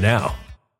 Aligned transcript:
now. 0.00 0.34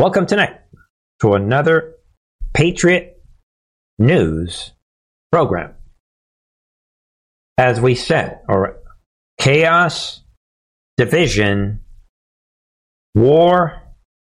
Welcome 0.00 0.26
tonight 0.26 0.60
to 1.22 1.32
another 1.32 1.96
Patriot 2.54 3.20
News 3.98 4.70
program. 5.32 5.74
As 7.58 7.80
we 7.80 7.96
said, 7.96 8.38
or 8.48 8.78
chaos, 9.40 10.22
division, 10.96 11.80
war, 13.16 13.82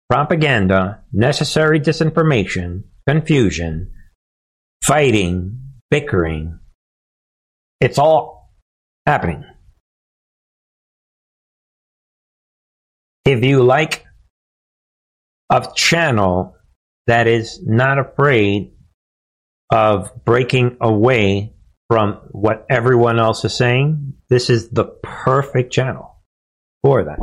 propaganda, 0.09 1.05
necessary 1.13 1.79
disinformation, 1.79 2.83
confusion, 3.07 3.93
fighting, 4.83 5.57
bickering. 5.89 6.59
It's 7.81 7.97
all 7.97 8.51
happening. 9.07 9.45
If 13.25 13.45
you 13.45 13.63
like 13.63 14.05
a 15.51 15.67
channel 15.75 16.57
that 17.07 17.27
is 17.27 17.61
not 17.63 17.99
afraid 17.99 18.73
of 19.71 20.25
breaking 20.25 20.77
away 20.81 21.55
from 21.89 22.21
what 22.31 22.67
everyone 22.71 23.19
else 23.19 23.45
is 23.45 23.55
saying, 23.55 24.15
this 24.29 24.49
is 24.49 24.69
the 24.71 24.85
perfect 25.03 25.73
channel 25.73 26.23
for 26.83 27.05
that. 27.05 27.19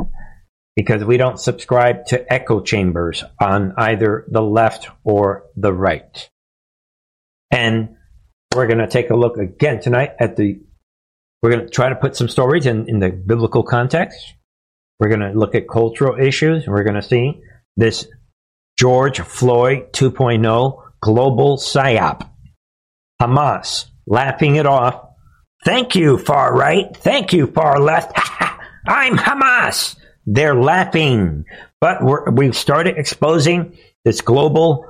Because 0.76 1.02
we 1.04 1.16
don't 1.16 1.40
subscribe 1.40 2.04
to 2.06 2.32
echo 2.32 2.60
chambers 2.60 3.24
on 3.40 3.72
either 3.76 4.26
the 4.30 4.42
left 4.42 4.88
or 5.04 5.44
the 5.56 5.72
right. 5.72 6.28
And 7.50 7.96
we're 8.54 8.66
going 8.66 8.78
to 8.78 8.86
take 8.86 9.10
a 9.10 9.16
look 9.16 9.38
again 9.38 9.80
tonight 9.80 10.12
at 10.20 10.36
the. 10.36 10.60
We're 11.42 11.50
going 11.50 11.64
to 11.64 11.70
try 11.70 11.88
to 11.88 11.96
put 11.96 12.16
some 12.16 12.28
stories 12.28 12.66
in, 12.66 12.88
in 12.88 12.98
the 12.98 13.10
biblical 13.10 13.62
context. 13.62 14.34
We're 15.00 15.08
going 15.08 15.20
to 15.20 15.38
look 15.38 15.54
at 15.54 15.68
cultural 15.68 16.20
issues. 16.20 16.66
We're 16.66 16.84
going 16.84 16.96
to 16.96 17.02
see 17.02 17.40
this 17.76 18.06
George 18.78 19.20
Floyd 19.20 19.92
2.0 19.92 20.82
global 21.00 21.56
psyop. 21.56 22.30
Hamas 23.20 23.86
laughing 24.06 24.56
it 24.56 24.66
off. 24.66 25.04
Thank 25.64 25.96
you, 25.96 26.16
far 26.18 26.56
right. 26.56 26.96
Thank 26.96 27.32
you, 27.32 27.48
far 27.48 27.80
left. 27.80 28.12
I'm 28.86 29.16
Hamas. 29.16 29.96
They're 30.26 30.54
laughing. 30.54 31.44
But 31.80 31.98
we've 32.32 32.56
started 32.56 32.96
exposing 32.96 33.76
this 34.04 34.20
global 34.20 34.86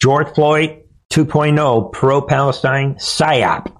George 0.00 0.28
Floyd 0.34 0.82
2.0 1.12 1.92
pro 1.92 2.22
Palestine 2.22 2.94
PSYOP 2.94 3.72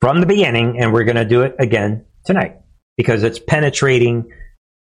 from 0.00 0.20
the 0.20 0.26
beginning, 0.26 0.80
and 0.80 0.92
we're 0.92 1.04
going 1.04 1.16
to 1.16 1.24
do 1.24 1.42
it 1.42 1.54
again 1.58 2.04
tonight 2.24 2.56
because 2.96 3.22
it's 3.22 3.38
penetrating 3.38 4.30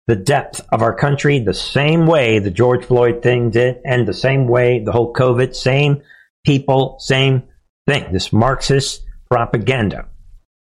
the 0.08 0.16
depth 0.16 0.66
of 0.72 0.82
our 0.82 0.96
country 0.96 1.40
the 1.40 1.54
same 1.54 2.08
way 2.08 2.40
the 2.40 2.50
George 2.50 2.86
Floyd 2.86 3.22
thing 3.22 3.50
did, 3.52 3.78
and 3.86 4.08
the 4.08 4.14
same 4.14 4.48
way 4.48 4.80
the 4.80 4.92
whole 4.92 5.14
COVID, 5.14 5.54
same 5.54 6.02
people, 6.46 6.98
same 7.00 7.44
thing. 7.86 8.12
This 8.14 8.32
Marxist 8.32 9.04
propaganda. 9.30 10.08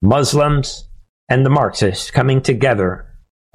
Muslims 0.02 0.90
and 1.30 1.46
the 1.46 1.50
Marxists 1.50 2.10
coming 2.10 2.42
together 2.42 3.06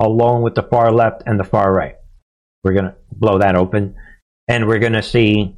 along 0.00 0.42
with 0.42 0.54
the 0.54 0.62
far 0.62 0.92
left 0.92 1.22
and 1.26 1.38
the 1.38 1.44
far 1.44 1.72
right. 1.72 1.96
We're 2.62 2.74
going 2.74 2.86
to 2.86 2.96
blow 3.12 3.38
that 3.38 3.56
open 3.56 3.96
and 4.48 4.66
we're 4.66 4.78
going 4.78 4.92
to 4.92 5.02
see 5.02 5.56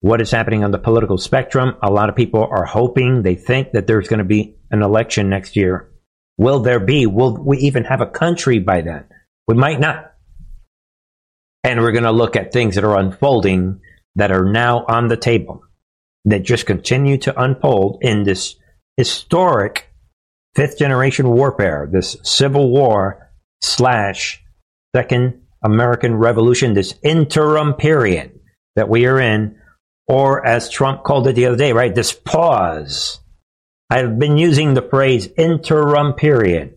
what 0.00 0.20
is 0.20 0.30
happening 0.30 0.64
on 0.64 0.70
the 0.70 0.78
political 0.78 1.18
spectrum. 1.18 1.76
A 1.82 1.90
lot 1.90 2.08
of 2.08 2.16
people 2.16 2.44
are 2.44 2.64
hoping, 2.64 3.22
they 3.22 3.34
think 3.34 3.72
that 3.72 3.86
there's 3.86 4.08
going 4.08 4.18
to 4.18 4.24
be 4.24 4.56
an 4.70 4.82
election 4.82 5.28
next 5.28 5.56
year. 5.56 5.90
Will 6.36 6.60
there 6.60 6.80
be? 6.80 7.06
Will 7.06 7.36
we 7.36 7.58
even 7.58 7.84
have 7.84 8.00
a 8.00 8.06
country 8.06 8.58
by 8.58 8.80
then? 8.80 9.04
We 9.46 9.54
might 9.54 9.80
not. 9.80 10.12
And 11.62 11.80
we're 11.80 11.92
going 11.92 12.04
to 12.04 12.12
look 12.12 12.36
at 12.36 12.52
things 12.52 12.74
that 12.74 12.84
are 12.84 12.98
unfolding 12.98 13.80
that 14.16 14.30
are 14.30 14.44
now 14.44 14.84
on 14.86 15.08
the 15.08 15.16
table 15.16 15.62
that 16.24 16.42
just 16.42 16.66
continue 16.66 17.18
to 17.18 17.40
unfold 17.40 17.98
in 18.02 18.22
this 18.22 18.56
historic 18.96 19.90
fifth 20.54 20.78
generation 20.78 21.28
warfare, 21.28 21.88
this 21.90 22.16
civil 22.22 22.70
war 22.70 23.30
slash 23.62 24.42
second 24.94 25.42
American 25.62 26.14
Revolution, 26.14 26.74
this 26.74 26.94
interim 27.02 27.74
period 27.74 28.38
that 28.76 28.88
we 28.88 29.06
are 29.06 29.18
in 29.18 29.56
or 30.06 30.46
as 30.46 30.68
Trump 30.68 31.02
called 31.02 31.26
it 31.26 31.34
the 31.34 31.46
other 31.46 31.56
day, 31.56 31.72
right? 31.72 31.94
This 31.94 32.12
pause. 32.12 33.20
I've 33.90 34.18
been 34.18 34.36
using 34.36 34.74
the 34.74 34.82
phrase 34.82 35.28
interim 35.36 36.12
period. 36.12 36.73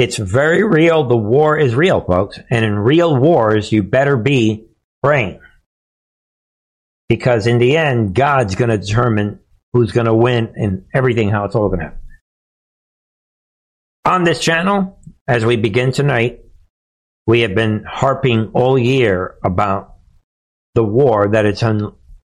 It's 0.00 0.16
very 0.16 0.64
real. 0.64 1.06
The 1.06 1.14
war 1.14 1.58
is 1.58 1.74
real, 1.74 2.00
folks. 2.00 2.38
And 2.48 2.64
in 2.64 2.74
real 2.74 3.14
wars, 3.14 3.70
you 3.70 3.82
better 3.82 4.16
be 4.16 4.64
praying. 5.02 5.40
Because 7.10 7.46
in 7.46 7.58
the 7.58 7.76
end, 7.76 8.14
God's 8.14 8.54
going 8.54 8.70
to 8.70 8.78
determine 8.78 9.40
who's 9.74 9.92
going 9.92 10.06
to 10.06 10.14
win 10.14 10.54
and 10.56 10.86
everything, 10.94 11.28
how 11.28 11.44
it's 11.44 11.54
all 11.54 11.68
going 11.68 11.80
to 11.80 11.84
happen. 11.84 12.00
On 14.06 14.24
this 14.24 14.40
channel, 14.40 14.98
as 15.28 15.44
we 15.44 15.56
begin 15.56 15.92
tonight, 15.92 16.40
we 17.26 17.40
have 17.40 17.54
been 17.54 17.84
harping 17.86 18.52
all 18.54 18.78
year 18.78 19.34
about 19.44 19.96
the 20.74 20.82
war 20.82 21.28
that 21.28 21.44
is 21.44 21.62
un- 21.62 21.92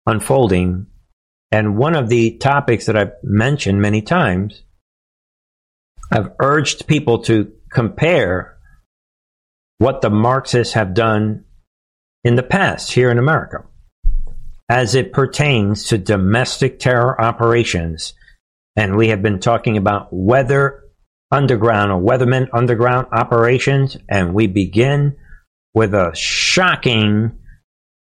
unfolding. 0.05 0.87
And 1.49 1.77
one 1.77 1.95
of 1.95 2.09
the 2.09 2.35
topics 2.39 2.87
that 2.87 2.97
I've 2.97 3.13
mentioned 3.23 3.81
many 3.81 4.01
times, 4.01 4.63
I've 6.13 6.29
urged 6.39 6.85
people 6.85 7.23
to 7.23 7.51
compare 7.71 8.59
what 9.79 10.01
the 10.01 10.11
Marxists 10.11 10.75
have 10.75 10.93
done 10.93 11.45
in 12.23 12.35
the 12.35 12.43
past 12.43 12.91
here 12.91 13.09
in 13.09 13.17
America 13.17 13.63
as 14.69 14.93
it 14.93 15.11
pertains 15.11 15.85
to 15.85 15.97
domestic 15.97 16.77
terror 16.77 17.19
operations. 17.19 18.13
And 18.75 18.95
we 18.95 19.07
have 19.07 19.23
been 19.23 19.39
talking 19.39 19.75
about 19.75 20.09
weather 20.11 20.83
underground 21.31 21.91
or 21.91 21.99
weathermen 21.99 22.47
underground 22.53 23.07
operations. 23.11 23.97
And 24.07 24.35
we 24.35 24.45
begin 24.45 25.17
with 25.73 25.95
a 25.95 26.11
shocking 26.13 27.39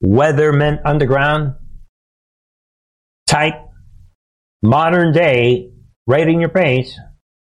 weathermen 0.02 0.80
underground 0.82 1.56
type 3.26 3.68
modern 4.62 5.12
day, 5.12 5.72
right 6.06 6.26
in 6.26 6.40
your 6.40 6.48
face, 6.48 6.98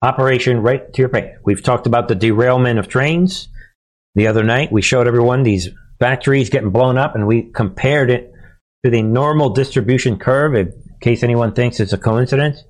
operation 0.02 0.60
right 0.60 0.92
to 0.92 1.02
your 1.02 1.08
face. 1.08 1.36
We've 1.44 1.62
talked 1.62 1.86
about 1.86 2.08
the 2.08 2.14
derailment 2.14 2.78
of 2.78 2.88
trains. 2.88 3.48
The 4.14 4.26
other 4.26 4.42
night, 4.42 4.72
we 4.72 4.82
showed 4.82 5.06
everyone 5.06 5.42
these 5.42 5.68
factories 5.98 6.50
getting 6.50 6.70
blown 6.70 6.98
up, 6.98 7.14
and 7.14 7.26
we 7.26 7.44
compared 7.44 8.10
it 8.10 8.32
to 8.84 8.90
the 8.90 9.02
normal 9.02 9.50
distribution 9.50 10.18
curve, 10.18 10.54
in 10.54 10.72
case 11.00 11.22
anyone 11.22 11.52
thinks 11.52 11.80
it's 11.80 11.92
a 11.92 11.98
coincidence. 11.98 12.62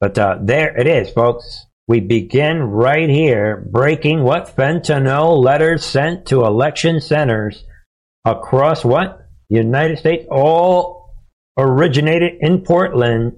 But 0.00 0.18
uh, 0.18 0.38
there 0.42 0.76
it 0.76 0.86
is, 0.86 1.08
folks. 1.10 1.66
We 1.88 2.00
begin 2.00 2.62
right 2.62 3.08
here, 3.08 3.64
breaking 3.70 4.24
what 4.24 4.54
fentanyl 4.56 5.42
letters 5.42 5.84
sent 5.84 6.26
to 6.26 6.44
election 6.44 7.00
centers 7.00 7.64
across 8.24 8.84
what 8.84 9.28
United 9.48 9.98
States, 9.98 10.26
all 10.28 11.14
originated 11.56 12.34
in 12.40 12.62
Portland. 12.62 13.34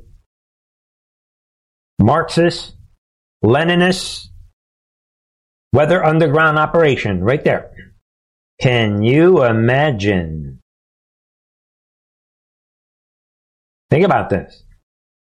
Marxist, 2.00 2.73
Leninist, 3.45 4.26
weather 5.73 6.04
underground 6.04 6.59
operation 6.59 7.23
right 7.23 7.42
there. 7.45 7.71
Can 8.61 9.02
you 9.02 9.45
imagine? 9.45 10.61
Think 13.90 14.04
about 14.04 14.28
this. 14.30 14.64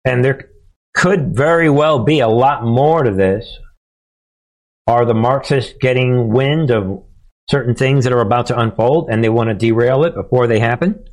And 0.05 0.25
there 0.25 0.51
could 0.95 1.35
very 1.35 1.71
well 1.71 2.05
be 2.05 2.21
a 2.21 2.29
lot 2.29 2.65
more 2.65 3.03
to 3.03 3.11
this. 3.11 3.59
Are 4.87 5.07
the 5.07 5.15
Marxists 5.15 5.73
getting 5.81 6.29
wind 6.29 6.71
of 6.71 7.03
certain 7.51 7.75
things 7.75 8.05
that 8.05 8.13
are 8.13 8.21
about 8.21 8.47
to 8.47 8.59
unfold 8.59 9.09
and 9.11 9.25
they 9.25 9.31
want 9.31 9.49
to 9.49 9.55
derail 9.55 10.05
it 10.05 10.15
before 10.15 10.47
they 10.47 10.59
happen? 10.59 11.05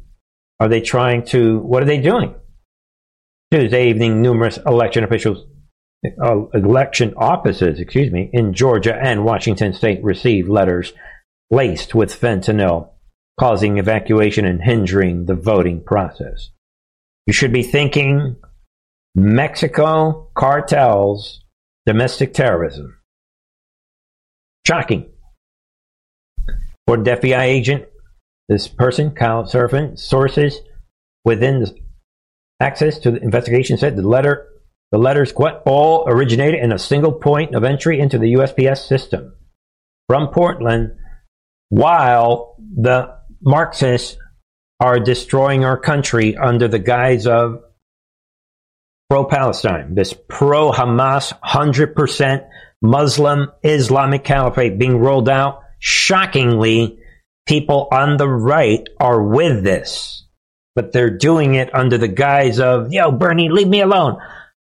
Are 0.59 0.67
they 0.67 0.81
trying 0.81 1.25
to, 1.27 1.59
what 1.59 1.81
are 1.81 1.85
they 1.85 2.01
doing? 2.01 2.35
Tuesday 3.51 3.89
evening, 3.89 4.21
numerous 4.21 4.59
election 4.65 5.03
officials, 5.03 5.45
Uh, 6.03 6.47
election 6.55 7.13
offices, 7.15 7.79
excuse 7.79 8.11
me, 8.11 8.27
in 8.33 8.53
Georgia 8.53 8.95
and 8.95 9.23
Washington 9.23 9.71
state 9.71 10.03
received 10.03 10.49
letters 10.49 10.93
laced 11.51 11.93
with 11.93 12.19
fentanyl, 12.19 12.89
causing 13.39 13.77
evacuation 13.77 14.45
and 14.45 14.63
hindering 14.63 15.25
the 15.25 15.35
voting 15.35 15.83
process. 15.83 16.49
You 17.27 17.33
should 17.33 17.53
be 17.53 17.61
thinking 17.61 18.37
Mexico 19.13 20.31
cartels, 20.35 21.43
domestic 21.85 22.33
terrorism. 22.33 22.97
Shocking. 24.65 25.07
For 26.87 26.97
the 26.97 27.11
FBI 27.11 27.43
agent, 27.43 27.85
this 28.49 28.67
person, 28.67 29.11
Kyle 29.11 29.43
Seraphin, 29.43 29.99
sources 29.99 30.59
within 31.23 31.59
the 31.59 31.77
access 32.59 32.97
to 32.99 33.11
the 33.11 33.21
investigation 33.21 33.77
said 33.77 33.95
the 33.95 34.07
letter 34.07 34.47
the 34.91 34.97
letters 34.97 35.31
what 35.31 35.63
all 35.65 36.03
originated 36.07 36.61
in 36.61 36.71
a 36.71 36.79
single 36.79 37.13
point 37.13 37.55
of 37.55 37.63
entry 37.63 37.99
into 37.99 38.17
the 38.17 38.33
USPS 38.33 38.87
system 38.87 39.33
from 40.07 40.29
Portland 40.29 40.91
while 41.69 42.55
the 42.59 43.17
Marxists 43.41 44.17
are 44.79 44.99
destroying 44.99 45.63
our 45.63 45.79
country 45.79 46.35
under 46.35 46.67
the 46.67 46.79
guise 46.79 47.25
of 47.25 47.59
pro 49.09 49.25
Palestine, 49.25 49.95
this 49.95 50.13
pro 50.27 50.71
Hamas, 50.71 51.33
100% 51.43 52.47
Muslim 52.81 53.51
Islamic 53.63 54.23
caliphate 54.23 54.77
being 54.77 54.97
rolled 54.97 55.29
out. 55.29 55.61
Shockingly, 55.79 56.99
people 57.47 57.87
on 57.91 58.17
the 58.17 58.27
right 58.27 58.87
are 58.99 59.21
with 59.21 59.63
this, 59.63 60.27
but 60.75 60.91
they're 60.91 61.17
doing 61.17 61.55
it 61.55 61.73
under 61.73 61.97
the 61.97 62.07
guise 62.07 62.59
of, 62.59 62.91
yo, 62.91 63.11
Bernie, 63.11 63.49
leave 63.49 63.67
me 63.67 63.81
alone. 63.81 64.17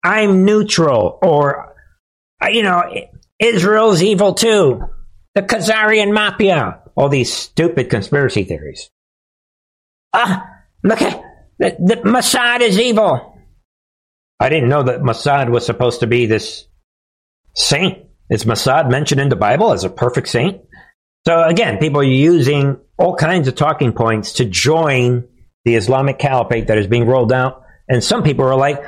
I'm 0.04 0.46
neutral, 0.46 1.18
or, 1.22 1.74
you 2.52 2.64
know, 2.64 2.84
Israel's 3.40 4.04
evil 4.04 4.34
too. 4.34 4.82
The 5.36 5.42
Khazarian 5.42 6.14
Mafia. 6.14 6.82
All 6.96 7.10
these 7.10 7.34
stupid 7.34 7.90
conspiracy 7.90 8.44
theories. 8.44 8.90
Ah, 10.14 10.46
look 10.84 11.02
at 11.02 11.24
the, 11.58 11.76
the 11.80 11.96
Mossad 12.08 12.62
is 12.62 12.80
evil. 12.80 13.36
I 14.40 14.50
didn't 14.50 14.70
know 14.70 14.84
that 14.84 15.02
Mossad 15.02 15.50
was 15.50 15.66
supposed 15.66 16.02
to 16.02 16.08
be 16.08 16.26
this 16.26 16.68
saint. 17.56 18.06
Is 18.30 18.46
Mossad 18.46 18.92
mentioned 18.92 19.22
in 19.22 19.30
the 19.30 19.36
Bible 19.36 19.72
as 19.72 19.84
a 19.84 19.90
perfect 19.90 20.28
saint? 20.28 20.62
So 21.26 21.44
again, 21.44 21.78
people 21.78 22.02
are 22.02 22.06
using 22.06 22.78
all 22.98 23.16
kinds 23.16 23.48
of 23.48 23.56
talking 23.56 23.94
points 23.94 24.34
to 24.34 24.46
join 24.46 25.28
the 25.66 25.76
Islamic 25.76 26.20
caliphate 26.20 26.68
that 26.68 26.78
is 26.78 26.88
being 26.88 27.06
rolled 27.06 27.32
out. 27.32 27.64
And 27.88 28.04
some 28.04 28.24
people 28.24 28.46
are 28.46 28.56
like, 28.56 28.84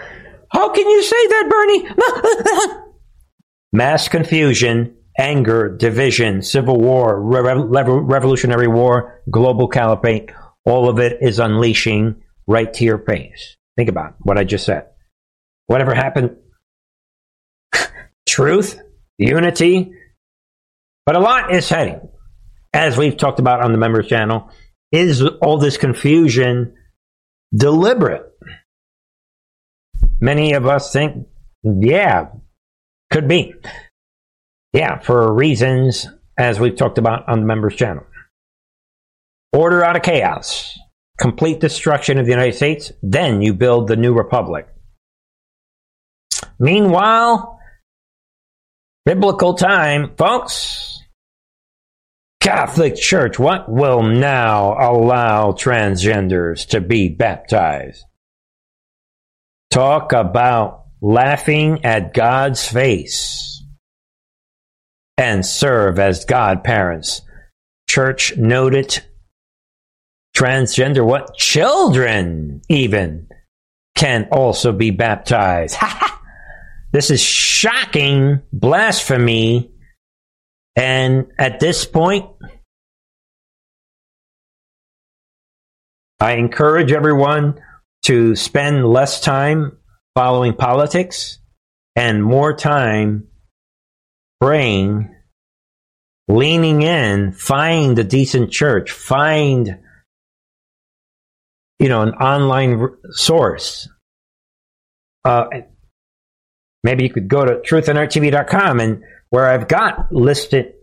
how 0.55 0.69
can 0.69 0.88
you 0.89 1.03
say 1.03 1.27
that, 1.27 1.50
Bernie? 1.50 2.81
Mass 3.74 4.07
confusion, 4.07 4.95
anger, 5.19 5.75
division, 5.75 6.41
civil 6.41 6.79
war, 6.79 7.21
revolutionary 7.21 8.69
war, 8.69 9.21
global 9.29 9.67
caliphate, 9.67 10.31
all 10.63 10.88
of 10.88 11.00
it 11.00 11.17
is 11.19 11.39
unleashing 11.39 12.24
right 12.47 12.74
to 12.74 12.85
your 12.85 13.00
face. 13.00 13.57
Think 13.75 13.89
about 13.89 14.15
what 14.19 14.38
I 14.38 14.45
just 14.45 14.65
said. 14.65 14.85
Whatever 15.67 15.93
happened, 15.93 16.38
truth, 18.25 18.79
unity, 19.17 19.91
but 21.05 21.17
a 21.17 21.19
lot 21.19 21.53
is 21.53 21.67
heading, 21.67 22.00
as 22.71 22.95
we've 22.95 23.17
talked 23.17 23.39
about 23.39 23.62
on 23.62 23.74
the 23.74 23.77
members 23.77 24.07
channel, 24.07 24.51
is 24.93 25.21
all 25.21 25.57
this 25.57 25.75
confusion 25.75 26.75
deliberate? 27.53 28.24
Many 30.19 30.53
of 30.53 30.65
us 30.65 30.91
think, 30.91 31.27
yeah, 31.63 32.27
could 33.12 33.27
be. 33.27 33.53
Yeah, 34.74 35.00
for 35.00 35.34
reasons 35.34 36.07
as 36.38 36.60
we've 36.60 36.75
talked 36.75 36.98
about 36.98 37.27
on 37.29 37.41
the 37.41 37.45
members 37.45 37.75
channel. 37.75 38.05
Order 39.53 39.84
out 39.84 39.95
of 39.95 40.01
chaos, 40.01 40.77
complete 41.17 41.60
destruction 41.60 42.17
of 42.17 42.25
the 42.25 42.31
United 42.31 42.55
States, 42.55 42.91
then 43.01 43.41
you 43.41 43.53
build 43.53 43.88
the 43.88 43.95
new 43.95 44.13
republic. 44.13 44.67
Meanwhile, 46.60 47.60
biblical 49.05 49.53
time, 49.53 50.15
folks. 50.17 51.01
Catholic 52.41 52.95
Church, 52.95 53.39
what 53.39 53.72
will 53.72 54.03
now 54.03 54.75
allow 54.77 55.51
transgenders 55.51 56.67
to 56.67 56.79
be 56.79 57.10
baptized? 57.10 58.03
Talk 59.75 60.13
about 60.13 60.86
laughing 61.01 61.84
at 61.84 62.13
God's 62.13 62.65
face 62.65 63.62
and 65.17 65.46
serve 65.46 66.00
as 66.00 66.24
godparents. 66.24 67.24
Church 67.89 68.38
noted 68.38 69.03
transgender 70.34 71.05
what 71.05 71.36
children 71.36 72.62
even 72.70 73.27
can 73.98 74.29
also 74.32 74.72
be 74.72 74.91
baptized. 74.91 75.75
this 76.94 77.12
is 77.12 77.20
shocking 77.22 78.44
blasphemy. 78.53 79.74
And 80.77 81.27
at 81.38 81.60
this 81.60 81.84
point, 81.84 82.29
I 86.22 86.36
encourage 86.36 86.94
everyone 86.94 87.60
to 88.05 88.35
spend 88.35 88.85
less 88.85 89.21
time 89.21 89.77
following 90.15 90.53
politics 90.53 91.39
and 91.95 92.24
more 92.24 92.55
time 92.55 93.27
praying, 94.41 95.13
leaning 96.27 96.81
in, 96.81 97.31
find 97.31 97.97
a 98.00 98.03
decent 98.03 98.51
church, 98.51 98.91
find 98.91 99.77
you 101.79 101.89
know, 101.89 102.01
an 102.01 102.13
online 102.15 102.88
source. 103.12 103.89
Uh, 105.24 105.45
maybe 106.83 107.03
you 107.03 107.09
could 107.09 107.27
go 107.27 107.43
to 107.43 107.55
truthandarttv.com 107.55 108.79
and 108.79 109.03
where 109.29 109.47
I've 109.47 109.67
got 109.67 110.12
listed 110.12 110.74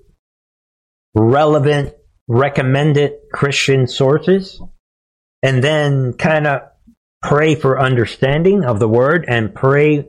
relevant, 1.15 1.95
recommended 2.29 3.13
Christian 3.33 3.87
sources, 3.87 4.61
and 5.43 5.63
then 5.63 6.15
kind 6.15 6.47
of 6.47 6.63
pray 7.23 7.55
for 7.55 7.81
understanding 7.81 8.65
of 8.65 8.79
the 8.79 8.89
word 8.89 9.25
and 9.29 9.55
pray 9.55 10.09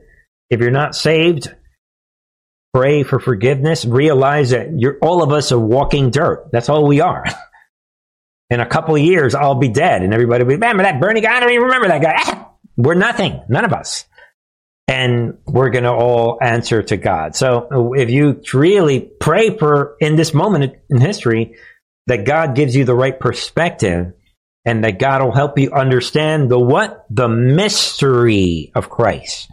if 0.50 0.60
you're 0.60 0.72
not 0.72 0.96
saved, 0.96 1.54
pray 2.74 3.04
for 3.04 3.20
forgiveness. 3.20 3.86
Realize 3.86 4.52
that 4.52 4.78
you're 4.78 4.98
all 5.02 5.24
of 5.24 5.32
us 5.32 5.52
are 5.52 5.60
walking 5.60 6.10
dirt. 6.10 6.50
That's 6.52 6.70
all 6.70 6.88
we 6.88 7.02
are. 7.02 7.26
in 8.50 8.60
a 8.60 8.66
couple 8.66 8.96
of 8.96 9.02
years, 9.02 9.36
I'll 9.36 9.56
be 9.56 9.70
dead. 9.70 10.04
And 10.04 10.14
everybody 10.14 10.44
will 10.44 10.50
be, 10.50 10.56
remember 10.56 10.84
that 10.84 11.02
Bernie 11.02 11.22
guy? 11.22 11.36
I 11.36 11.40
don't 11.40 11.52
even 11.52 11.64
remember 11.64 11.88
that 11.88 12.02
guy. 12.02 12.46
we're 12.78 12.94
nothing. 12.94 13.42
None 13.50 13.66
of 13.66 13.74
us. 13.74 14.06
And 14.88 15.38
we're 15.48 15.70
going 15.70 15.86
to 15.86 15.94
all 15.94 16.38
answer 16.42 16.84
to 16.84 16.98
God. 16.98 17.36
So 17.36 17.94
if 17.94 18.10
you 18.10 18.42
really 18.54 19.00
pray 19.00 19.58
for 19.58 19.96
in 20.00 20.18
this 20.18 20.34
moment 20.34 20.76
in 20.90 21.00
history 21.00 21.56
that 22.08 22.26
God 22.26 22.54
gives 22.54 22.76
you 22.76 22.84
the 22.84 22.94
right 22.94 23.18
perspective 23.18 24.14
and 24.66 24.84
that 24.84 25.00
God 25.00 25.22
will 25.22 25.32
help 25.32 25.60
you 25.60 25.72
understand 25.72 26.50
the 26.50 26.60
what? 26.60 27.06
The 27.10 27.28
mystery 27.28 28.72
of 28.76 28.90
Christ. 28.90 29.52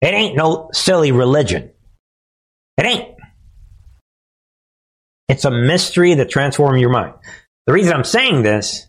It 0.00 0.14
ain't 0.14 0.36
no 0.36 0.68
silly 0.72 1.12
religion. 1.12 1.70
It 2.76 2.86
ain't. 2.86 3.14
It's 5.28 5.44
a 5.44 5.50
mystery 5.50 6.14
that 6.14 6.28
transforms 6.28 6.80
your 6.80 6.90
mind. 6.90 7.14
The 7.66 7.72
reason 7.72 7.94
I'm 7.94 8.04
saying 8.04 8.42
this 8.42 8.88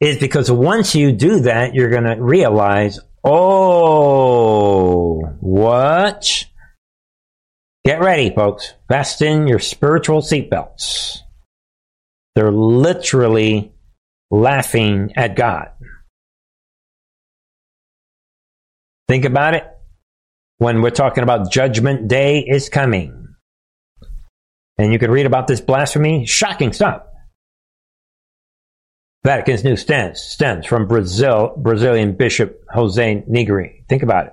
is 0.00 0.18
because 0.18 0.50
once 0.50 0.94
you 0.94 1.12
do 1.12 1.40
that, 1.40 1.74
you're 1.74 1.90
going 1.90 2.04
to 2.04 2.16
realize, 2.20 2.98
oh, 3.22 5.20
what? 5.40 6.46
Get 7.84 8.00
ready, 8.00 8.34
folks. 8.34 8.72
Fasten 8.88 9.46
your 9.46 9.58
spiritual 9.58 10.22
seatbelts. 10.22 11.18
They're 12.34 12.50
literally 12.50 13.73
laughing 14.30 15.12
at 15.16 15.36
God. 15.36 15.68
Think 19.08 19.24
about 19.24 19.54
it. 19.54 19.64
When 20.58 20.82
we're 20.82 20.90
talking 20.90 21.22
about 21.22 21.50
Judgment 21.50 22.08
Day 22.08 22.40
is 22.40 22.68
coming. 22.68 23.34
And 24.78 24.92
you 24.92 24.98
can 24.98 25.10
read 25.10 25.26
about 25.26 25.46
this 25.46 25.60
blasphemy. 25.60 26.26
Shocking 26.26 26.72
stuff. 26.72 27.02
Vatican's 29.24 29.64
new 29.64 29.76
stance 29.76 30.20
stems 30.20 30.66
from 30.66 30.86
Brazil, 30.86 31.54
Brazilian 31.56 32.14
Bishop 32.14 32.60
Jose 32.70 33.24
Negri. 33.26 33.84
Think 33.88 34.02
about 34.02 34.26
it. 34.26 34.32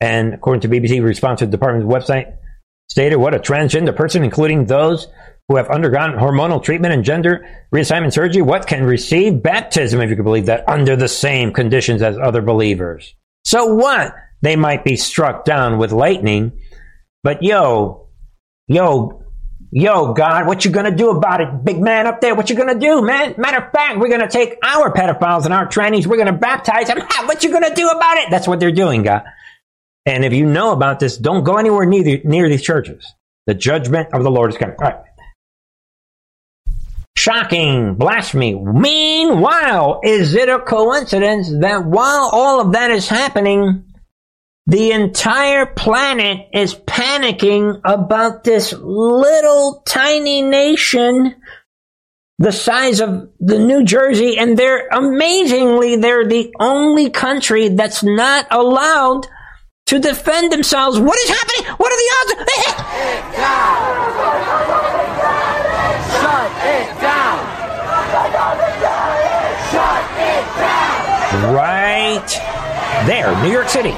And 0.00 0.34
according 0.34 0.60
to 0.62 0.68
BBC, 0.68 1.02
response 1.02 1.40
to 1.40 1.46
the 1.46 1.52
department's 1.52 1.92
website 1.92 2.36
stated 2.88 3.16
what 3.16 3.34
a 3.34 3.38
transgender 3.38 3.94
person, 3.94 4.22
including 4.22 4.66
those 4.66 5.06
who 5.50 5.56
have 5.56 5.68
undergone 5.68 6.12
hormonal 6.12 6.62
treatment 6.62 6.94
and 6.94 7.02
gender 7.02 7.44
reassignment 7.74 8.12
surgery, 8.12 8.40
what 8.40 8.68
can 8.68 8.84
receive 8.84 9.42
baptism, 9.42 10.00
if 10.00 10.08
you 10.08 10.14
can 10.14 10.24
believe 10.24 10.46
that, 10.46 10.62
under 10.68 10.94
the 10.94 11.08
same 11.08 11.52
conditions 11.52 12.02
as 12.02 12.16
other 12.16 12.40
believers. 12.40 13.16
So 13.44 13.74
what? 13.74 14.14
They 14.42 14.54
might 14.54 14.84
be 14.84 14.94
struck 14.94 15.44
down 15.44 15.78
with 15.78 15.90
lightning, 15.90 16.52
but 17.24 17.42
yo, 17.42 18.06
yo, 18.68 19.16
Yo, 19.72 20.14
God, 20.14 20.48
what 20.48 20.64
you 20.64 20.70
gonna 20.72 20.90
do 20.90 21.10
about 21.10 21.40
it? 21.40 21.64
Big 21.64 21.80
man 21.80 22.08
up 22.08 22.20
there, 22.20 22.34
what 22.34 22.50
you 22.50 22.56
gonna 22.56 22.76
do, 22.76 23.02
man? 23.02 23.36
Matter 23.38 23.58
of 23.58 23.70
fact, 23.70 24.00
we're 24.00 24.08
gonna 24.08 24.28
take 24.28 24.58
our 24.64 24.92
pedophiles 24.92 25.44
and 25.44 25.54
our 25.54 25.68
trannies, 25.68 26.08
we're 26.08 26.16
gonna 26.16 26.32
baptize 26.32 26.88
them. 26.88 26.98
what 27.26 27.44
you 27.44 27.52
gonna 27.52 27.72
do 27.72 27.88
about 27.88 28.16
it? 28.16 28.30
That's 28.30 28.48
what 28.48 28.58
they're 28.58 28.72
doing, 28.72 29.04
God. 29.04 29.22
And 30.06 30.24
if 30.24 30.32
you 30.32 30.44
know 30.44 30.72
about 30.72 30.98
this, 30.98 31.16
don't 31.16 31.44
go 31.44 31.56
anywhere 31.56 31.86
near, 31.86 32.20
near 32.24 32.48
these 32.48 32.62
churches. 32.62 33.14
The 33.46 33.54
judgment 33.54 34.08
of 34.12 34.24
the 34.24 34.30
Lord 34.30 34.50
is 34.50 34.58
coming. 34.58 34.74
All 34.80 34.90
right. 34.90 35.04
Shocking 37.16 37.94
blasphemy. 37.96 38.54
Meanwhile, 38.54 40.00
is 40.04 40.34
it 40.34 40.48
a 40.48 40.60
coincidence 40.60 41.50
that 41.60 41.84
while 41.84 42.30
all 42.32 42.60
of 42.60 42.72
that 42.72 42.90
is 42.90 43.08
happening, 43.08 43.84
the 44.66 44.92
entire 44.92 45.66
planet 45.66 46.48
is 46.52 46.74
panicking 46.74 47.80
about 47.84 48.44
this 48.44 48.72
little 48.72 49.82
tiny 49.86 50.42
nation 50.42 51.34
the 52.40 52.52
size 52.52 53.00
of 53.00 53.28
the 53.38 53.58
New 53.58 53.84
Jersey, 53.84 54.38
and 54.38 54.56
they're 54.56 54.88
amazingly, 54.88 55.96
they're 55.96 56.26
the 56.26 56.50
only 56.58 57.10
country 57.10 57.68
that's 57.68 58.02
not 58.02 58.46
allowed 58.50 59.26
to 59.88 59.98
defend 59.98 60.50
themselves. 60.50 60.98
What 60.98 61.18
is 61.18 61.28
happening? 61.28 61.70
What 61.76 61.92
are 61.92 61.96
the 61.96 62.10
odds? 63.36 64.66
Right 71.60 72.26
there, 73.04 73.36
New 73.42 73.52
York 73.52 73.68
City. 73.68 73.90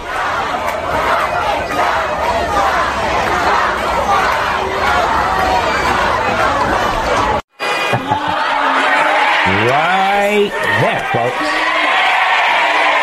right 9.71 10.51
there, 10.81 11.07
folks. 11.13 11.39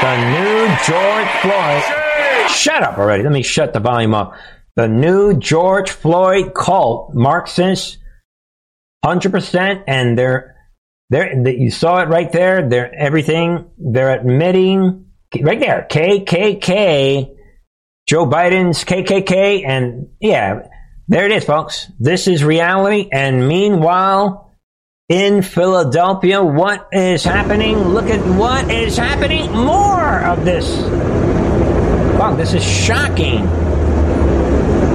The 0.01 0.16
new 0.28 0.68
George 0.84 1.30
Floyd. 1.39 1.84
Shut 2.50 2.84
up 2.84 2.98
already. 2.98 3.24
Let 3.24 3.32
me 3.32 3.44
shut 3.44 3.72
the 3.72 3.80
volume 3.80 4.13
up. 4.13 4.34
The 4.75 4.89
new 4.89 5.39
George 5.39 5.89
Floyd 5.89 6.54
cult, 6.54 7.13
Marxist, 7.13 7.98
100%, 9.06 9.86
and 9.88 10.20
they're, 10.20 10.58
they're, 11.10 11.50
you 11.50 11.72
saw 11.72 12.01
it 12.01 12.10
right 12.10 12.32
there. 12.32 12.68
They're 12.68 12.94
everything. 12.94 13.70
They're 13.78 14.12
admitting, 14.20 15.08
right 15.42 15.60
there, 15.60 15.88
KKK, 15.89 17.36
Joe 18.08 18.25
Biden's 18.25 18.84
KKK, 18.84 19.68
and 19.68 20.10
yeah, 20.20 20.68
there 21.08 21.25
it 21.25 21.32
is, 21.32 21.44
folks. 21.46 21.92
This 22.00 22.28
is 22.28 22.44
reality. 22.44 23.10
And 23.12 23.48
meanwhile, 23.48 24.51
in 25.10 25.42
Philadelphia, 25.42 26.44
what 26.44 26.88
is 26.92 27.24
happening? 27.24 27.80
Look 27.80 28.12
at 28.12 28.24
what 28.38 28.70
is 28.70 28.96
happening. 28.96 29.51
More 29.51 30.24
of 30.24 30.46
this. 30.46 30.70
Wow, 32.20 32.36
this 32.36 32.54
is 32.54 32.63
shocking. 32.63 33.46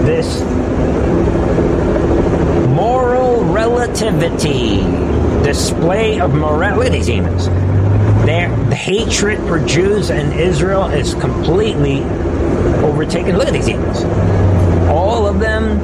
This 0.05 0.41
moral 2.69 3.45
relativity, 3.45 4.83
display 5.45 6.21
of 6.21 6.35
morality. 6.35 6.77
Look 6.77 6.87
at 6.87 6.93
these 6.93 7.07
demons. 7.07 7.47
Their 8.27 8.49
the 8.67 8.75
hatred 8.75 9.39
for 9.47 9.65
Jews 9.67 10.11
and 10.11 10.33
Israel 10.33 10.87
is 10.87 11.15
completely 11.15 12.03
overtaken. 12.83 13.37
Look 13.37 13.49
at 13.49 13.53
these 13.53 13.67
demons. 13.67 14.03
All 14.89 15.27
of 15.27 15.39
them 15.39 15.79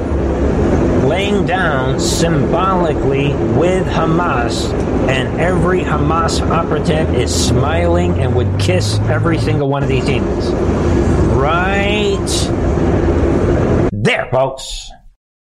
laying 1.07 1.45
down 1.45 1.99
symbolically 1.99 3.33
with 3.57 3.85
Hamas, 3.87 4.71
and 5.09 5.39
every 5.39 5.81
Hamas 5.81 6.41
operative 6.41 7.13
is 7.13 7.33
smiling 7.33 8.19
and 8.19 8.35
would 8.35 8.59
kiss 8.59 8.97
every 9.01 9.37
single 9.37 9.69
one 9.69 9.83
of 9.83 9.89
these 9.89 10.05
demons. 10.05 10.49
Right 11.33 12.27
there, 13.91 14.27
folks. 14.31 14.89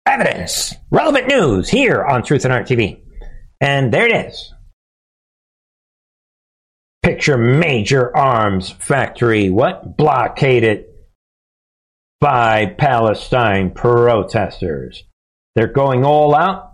Evidence, 0.06 0.74
relevant 0.90 1.28
news 1.28 1.68
here 1.68 2.04
on 2.04 2.22
Truth 2.22 2.44
and 2.44 2.52
Art 2.52 2.66
TV. 2.66 3.03
And 3.64 3.94
there 3.94 4.06
it 4.06 4.26
is. 4.26 4.52
Picture 7.02 7.38
major 7.38 8.14
arms 8.14 8.68
factory. 8.68 9.48
What? 9.48 9.96
Blockaded 9.96 10.84
by 12.20 12.66
Palestine 12.66 13.70
protesters. 13.70 15.04
They're 15.54 15.66
going 15.66 16.04
all 16.04 16.34
out. 16.34 16.72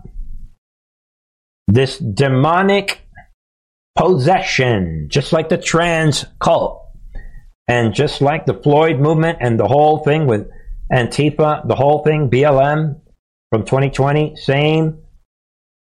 This 1.69 1.97
demonic 1.97 3.07
possession, 3.97 5.07
just 5.09 5.31
like 5.31 5.47
the 5.47 5.57
trans 5.57 6.25
cult, 6.41 6.89
and 7.69 7.93
just 7.93 8.19
like 8.19 8.45
the 8.45 8.59
Floyd 8.61 8.99
movement 8.99 9.37
and 9.39 9.57
the 9.57 9.67
whole 9.67 9.99
thing 9.99 10.27
with 10.27 10.49
Antifa, 10.91 11.65
the 11.65 11.75
whole 11.75 12.03
thing, 12.03 12.29
BLM 12.29 12.99
from 13.49 13.63
2020, 13.63 14.35
same 14.35 15.03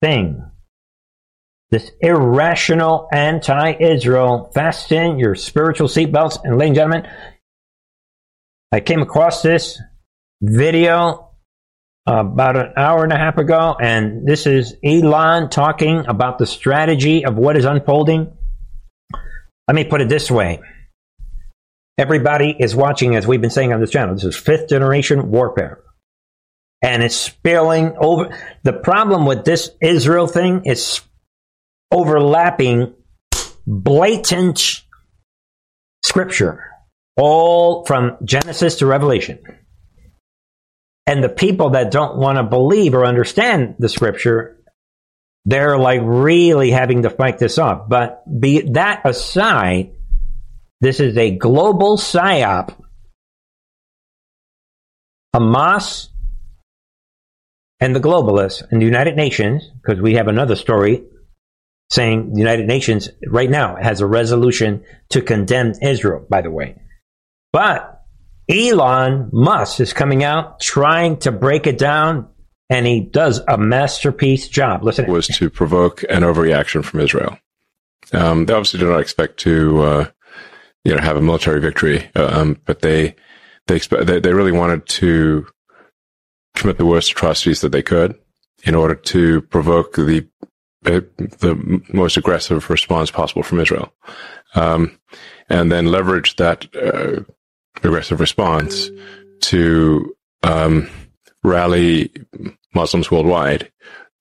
thing. 0.02 0.42
This 1.72 1.92
irrational 2.00 3.08
anti 3.12 3.74
Israel, 3.80 4.52
fasten 4.54 5.18
your 5.18 5.36
spiritual 5.36 5.88
seatbelts. 5.88 6.40
And, 6.44 6.58
ladies 6.58 6.70
and 6.70 6.76
gentlemen, 6.76 7.12
I 8.72 8.80
came 8.82 9.02
across 9.02 9.42
this 9.42 9.82
video 10.42 11.32
about 12.08 12.56
an 12.56 12.74
hour 12.78 13.04
and 13.04 13.12
a 13.12 13.18
half 13.18 13.38
ago, 13.38 13.76
and 13.80 14.28
this 14.28 14.46
is 14.46 14.76
Elon 14.84 15.50
talking 15.50 16.06
about 16.08 16.38
the 16.38 16.46
strategy 16.46 17.26
of 17.26 17.36
what 17.36 17.58
is 17.58 17.66
unfolding. 17.66 18.32
Let 19.68 19.76
me 19.76 19.86
put 19.86 20.02
it 20.02 20.10
this 20.10 20.30
way. 20.30 20.62
Everybody 21.98 22.56
is 22.58 22.76
watching, 22.76 23.16
as 23.16 23.26
we've 23.26 23.42
been 23.42 23.50
saying 23.50 23.74
on 23.74 23.80
this 23.80 23.90
channel. 23.90 24.14
This 24.14 24.26
is 24.26 24.36
fifth 24.36 24.70
generation 24.70 25.32
warfare. 25.32 25.82
And 26.82 27.02
it's 27.02 27.16
spilling 27.16 27.96
over. 27.98 28.38
The 28.64 28.74
problem 28.74 29.26
with 29.26 29.46
this 29.46 29.72
Israel 29.82 30.28
thing 30.28 30.66
is 30.66 31.02
overlapping 31.96 32.94
blatant 33.66 34.84
scripture, 36.04 36.70
all 37.16 37.86
from 37.86 38.18
Genesis 38.24 38.76
to 38.76 38.86
Revelation. 38.86 39.40
And 41.08 41.24
the 41.24 41.30
people 41.30 41.72
that 41.72 41.92
don't 41.92 42.18
want 42.18 42.38
to 42.38 42.44
believe 42.44 42.94
or 42.94 43.06
understand 43.06 43.76
the 43.80 43.88
scripture, 43.88 44.58
they're 45.46 45.78
like 45.78 46.02
really 46.04 46.72
having 46.72 47.04
to 47.04 47.10
fight 47.10 47.38
this 47.38 47.58
off. 47.58 47.88
But 47.88 48.24
be 48.40 48.62
that 48.72 49.02
aside, 49.06 49.94
this 50.82 51.00
is 51.00 51.18
a 51.18 51.32
global 51.38 51.98
psyop. 51.98 52.76
Hamas 55.34 56.10
and 57.80 57.96
the 57.96 58.00
globalists 58.00 58.64
and 58.70 58.82
the 58.82 58.86
United 58.86 59.16
Nations, 59.16 59.70
because 59.82 60.02
we 60.02 60.16
have 60.16 60.28
another 60.28 60.56
story 60.56 61.04
saying 61.90 62.34
the 62.34 62.40
United 62.40 62.68
Nations 62.68 63.10
right 63.28 63.50
now 63.50 63.76
has 63.76 64.02
a 64.02 64.08
resolution 64.08 64.84
to 65.10 65.22
condemn 65.22 65.74
Israel, 65.82 66.26
by 66.30 66.42
the 66.42 66.52
way. 66.52 66.76
But 67.54 68.04
Elon 68.50 69.30
Musk 69.32 69.80
is 69.80 69.94
coming 69.94 70.24
out 70.24 70.60
trying 70.60 71.18
to 71.18 71.32
break 71.32 71.68
it 71.68 71.78
down, 71.78 72.30
and 72.70 72.86
he 72.86 73.02
does 73.02 73.42
a 73.48 73.58
masterpiece 73.58 74.48
job. 74.48 74.84
Listen, 74.84 75.10
was 75.12 75.28
to 75.28 75.50
provoke 75.50 76.04
an 76.04 76.22
overreaction 76.22 76.84
from 76.84 77.00
Israel. 77.00 77.38
Um, 78.14 78.46
they 78.46 78.54
obviously 78.54 78.80
do 78.80 78.90
not 78.90 79.00
expect 79.00 79.40
to, 79.42 79.82
uh, 79.82 80.10
you 80.84 80.94
know, 80.94 81.02
have 81.02 81.18
a 81.18 81.22
military 81.22 81.60
victory, 81.60 82.10
um, 82.16 82.60
but 82.66 82.82
they 82.82 83.16
they, 83.68 83.80
they 83.80 84.20
they 84.20 84.34
really 84.34 84.52
wanted 84.52 84.86
to 84.88 85.48
commit 86.56 86.78
the 86.78 86.86
worst 86.86 87.12
atrocities 87.12 87.62
that 87.62 87.72
they 87.72 87.82
could 87.82 88.16
in 88.64 88.76
order 88.76 88.96
to 88.96 89.42
provoke 89.42 89.96
the 89.96 90.28
uh, 90.44 90.48
the 90.86 91.82
most 91.94 92.18
aggressive 92.18 92.70
response 92.70 93.12
possible 93.12 93.44
from 93.44 93.60
Israel, 93.60 93.94
um, 94.56 94.98
and 95.50 95.72
then 95.72 95.88
leverage 95.88 96.36
that 96.38 96.68
uh, 96.76 97.24
aggressive 97.84 98.20
response 98.20 98.90
to 99.42 100.16
um, 100.44 100.90
rally 101.44 102.12
Muslims 102.74 103.12
worldwide 103.12 103.72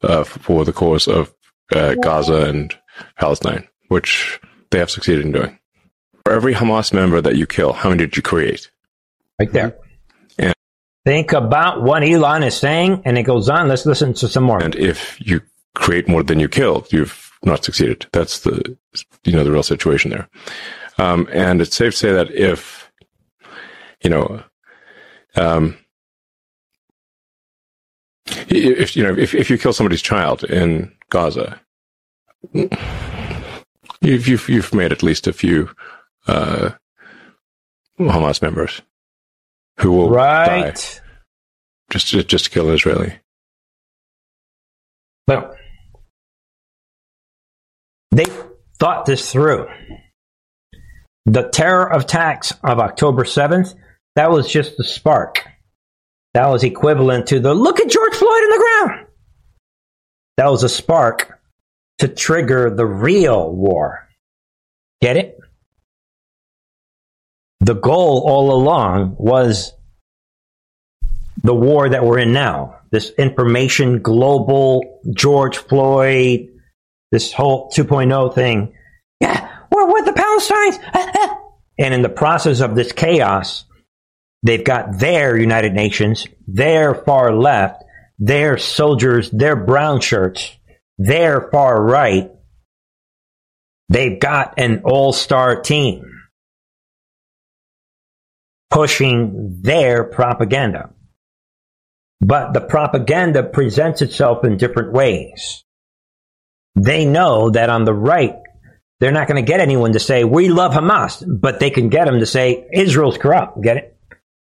uh, 0.02 0.24
for 0.24 0.64
the 0.64 0.72
cause 0.72 1.08
of 1.08 1.34
uh, 1.74 1.94
Gaza 1.94 2.44
and 2.46 2.74
Palestine, 3.16 3.66
which 3.88 4.40
they 4.70 4.78
have 4.78 4.90
succeeded 4.90 5.24
in 5.24 5.32
doing. 5.32 5.58
For 6.24 6.32
every 6.32 6.54
Hamas 6.54 6.92
member 6.92 7.20
that 7.20 7.36
you 7.36 7.46
kill, 7.46 7.72
how 7.72 7.90
many 7.90 8.04
did 8.04 8.16
you 8.16 8.22
create? 8.22 8.70
Right 9.38 9.52
there. 9.52 9.76
And 10.38 10.54
Think 11.04 11.32
about 11.32 11.82
what 11.82 12.02
Elon 12.02 12.42
is 12.42 12.56
saying, 12.56 13.02
and 13.04 13.18
it 13.18 13.24
goes 13.24 13.48
on. 13.48 13.68
Let's 13.68 13.84
listen 13.84 14.14
to 14.14 14.28
some 14.28 14.44
more. 14.44 14.62
And 14.62 14.74
if 14.74 15.20
you 15.20 15.42
create 15.74 16.08
more 16.08 16.22
than 16.22 16.40
you 16.40 16.48
killed, 16.48 16.92
you've 16.92 17.30
not 17.44 17.64
succeeded. 17.64 18.06
That's 18.12 18.40
the 18.40 18.76
you 19.24 19.32
know 19.32 19.44
the 19.44 19.52
real 19.52 19.62
situation 19.62 20.10
there. 20.10 20.28
Um, 20.98 21.28
and 21.32 21.60
it's 21.60 21.76
safe 21.76 21.92
to 21.92 21.98
say 21.98 22.12
that 22.12 22.30
if 22.30 22.90
you 24.02 24.10
know, 24.10 24.42
um, 25.36 25.76
if 28.26 28.96
you 28.96 29.02
know 29.02 29.16
if, 29.16 29.34
if 29.34 29.50
you 29.50 29.58
kill 29.58 29.72
somebody's 29.72 30.02
child 30.02 30.44
in 30.44 30.92
Gaza, 31.10 31.60
you've 32.52 34.28
you've, 34.28 34.48
you've 34.48 34.74
made 34.74 34.92
at 34.92 35.02
least 35.02 35.26
a 35.26 35.32
few 35.32 35.70
uh, 36.26 36.70
Hamas 37.98 38.40
members 38.42 38.82
who 39.80 39.92
will 39.92 40.10
right. 40.10 40.74
die 40.74 41.00
just 41.90 42.10
to, 42.10 42.22
just 42.22 42.44
to 42.44 42.50
kill 42.50 42.68
an 42.68 42.74
Israeli. 42.74 43.14
Well, 45.26 45.56
they 48.14 48.26
thought 48.78 49.06
this 49.06 49.32
through. 49.32 49.66
The 51.26 51.48
terror 51.48 51.90
of 51.90 52.02
attacks 52.02 52.52
of 52.62 52.78
October 52.78 53.24
7th, 53.24 53.74
that 54.14 54.30
was 54.30 54.50
just 54.50 54.76
the 54.76 54.84
spark. 54.84 55.44
That 56.34 56.48
was 56.48 56.64
equivalent 56.64 57.28
to 57.28 57.40
the 57.40 57.54
look 57.54 57.80
at 57.80 57.88
George 57.88 58.14
Floyd 58.14 58.42
in 58.42 58.50
the 58.50 58.58
ground. 58.58 59.06
That 60.36 60.50
was 60.50 60.62
a 60.62 60.68
spark 60.68 61.40
to 61.98 62.08
trigger 62.08 62.70
the 62.70 62.86
real 62.86 63.50
war. 63.50 64.08
Get 65.00 65.16
it? 65.16 65.38
The 67.60 67.74
goal 67.74 68.24
all 68.26 68.52
along 68.52 69.16
was 69.18 69.72
the 71.42 71.54
war 71.54 71.88
that 71.88 72.04
we're 72.04 72.18
in 72.18 72.32
now. 72.32 72.80
This 72.90 73.10
information 73.10 74.02
global 74.02 75.00
George 75.12 75.56
Floyd, 75.56 76.53
this 77.14 77.32
whole 77.32 77.70
2.0 77.70 78.34
thing. 78.34 78.74
Yeah, 79.20 79.48
we're 79.70 79.92
with 79.92 80.04
the 80.04 80.10
Palestinians. 80.10 81.38
and 81.78 81.94
in 81.94 82.02
the 82.02 82.08
process 82.08 82.58
of 82.58 82.74
this 82.74 82.90
chaos, 82.90 83.64
they've 84.42 84.64
got 84.64 84.98
their 84.98 85.38
United 85.38 85.74
Nations, 85.74 86.26
their 86.48 86.92
far 86.92 87.32
left, 87.32 87.84
their 88.18 88.58
soldiers, 88.58 89.30
their 89.30 89.54
brown 89.54 90.00
shirts, 90.00 90.56
their 90.98 91.48
far 91.52 91.80
right. 91.80 92.32
They've 93.90 94.18
got 94.18 94.54
an 94.58 94.82
all 94.84 95.12
star 95.12 95.60
team 95.60 96.10
pushing 98.70 99.60
their 99.62 100.02
propaganda. 100.02 100.90
But 102.20 102.54
the 102.54 102.60
propaganda 102.60 103.44
presents 103.44 104.02
itself 104.02 104.44
in 104.44 104.56
different 104.56 104.92
ways. 104.92 105.64
They 106.76 107.04
know 107.04 107.50
that 107.50 107.70
on 107.70 107.84
the 107.84 107.94
right, 107.94 108.36
they're 109.00 109.12
not 109.12 109.28
going 109.28 109.44
to 109.44 109.46
get 109.46 109.60
anyone 109.60 109.92
to 109.92 110.00
say, 110.00 110.24
we 110.24 110.48
love 110.48 110.72
Hamas, 110.72 111.24
but 111.26 111.60
they 111.60 111.70
can 111.70 111.88
get 111.88 112.06
them 112.06 112.20
to 112.20 112.26
say, 112.26 112.66
Israel's 112.72 113.18
corrupt. 113.18 113.60
Get 113.62 113.76
it? 113.76 113.96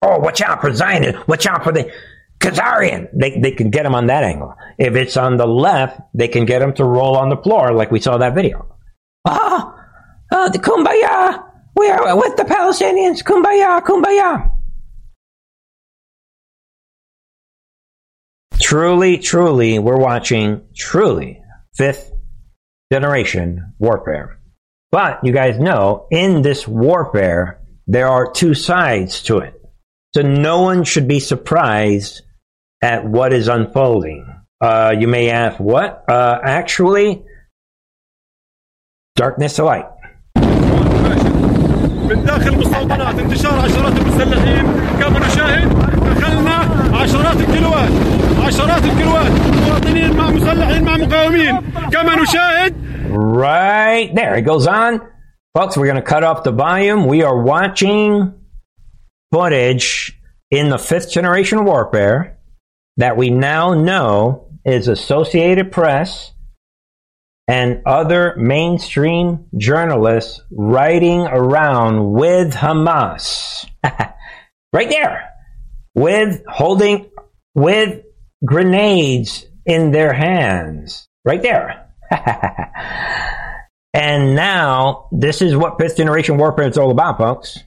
Oh, 0.01 0.19
watch 0.19 0.41
out 0.41 0.61
for 0.61 0.73
Zion. 0.73 1.17
Watch 1.27 1.45
out 1.45 1.63
for 1.63 1.71
the 1.71 1.91
Khazarian. 2.39 3.07
They, 3.13 3.39
they 3.39 3.51
can 3.51 3.69
get 3.69 3.83
them 3.83 3.95
on 3.95 4.07
that 4.07 4.23
angle. 4.23 4.55
If 4.77 4.95
it's 4.95 5.15
on 5.15 5.37
the 5.37 5.45
left, 5.45 6.01
they 6.13 6.27
can 6.27 6.45
get 6.45 6.59
them 6.59 6.73
to 6.75 6.83
roll 6.83 7.17
on 7.17 7.29
the 7.29 7.37
floor 7.37 7.73
like 7.73 7.91
we 7.91 7.99
saw 7.99 8.17
that 8.17 8.33
video. 8.33 8.75
Ah, 9.25 9.75
oh, 10.31 10.49
the 10.49 10.57
kumbaya. 10.57 11.45
We 11.75 11.89
are 11.89 12.17
with 12.17 12.35
the 12.35 12.43
Palestinians. 12.43 13.23
Kumbaya, 13.23 13.81
kumbaya. 13.81 14.49
Truly, 18.59 19.17
truly, 19.17 19.79
we're 19.79 19.97
watching 19.97 20.61
truly 20.75 21.40
fifth 21.74 22.12
generation 22.92 23.74
warfare. 23.78 24.38
But 24.92 25.24
you 25.24 25.32
guys 25.32 25.58
know 25.58 26.06
in 26.10 26.42
this 26.42 26.66
warfare, 26.66 27.60
there 27.86 28.08
are 28.08 28.30
two 28.30 28.54
sides 28.54 29.22
to 29.24 29.38
it. 29.38 29.54
So 30.14 30.22
no 30.22 30.62
one 30.62 30.84
should 30.84 31.08
be 31.08 31.20
surprised 31.20 32.22
at 32.82 33.04
what 33.04 33.32
is 33.32 33.48
unfolding. 33.48 34.24
Uh, 34.60 34.94
you 34.98 35.08
may 35.08 35.30
ask, 35.30 35.58
what? 35.60 36.04
Uh, 36.08 36.38
actually, 36.42 37.24
darkness 39.16 39.56
to 39.56 39.64
light. 39.64 39.86
من 42.06 42.24
داخل 42.24 42.58
مستوطنات 42.58 43.18
انتشار 43.18 43.60
عشرات 43.60 43.92
المسلحين 43.96 44.64
كما 45.00 45.18
نشاهد 45.26 45.68
دخلنا 46.16 46.54
عشرات 46.96 47.36
الكيلوات 47.36 47.90
عشرات 48.46 48.84
الكيلوات 48.84 49.32
مواطنين 49.68 50.16
مع 50.16 50.30
مسلحين 50.30 50.84
مع 50.84 50.96
مقاومين 50.96 51.60
كما 51.92 52.22
نشاهد 52.22 52.86
Right 53.08 54.14
there, 54.14 54.34
it 54.34 54.42
goes 54.42 54.66
on. 54.66 55.00
Folks, 55.54 55.76
we're 55.76 55.86
going 55.86 55.96
to 55.96 56.02
cut 56.02 56.24
off 56.24 56.42
the 56.42 56.52
volume. 56.52 57.06
We 57.06 57.22
are 57.22 57.40
watching 57.40 58.34
footage 59.32 60.20
in 60.50 60.68
the 60.68 60.78
fifth 60.78 61.10
generation 61.12 61.64
warfare 61.64 62.38
that 62.98 63.16
we 63.16 63.30
now 63.30 63.74
know 63.74 64.48
is 64.64 64.88
Associated 64.88 65.70
Press 65.72 66.32
and 67.48 67.82
other 67.86 68.34
mainstream 68.36 69.46
journalists 69.56 70.42
writing 70.50 71.20
around 71.20 72.12
with 72.12 72.52
Hamas. 72.52 73.64
right 74.72 74.90
there. 74.90 75.30
With 75.94 76.42
holding, 76.48 77.10
with 77.54 78.02
grenades 78.45 79.45
in 79.65 79.91
their 79.91 80.13
hands. 80.13 81.07
Right 81.23 81.41
there. 81.41 81.87
and 83.93 84.35
now, 84.35 85.07
this 85.11 85.41
is 85.41 85.55
what 85.55 85.79
fifth 85.79 85.97
generation 85.97 86.37
warfare 86.37 86.67
is 86.67 86.77
all 86.77 86.91
about, 86.91 87.17
folks. 87.17 87.59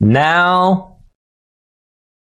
Now, 0.00 0.98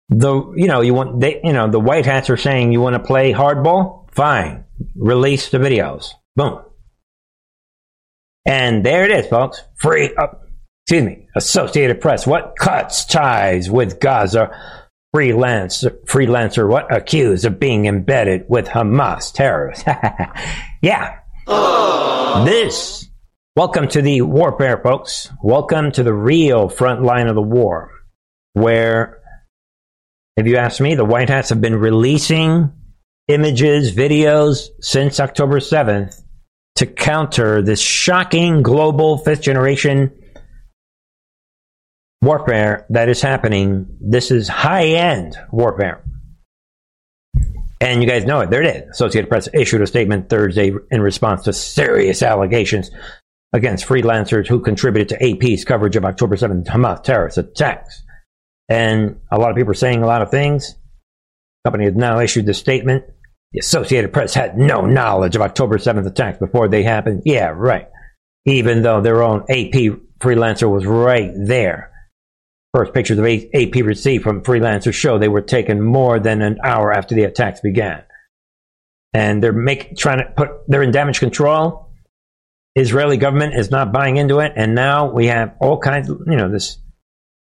the 0.10 0.54
you 0.58 0.68
know 0.68 0.82
you 0.82 0.94
want 0.94 1.22
they 1.22 1.40
you 1.42 1.54
know 1.54 1.70
the 1.70 1.80
white 1.80 2.06
hats 2.06 2.30
are 2.30 2.36
saying 2.36 2.74
you 2.74 2.82
want 2.82 2.96
to 2.96 3.00
play 3.00 3.32
hardball. 3.32 4.12
Fine, 4.12 4.66
release 4.96 5.50
the 5.50 5.58
videos. 5.58 6.10
Boom. 6.36 6.62
And 8.46 8.86
there 8.86 9.06
it 9.06 9.12
is, 9.12 9.28
folks. 9.28 9.64
Free, 9.76 10.14
uh, 10.16 10.28
excuse 10.86 11.04
me, 11.04 11.28
Associated 11.36 12.02
Press. 12.02 12.26
What 12.26 12.56
cuts 12.60 13.06
ties 13.06 13.70
with 13.70 14.00
Gaza? 14.00 14.52
Freelance, 15.14 15.84
freelancer, 16.06 16.70
what 16.70 16.96
accused 16.96 17.44
of 17.44 17.60
being 17.60 17.86
embedded 17.86 18.46
with 18.48 18.68
Hamas 18.68 19.34
terrorists? 19.34 19.84
yeah. 20.82 21.20
This. 22.46 23.10
Welcome 23.58 23.90
to 23.90 24.02
the 24.02 24.22
warfare, 24.22 24.78
folks. 24.82 25.30
Welcome 25.44 25.92
to 25.92 26.04
the 26.04 26.14
real 26.14 26.70
front 26.70 27.04
line 27.04 27.28
of 27.28 27.36
the 27.36 27.42
war, 27.42 27.92
where, 28.54 29.20
if 30.38 30.48
you 30.48 30.56
ask 30.56 30.80
me, 30.80 30.96
the 30.96 31.04
White 31.04 31.28
Hats 31.28 31.50
have 31.50 31.60
been 31.60 31.76
releasing 31.76 32.72
images, 33.28 33.94
videos 33.94 34.70
since 34.80 35.20
October 35.20 35.60
7th 35.60 36.24
to 36.76 36.86
counter 36.86 37.62
this 37.62 37.82
shocking 37.82 38.64
global 38.64 39.18
fifth 39.18 39.42
generation 39.42 40.14
warfare 42.22 42.86
that 42.90 43.10
is 43.10 43.22
happening. 43.22 43.98
This 44.00 44.32
is 44.32 44.48
high 44.48 44.88
end 44.88 45.38
warfare. 45.52 46.04
And 47.80 48.04
you 48.04 48.08
guys 48.08 48.26
know 48.26 48.42
it. 48.42 48.52
There 48.52 48.62
it 48.62 48.76
is. 48.76 48.90
Associated 48.92 49.28
Press 49.28 49.50
issued 49.54 49.82
a 49.82 49.88
statement 49.88 50.30
Thursday 50.30 50.72
in 50.92 51.02
response 51.02 51.44
to 51.44 51.54
serious 51.54 52.22
allegations 52.22 52.92
against 53.54 53.88
freelancers 53.88 54.48
who 54.48 54.60
contributed 54.60 55.10
to 55.10 55.24
AP's 55.24 55.66
coverage 55.66 55.96
of 55.96 56.06
October 56.06 56.36
7th 56.36 56.68
Hamas 56.68 57.04
terrorist 57.04 57.40
attacks. 57.40 58.04
And 58.70 59.20
a 59.32 59.40
lot 59.40 59.50
of 59.50 59.58
people 59.58 59.72
are 59.72 59.76
saying 59.76 60.04
a 60.04 60.08
lot 60.08 60.22
of 60.22 60.30
things. 60.30 60.76
The 61.64 61.70
company 61.70 61.86
has 61.86 61.96
now 61.96 62.20
issued 62.20 62.46
this 62.46 62.60
statement. 62.60 63.04
The 63.52 63.60
Associated 63.60 64.14
Press 64.14 64.34
had 64.34 64.58
no 64.58 64.82
knowledge 64.86 65.36
of 65.36 65.42
October 65.42 65.78
7th 65.78 66.08
attacks 66.08 66.38
before 66.38 66.70
they 66.70 66.84
happened. 66.84 67.24
Yeah, 67.26 67.52
right. 67.54 67.90
Even 68.46 68.84
though 68.84 69.02
their 69.02 69.24
own 69.24 69.42
AP 69.50 69.98
freelancer 70.20 70.72
was 70.72 70.86
right 70.86 71.32
there. 71.36 71.91
First 72.74 72.94
pictures 72.94 73.20
of 73.20 73.26
AP 73.26 73.76
received 73.84 74.24
from 74.24 74.44
freelancers 74.44 74.94
show 74.94 75.18
they 75.18 75.28
were 75.28 75.42
taken 75.42 75.82
more 75.82 76.20
than 76.20 76.42
an 76.42 76.60
hour 76.64 76.94
after 76.94 77.16
the 77.16 77.24
attacks 77.24 77.60
began. 77.60 78.04
And 79.14 79.44
they're 79.44 79.52
make, 79.52 79.98
trying 79.98 80.20
to 80.20 80.32
put, 80.36 80.50
they're 80.68 80.84
in 80.84 80.92
damage 80.92 81.20
control. 81.20 81.90
Israeli 82.76 83.18
government 83.18 83.56
is 83.56 83.72
not 83.72 83.92
buying 83.92 84.16
into 84.16 84.40
it. 84.40 84.54
And 84.56 84.74
now 84.74 85.12
we 85.12 85.28
have 85.28 85.56
all 85.60 85.80
kinds 85.80 86.10
of, 86.10 86.22
you 86.26 86.38
know, 86.38 86.50
this 86.50 86.78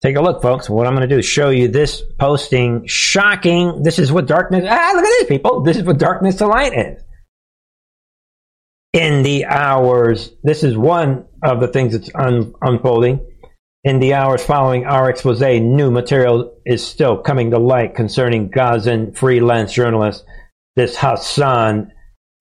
Take 0.03 0.17
a 0.17 0.23
look, 0.23 0.41
folks. 0.41 0.71
What 0.71 0.87
I'm 0.87 0.95
going 0.95 1.07
to 1.07 1.15
do 1.15 1.19
is 1.19 1.27
show 1.27 1.51
you 1.51 1.69
this 1.69 2.03
posting. 2.19 2.87
Shocking. 2.87 3.83
This 3.83 3.99
is 3.99 4.11
what 4.11 4.27
darkness. 4.27 4.65
Ah, 4.67 4.93
look 4.95 5.05
at 5.05 5.09
this, 5.19 5.29
people. 5.29 5.61
This 5.61 5.77
is 5.77 5.83
what 5.83 5.99
darkness 5.99 6.37
to 6.37 6.47
light 6.47 6.73
is. 6.73 7.03
In 8.95 9.23
the 9.23 9.45
hours, 9.45 10.31
this 10.43 10.65
is 10.65 10.77
one 10.77 11.27
of 11.43 11.61
the 11.61 11.69
things 11.69 11.93
that's 11.93 12.11
un- 12.15 12.55
unfolding. 12.63 13.21
In 13.83 13.99
the 13.99 14.13
hours 14.13 14.45
following 14.45 14.85
our 14.85 15.09
expose, 15.09 15.41
new 15.41 15.91
material 15.91 16.61
is 16.67 16.87
still 16.87 17.17
coming 17.17 17.51
to 17.53 17.59
light 17.59 17.95
concerning 17.95 18.51
Gazan 18.51 19.13
freelance 19.13 19.73
journalist, 19.73 20.25
this 20.77 20.99
Hassan 20.99 21.91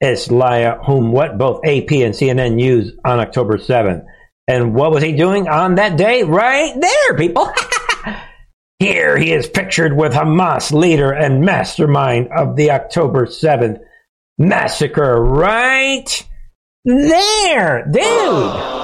Eslaya, 0.04 0.86
whom 0.86 1.14
what 1.14 1.38
both 1.38 1.66
AP 1.66 1.92
and 1.92 2.14
CNN 2.14 2.62
used 2.62 2.96
on 3.06 3.20
October 3.20 3.58
7th. 3.58 4.06
And 4.50 4.76
what 4.76 4.92
was 4.92 5.02
he 5.02 5.14
doing 5.14 5.48
on 5.48 5.76
that 5.76 5.96
day? 5.96 6.24
Right 6.24 6.74
there, 6.78 7.18
people. 7.18 7.50
Here 8.80 9.18
he 9.18 9.32
is 9.32 9.48
pictured 9.48 9.96
with 9.96 10.12
Hamas 10.12 10.74
leader 10.74 11.14
and 11.14 11.46
mastermind 11.46 12.30
of 12.36 12.58
the 12.58 12.72
October 12.72 13.28
7th 13.28 13.80
massacre, 14.38 15.24
right 15.24 16.28
there, 16.84 17.86
dude. 17.90 18.79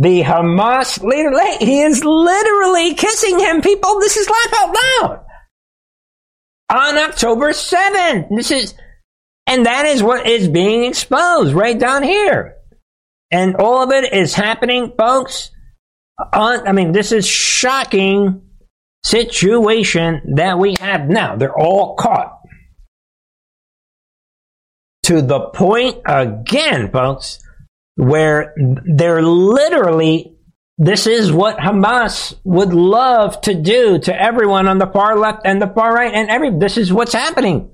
The 0.00 0.22
Hamas 0.22 1.02
leader, 1.02 1.30
he 1.62 1.82
is 1.82 2.02
literally 2.02 2.94
kissing 2.94 3.38
him, 3.38 3.60
people. 3.60 4.00
This 4.00 4.16
is 4.16 4.30
laugh 4.30 4.54
out 4.54 4.74
loud. 4.74 5.24
On 6.72 6.96
October 6.96 7.50
7th. 7.50 8.28
This 8.34 8.50
is, 8.50 8.74
and 9.46 9.66
that 9.66 9.84
is 9.84 10.02
what 10.02 10.26
is 10.26 10.48
being 10.48 10.84
exposed 10.84 11.52
right 11.52 11.78
down 11.78 12.02
here. 12.02 12.54
And 13.30 13.56
all 13.56 13.82
of 13.82 13.90
it 13.90 14.10
is 14.14 14.32
happening, 14.32 14.94
folks. 14.96 15.50
On, 16.32 16.66
I 16.66 16.72
mean, 16.72 16.92
this 16.92 17.12
is 17.12 17.26
shocking 17.26 18.40
situation 19.04 20.34
that 20.36 20.58
we 20.58 20.76
have 20.80 21.10
now. 21.10 21.36
They're 21.36 21.54
all 21.54 21.94
caught. 21.96 22.38
To 25.04 25.20
the 25.20 25.40
point 25.50 25.98
again, 26.06 26.90
folks, 26.90 27.40
where 27.96 28.54
they're 28.84 29.22
literally, 29.22 30.36
this 30.78 31.06
is 31.06 31.32
what 31.32 31.58
Hamas 31.58 32.34
would 32.44 32.72
love 32.72 33.40
to 33.42 33.54
do 33.54 33.98
to 33.98 34.20
everyone 34.22 34.68
on 34.68 34.78
the 34.78 34.86
far 34.86 35.18
left 35.18 35.42
and 35.44 35.60
the 35.60 35.66
far 35.68 35.92
right 35.94 36.14
and 36.14 36.30
every, 36.30 36.50
this 36.50 36.76
is 36.76 36.92
what's 36.92 37.12
happening. 37.12 37.72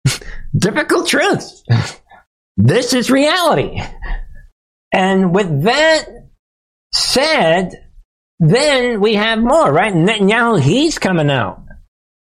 Difficult 0.56 1.08
truths. 1.08 1.64
this 2.56 2.94
is 2.94 3.10
reality. 3.10 3.80
And 4.92 5.34
with 5.34 5.64
that 5.64 6.06
said, 6.92 7.72
then 8.38 9.00
we 9.00 9.14
have 9.14 9.38
more, 9.38 9.72
right? 9.72 9.92
Netanyahu, 9.92 10.60
he's 10.60 10.98
coming 10.98 11.30
out. 11.30 11.62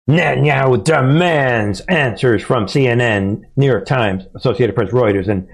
Netanyahu 0.09 0.83
demands 0.83 1.81
answers 1.81 2.41
from 2.41 2.65
CNN, 2.65 3.43
New 3.55 3.67
York 3.67 3.85
Times, 3.85 4.23
Associated 4.35 4.75
Press, 4.75 4.89
Reuters, 4.89 5.27
and 5.27 5.47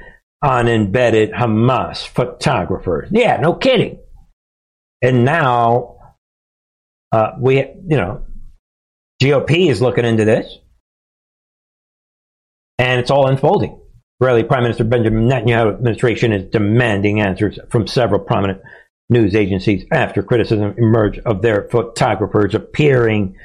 on 0.46 0.68
embedded 0.68 1.32
Hamas 1.32 2.08
photographers. 2.08 3.10
Yeah, 3.12 3.38
no 3.38 3.56
kidding. 3.56 3.98
And 5.02 5.26
now 5.26 5.98
uh, 7.12 7.32
we, 7.40 7.58
you 7.58 7.98
know, 7.98 8.26
GOP 9.22 9.72
is 9.72 9.82
looking 9.82 10.06
into 10.06 10.24
this, 10.24 10.60
and 12.78 13.00
it's 13.00 13.10
all 13.10 13.28
unfolding. 13.28 13.82
Israeli 14.22 14.44
Prime 14.44 14.62
Minister 14.62 14.84
Benjamin 14.84 15.28
Netanyahu 15.28 15.74
administration 15.74 16.32
is 16.32 16.52
demanding 16.52 17.22
answers 17.22 17.58
from 17.70 17.88
several 17.88 18.20
prominent 18.22 18.62
news 19.10 19.34
agencies 19.34 19.86
after 19.92 20.22
criticism 20.22 20.76
emerged 20.78 21.22
of 21.26 21.42
their 21.42 21.68
photographers 21.70 22.54
appearing 22.54 23.36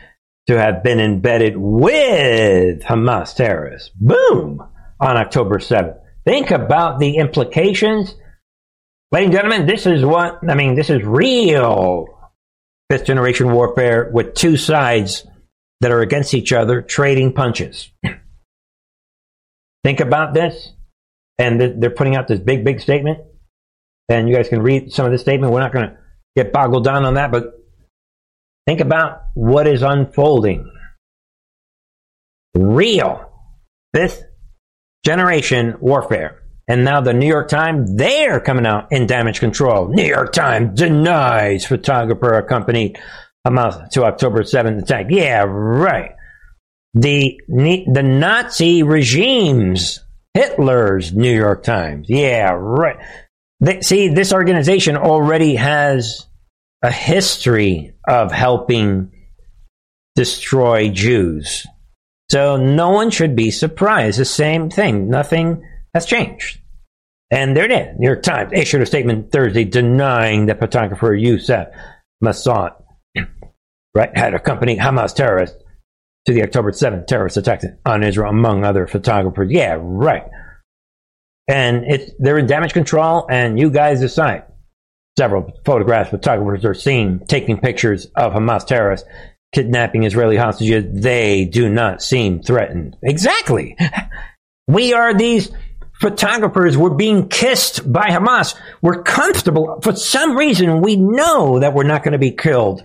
to 0.48 0.58
have 0.58 0.82
been 0.82 1.00
embedded 1.00 1.56
with 1.56 2.82
Hamas 2.82 3.34
terrorists. 3.34 3.90
Boom! 3.94 4.62
On 5.00 5.16
October 5.16 5.58
7th. 5.58 5.99
Think 6.26 6.50
about 6.50 6.98
the 6.98 7.16
implications. 7.16 8.14
Ladies 9.10 9.26
and 9.26 9.32
gentlemen, 9.32 9.66
this 9.66 9.86
is 9.86 10.04
what, 10.04 10.38
I 10.48 10.54
mean, 10.54 10.74
this 10.74 10.90
is 10.90 11.02
real 11.02 12.06
fifth 12.90 13.06
generation 13.06 13.52
warfare 13.52 14.10
with 14.12 14.34
two 14.34 14.56
sides 14.56 15.26
that 15.80 15.90
are 15.90 16.00
against 16.00 16.34
each 16.34 16.52
other 16.52 16.82
trading 16.82 17.32
punches. 17.32 17.90
Think 19.84 20.00
about 20.00 20.34
this. 20.34 20.72
And 21.38 21.82
they're 21.82 21.90
putting 21.90 22.16
out 22.16 22.28
this 22.28 22.38
big, 22.38 22.66
big 22.66 22.80
statement 22.80 23.20
and 24.10 24.28
you 24.28 24.34
guys 24.34 24.48
can 24.48 24.60
read 24.60 24.92
some 24.92 25.06
of 25.06 25.12
this 25.12 25.20
statement. 25.20 25.52
We're 25.52 25.60
not 25.60 25.72
going 25.72 25.88
to 25.88 25.96
get 26.36 26.52
boggled 26.52 26.84
down 26.84 27.04
on 27.04 27.14
that, 27.14 27.30
but 27.30 27.54
think 28.66 28.80
about 28.80 29.22
what 29.34 29.66
is 29.66 29.82
unfolding. 29.82 30.70
Real 32.54 33.30
fifth 33.94 34.24
generation 35.04 35.76
warfare. 35.80 36.42
And 36.68 36.84
now 36.84 37.00
the 37.00 37.12
New 37.12 37.26
York 37.26 37.48
Times, 37.48 37.94
they're 37.96 38.40
coming 38.40 38.66
out 38.66 38.92
in 38.92 39.06
damage 39.06 39.40
control. 39.40 39.88
New 39.88 40.04
York 40.04 40.32
Times 40.32 40.78
denies 40.78 41.66
photographer 41.66 42.34
accompanied 42.34 42.98
Hamas 43.46 43.90
to 43.90 44.04
October 44.04 44.42
7th 44.42 44.82
attack. 44.82 45.06
Yeah, 45.10 45.44
right. 45.48 46.12
The, 46.94 47.40
the 47.48 48.02
Nazi 48.04 48.82
regimes, 48.82 50.00
Hitler's 50.34 51.12
New 51.12 51.34
York 51.34 51.64
Times. 51.64 52.06
Yeah, 52.08 52.52
right. 52.56 52.98
They, 53.60 53.80
see, 53.80 54.08
this 54.08 54.32
organization 54.32 54.96
already 54.96 55.56
has 55.56 56.26
a 56.82 56.90
history 56.90 57.94
of 58.06 58.32
helping 58.32 59.12
destroy 60.14 60.90
Jews. 60.90 61.66
So 62.30 62.56
no 62.56 62.90
one 62.90 63.10
should 63.10 63.34
be 63.34 63.50
surprised. 63.50 64.18
The 64.18 64.24
same 64.24 64.70
thing. 64.70 65.08
Nothing 65.08 65.66
has 65.94 66.06
changed. 66.06 66.60
And 67.30 67.56
there 67.56 67.64
it 67.64 67.72
is. 67.72 67.98
New 67.98 68.06
York 68.06 68.22
Times 68.22 68.52
issued 68.52 68.82
a 68.82 68.86
statement 68.86 69.32
Thursday 69.32 69.64
denying 69.64 70.46
that 70.46 70.58
photographer 70.58 71.14
Youssef 71.14 71.68
Massad 72.22 72.74
right, 73.94 74.16
had 74.16 74.34
accompanied 74.34 74.78
Hamas 74.78 75.14
terrorists 75.14 75.56
to 76.26 76.32
the 76.32 76.42
October 76.42 76.70
7th 76.72 77.06
terrorist 77.06 77.36
attack 77.36 77.62
on 77.86 78.02
Israel, 78.02 78.30
among 78.30 78.64
other 78.64 78.86
photographers. 78.86 79.50
Yeah, 79.50 79.78
right 79.80 80.24
and 81.50 81.84
it's 81.84 82.12
they're 82.20 82.38
in 82.38 82.46
damage 82.46 82.72
control, 82.72 83.26
and 83.28 83.58
you 83.58 83.70
guys 83.70 84.00
decide. 84.00 84.44
Several 85.18 85.52
photographs, 85.66 86.10
photographers 86.10 86.64
are 86.64 86.72
seen 86.72 87.26
taking 87.26 87.58
pictures 87.58 88.06
of 88.16 88.32
Hamas 88.32 88.64
terrorists 88.64 89.06
kidnapping 89.52 90.04
Israeli 90.04 90.36
hostages. 90.36 90.84
They 91.02 91.44
do 91.44 91.68
not 91.68 92.02
seem 92.02 92.42
threatened. 92.42 92.96
Exactly. 93.02 93.76
We 94.68 94.92
are 94.94 95.12
these 95.14 95.50
photographers. 96.00 96.76
We're 96.76 96.90
being 96.90 97.28
kissed 97.28 97.92
by 97.92 98.08
Hamas. 98.08 98.54
We're 98.82 99.02
comfortable. 99.02 99.80
For 99.82 99.94
some 99.94 100.36
reason, 100.36 100.80
we 100.80 100.96
know 100.96 101.58
that 101.60 101.74
we're 101.74 101.84
not 101.84 102.02
going 102.02 102.12
to 102.12 102.18
be 102.18 102.30
killed. 102.30 102.84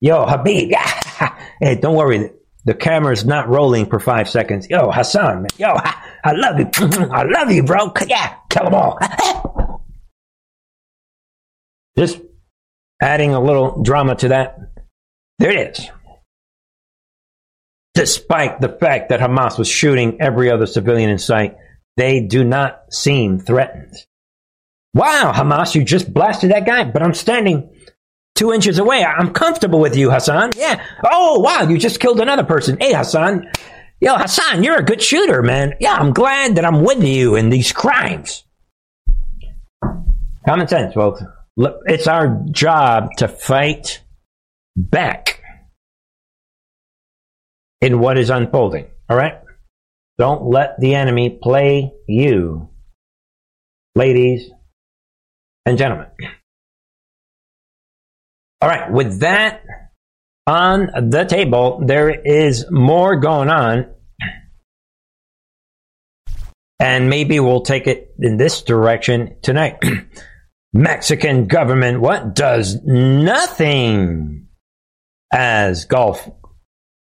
Yo, 0.00 0.26
Habib. 0.26 0.72
hey, 1.60 1.76
don't 1.76 1.94
worry. 1.94 2.30
The 2.64 2.74
camera's 2.74 3.24
not 3.24 3.48
rolling 3.48 3.86
for 3.86 4.00
five 4.00 4.28
seconds. 4.28 4.68
Yo, 4.68 4.90
Hassan. 4.90 5.46
Yo, 5.56 5.74
I 6.24 6.32
love 6.32 6.58
you. 6.58 6.68
I 7.12 7.22
love 7.22 7.50
you, 7.50 7.62
bro. 7.62 7.92
Yeah, 8.06 8.34
kill 8.50 8.64
them 8.64 8.74
all. 8.74 8.98
Just 11.98 12.20
adding 13.00 13.34
a 13.34 13.40
little 13.40 13.82
drama 13.82 14.16
to 14.16 14.28
that. 14.28 14.58
There 15.38 15.50
it 15.50 15.78
is. 15.78 15.90
Despite 17.96 18.60
the 18.60 18.68
fact 18.68 19.08
that 19.08 19.20
Hamas 19.20 19.58
was 19.58 19.68
shooting 19.68 20.20
every 20.20 20.50
other 20.50 20.66
civilian 20.66 21.08
in 21.08 21.18
sight, 21.18 21.56
they 21.96 22.20
do 22.20 22.44
not 22.44 22.92
seem 22.92 23.38
threatened. 23.38 23.94
Wow, 24.92 25.32
Hamas, 25.34 25.74
you 25.74 25.82
just 25.82 26.12
blasted 26.12 26.50
that 26.50 26.66
guy, 26.66 26.84
but 26.84 27.02
I'm 27.02 27.14
standing 27.14 27.70
two 28.34 28.52
inches 28.52 28.78
away. 28.78 29.02
I'm 29.02 29.32
comfortable 29.32 29.80
with 29.80 29.96
you, 29.96 30.10
Hassan. 30.10 30.52
Yeah. 30.56 30.84
Oh, 31.10 31.40
wow, 31.40 31.62
you 31.62 31.78
just 31.78 31.98
killed 31.98 32.20
another 32.20 32.44
person. 32.44 32.76
Hey, 32.78 32.92
Hassan. 32.92 33.50
Yo, 33.98 34.14
Hassan, 34.14 34.62
you're 34.62 34.76
a 34.76 34.84
good 34.84 35.00
shooter, 35.00 35.42
man. 35.42 35.72
Yeah, 35.80 35.94
I'm 35.94 36.12
glad 36.12 36.56
that 36.56 36.66
I'm 36.66 36.84
with 36.84 37.02
you 37.02 37.34
in 37.34 37.48
these 37.48 37.72
crimes. 37.72 38.44
Common 40.46 40.68
sense, 40.68 40.92
folks. 40.92 41.22
It's 41.86 42.06
our 42.06 42.44
job 42.50 43.08
to 43.16 43.28
fight 43.28 44.02
back 44.76 45.35
in 47.80 48.00
what 48.00 48.18
is 48.18 48.30
unfolding. 48.30 48.86
All 49.08 49.16
right? 49.16 49.40
Don't 50.18 50.44
let 50.44 50.80
the 50.80 50.94
enemy 50.94 51.38
play 51.42 51.92
you, 52.08 52.70
ladies 53.94 54.50
and 55.66 55.76
gentlemen. 55.76 56.06
All 58.62 58.68
right, 58.68 58.90
with 58.90 59.20
that 59.20 59.62
on 60.46 61.10
the 61.10 61.24
table, 61.24 61.82
there 61.84 62.08
is 62.08 62.70
more 62.70 63.16
going 63.16 63.50
on. 63.50 63.92
And 66.78 67.10
maybe 67.10 67.40
we'll 67.40 67.62
take 67.62 67.86
it 67.86 68.14
in 68.18 68.36
this 68.36 68.62
direction 68.62 69.36
tonight. 69.42 69.82
Mexican 70.72 71.46
government, 71.46 72.00
what 72.00 72.34
does 72.34 72.82
nothing 72.84 74.48
as 75.32 75.86
Gulf 75.86 76.28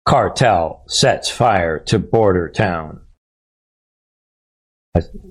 cartel 0.06 0.84
sets 0.88 1.30
fire 1.30 1.78
to 1.86 1.98
border 1.98 2.48
town. 2.48 3.00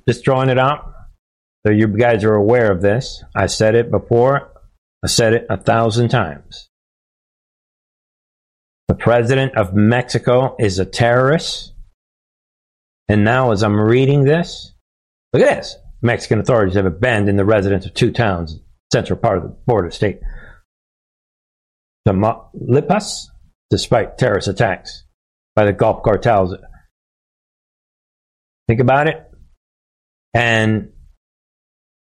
Just 0.07 0.23
throwing 0.23 0.49
it 0.49 0.57
out 0.57 0.93
so 1.65 1.73
you 1.73 1.87
guys 1.87 2.23
are 2.23 2.35
aware 2.35 2.71
of 2.71 2.81
this. 2.81 3.23
I 3.35 3.47
said 3.47 3.75
it 3.75 3.91
before. 3.91 4.51
I 5.03 5.07
said 5.07 5.33
it 5.33 5.45
a 5.49 5.57
thousand 5.57 6.09
times. 6.09 6.69
The 8.87 8.95
president 8.95 9.55
of 9.55 9.73
Mexico 9.73 10.55
is 10.57 10.79
a 10.79 10.85
terrorist. 10.85 11.73
And 13.07 13.23
now, 13.23 13.51
as 13.51 13.63
I'm 13.63 13.79
reading 13.79 14.23
this, 14.23 14.73
look 15.33 15.43
at 15.43 15.57
this. 15.57 15.75
Mexican 16.01 16.39
authorities 16.39 16.75
have 16.75 16.85
abandoned 16.85 17.37
the 17.37 17.45
residents 17.45 17.85
of 17.85 17.93
two 17.93 18.11
towns, 18.11 18.59
central 18.91 19.19
part 19.19 19.37
of 19.37 19.43
the 19.43 19.55
border 19.67 19.91
state. 19.91 20.21
Tamaulipas 22.07 23.25
despite 23.69 24.17
terrorist 24.17 24.47
attacks 24.47 25.03
by 25.55 25.65
the 25.65 25.73
Gulf 25.73 26.03
cartels. 26.03 26.55
Think 28.67 28.79
about 28.79 29.07
it. 29.07 29.23
And 30.33 30.91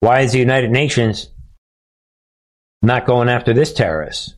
why 0.01 0.21
is 0.21 0.33
the 0.33 0.39
United 0.39 0.71
Nations 0.71 1.31
not 2.83 3.07
going 3.07 3.29
after 3.29 3.53
this 3.53 3.73
terrorist? 3.73 4.35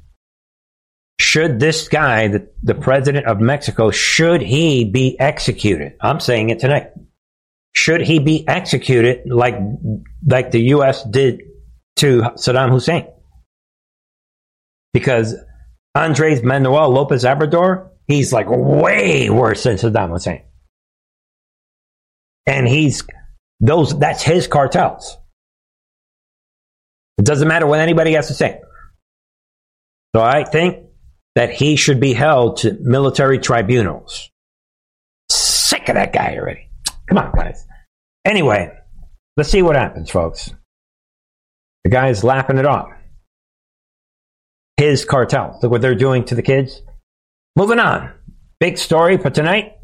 Should 1.21 1.61
this 1.61 1.89
guy, 1.89 2.29
the, 2.29 2.49
the 2.63 2.75
president 2.75 3.27
of 3.27 3.41
Mexico, 3.41 3.91
should 3.91 4.41
he 4.41 4.85
be 4.85 5.19
executed? 5.21 5.95
I'm 6.01 6.19
saying 6.19 6.51
it 6.51 6.61
tonight. 6.61 6.93
Should 7.73 8.01
he 8.01 8.19
be 8.19 8.47
executed 8.49 9.31
like, 9.31 9.57
like 10.27 10.51
the 10.51 10.61
U.S. 10.75 11.05
did 11.05 11.43
to 11.97 12.23
Saddam 12.37 12.71
Hussein? 12.71 13.07
Because 14.93 15.37
Andres 15.95 16.43
Manuel 16.43 16.91
Lopez 16.91 17.25
Obrador, 17.25 17.91
he's 18.07 18.33
like 18.33 18.47
way 18.49 19.31
worse 19.31 19.65
than 19.65 19.77
Saddam 19.77 20.11
Hussein. 20.11 20.43
And 22.47 22.67
he's 22.67 23.05
those 23.61 23.99
that's 23.99 24.23
his 24.23 24.47
cartels. 24.47 25.19
It 27.19 27.25
doesn't 27.25 27.49
matter 27.49 27.67
what 27.67 27.81
anybody 27.81 28.13
has 28.13 28.29
to 28.29 28.35
say. 28.35 28.61
So 30.17 30.23
I 30.23 30.45
think 30.45 30.87
that 31.37 31.51
he 31.51 31.77
should 31.77 32.01
be 32.01 32.13
held 32.13 32.59
to 32.59 32.77
military 32.81 33.39
tribunals. 33.39 34.31
Sick 35.31 35.89
of 35.89 35.95
that 35.95 36.13
guy 36.13 36.37
already. 36.37 36.71
Come 37.09 37.19
on, 37.19 37.33
guys. 37.33 37.65
Anyway, 38.25 38.73
let's 39.37 39.51
see 39.51 39.63
what 39.63 39.77
happens, 39.77 40.11
folks. 40.11 40.53
The 41.85 41.91
guy's 41.91 42.25
laughing 42.25 42.59
it 42.59 42.67
off. 42.67 42.91
His 44.81 45.05
cartel. 45.05 45.59
Look 45.63 45.71
what 45.71 45.83
they're 45.83 45.95
doing 45.95 46.25
to 46.25 46.35
the 46.35 46.41
kids. 46.41 46.81
Moving 47.55 47.79
on. 47.79 48.15
Big 48.61 48.79
story 48.79 49.19
for 49.19 49.29
tonight. 49.29 49.75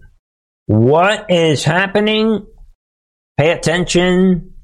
What 0.65 1.31
is 1.31 1.65
happening? 1.65 2.47
Pay 3.37 3.51
attention 3.51 4.55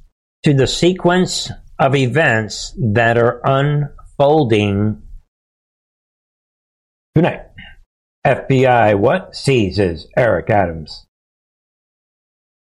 to 0.45 0.55
the 0.55 0.67
sequence 0.67 1.51
of 1.79 1.95
events 1.95 2.75
that 2.95 3.19
are 3.19 3.43
unfolding 3.45 5.03
tonight. 7.15 7.43
FBI 8.27 8.99
what 8.99 9.37
seizes 9.37 10.09
Eric 10.17 10.49
Adams 10.49 11.05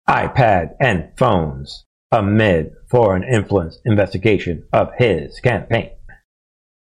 iPad 0.09 0.76
and 0.79 1.11
phones 1.16 1.85
amid 2.12 2.74
foreign 2.88 3.24
influence 3.24 3.81
investigation 3.85 4.68
of 4.72 4.90
his 4.98 5.40
campaign. 5.40 5.95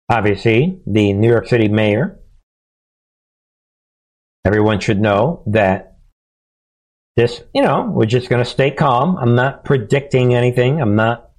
Obviously, 0.09 0.81
the 0.87 1.13
New 1.13 1.29
York 1.29 1.47
City 1.47 1.67
mayor, 1.67 2.19
everyone 4.43 4.79
should 4.79 4.99
know 4.99 5.43
that 5.47 5.97
this, 7.15 7.43
you 7.53 7.61
know, 7.61 7.91
we're 7.93 8.05
just 8.05 8.29
going 8.29 8.43
to 8.43 8.49
stay 8.49 8.71
calm. 8.71 9.17
I'm 9.17 9.35
not 9.35 9.65
predicting 9.65 10.33
anything. 10.33 10.81
I'm 10.81 10.95
not, 10.95 11.29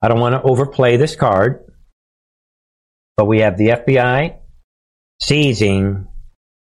I 0.00 0.08
don't 0.08 0.20
want 0.20 0.34
to 0.34 0.42
overplay 0.42 0.96
this 0.96 1.16
card. 1.16 1.60
But 3.16 3.26
we 3.26 3.40
have 3.40 3.58
the 3.58 3.68
FBI 3.68 4.38
seizing 5.20 6.08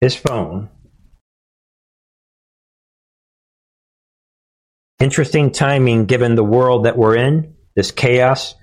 his 0.01 0.15
phone 0.15 0.71
Interesting 4.99 5.51
timing 5.51 6.07
given 6.07 6.37
the 6.37 6.45
world 6.45 6.87
that 6.87 6.97
we're 6.97 7.17
in, 7.17 7.55
this 7.75 7.91
chaos, 7.91 8.55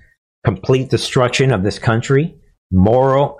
complete 0.44 0.90
destruction 0.90 1.52
of 1.52 1.62
this 1.62 1.78
country, 1.78 2.34
moral, 2.70 3.38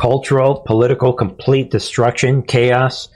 cultural, 0.00 0.62
political, 0.66 1.12
complete 1.12 1.70
destruction, 1.70 2.42
chaos. 2.42 3.08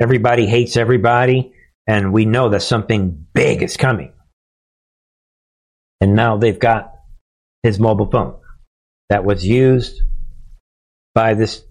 Everybody 0.00 0.46
hates 0.46 0.76
everybody, 0.76 1.52
and 1.86 2.12
we 2.12 2.24
know 2.24 2.48
that 2.50 2.62
something 2.62 3.26
big 3.32 3.62
is 3.62 3.76
coming. 3.76 4.12
And 6.00 6.14
now 6.14 6.36
they've 6.36 6.58
got 6.58 6.92
his 7.62 7.78
mobile 7.78 8.10
phone 8.10 8.36
that 9.08 9.24
was 9.24 9.46
used 9.46 10.02
by 11.14 11.34
this 11.34 11.62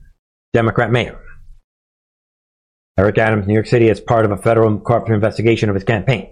Democrat 0.53 0.91
mayor. 0.91 1.19
Eric 2.97 3.17
Adams, 3.17 3.47
New 3.47 3.53
York 3.53 3.65
City, 3.65 3.89
as 3.89 3.99
part 3.99 4.23
of 4.23 4.31
a 4.31 4.37
federal 4.37 4.79
corporate 4.79 5.15
investigation 5.15 5.69
of 5.69 5.75
his 5.75 5.83
campaign. 5.83 6.29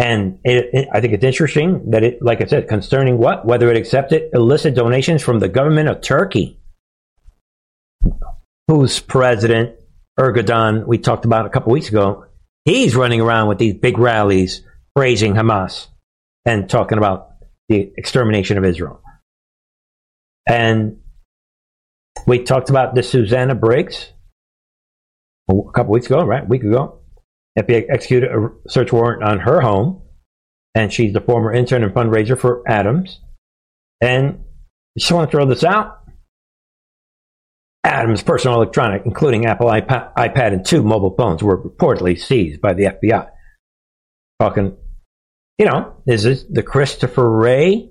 And 0.00 0.38
it, 0.44 0.70
it, 0.72 0.88
I 0.90 1.02
think 1.02 1.12
it's 1.12 1.24
interesting 1.24 1.90
that 1.90 2.02
it, 2.02 2.22
like 2.22 2.40
I 2.40 2.46
said, 2.46 2.68
concerning 2.68 3.18
what? 3.18 3.44
Whether 3.44 3.70
it 3.70 3.76
accepted 3.76 4.30
illicit 4.32 4.74
donations 4.74 5.22
from 5.22 5.40
the 5.40 5.48
government 5.48 5.90
of 5.90 6.00
Turkey, 6.00 6.58
whose 8.66 8.98
president, 8.98 9.76
Erdogan, 10.18 10.86
we 10.86 10.96
talked 10.96 11.26
about 11.26 11.44
a 11.44 11.50
couple 11.50 11.70
weeks 11.72 11.90
ago, 11.90 12.24
he's 12.64 12.96
running 12.96 13.20
around 13.20 13.48
with 13.48 13.58
these 13.58 13.74
big 13.74 13.98
rallies 13.98 14.62
praising 14.96 15.34
Hamas 15.34 15.88
and 16.46 16.70
talking 16.70 16.96
about 16.96 17.32
the 17.68 17.92
extermination 17.94 18.56
of 18.56 18.64
Israel. 18.64 19.02
And 20.48 21.00
we 22.26 22.42
talked 22.42 22.70
about 22.70 22.94
the 22.94 23.02
Susanna 23.02 23.54
Briggs 23.54 24.14
a 25.50 25.72
couple 25.74 25.92
weeks 25.92 26.06
ago, 26.06 26.24
right? 26.24 26.42
A 26.42 26.46
week 26.46 26.62
ago. 26.62 26.99
FBI 27.58 27.86
executed 27.90 28.30
a 28.30 28.50
search 28.68 28.92
warrant 28.92 29.22
on 29.22 29.40
her 29.40 29.60
home, 29.60 30.02
and 30.74 30.92
she's 30.92 31.12
the 31.12 31.20
former 31.20 31.52
intern 31.52 31.82
and 31.82 31.92
fundraiser 31.92 32.38
for 32.38 32.62
Adams. 32.66 33.20
And 34.00 34.44
just 34.98 35.12
want 35.12 35.30
to 35.30 35.36
throw 35.36 35.46
this 35.46 35.64
out. 35.64 35.98
Adams' 37.82 38.22
personal 38.22 38.56
electronic, 38.56 39.02
including 39.04 39.46
Apple 39.46 39.66
iPad, 39.66 40.12
iPad 40.14 40.52
and 40.52 40.64
two 40.64 40.82
mobile 40.82 41.14
phones, 41.16 41.42
were 41.42 41.62
reportedly 41.62 42.18
seized 42.18 42.60
by 42.60 42.74
the 42.74 42.84
FBI. 42.84 43.28
Talking, 44.38 44.76
you 45.58 45.66
know, 45.66 45.96
is 46.06 46.22
this 46.22 46.44
the 46.48 46.62
Christopher 46.62 47.30
Wray 47.30 47.90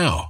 now. 0.00 0.29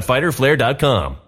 www.fighterflare.com. 0.00 1.27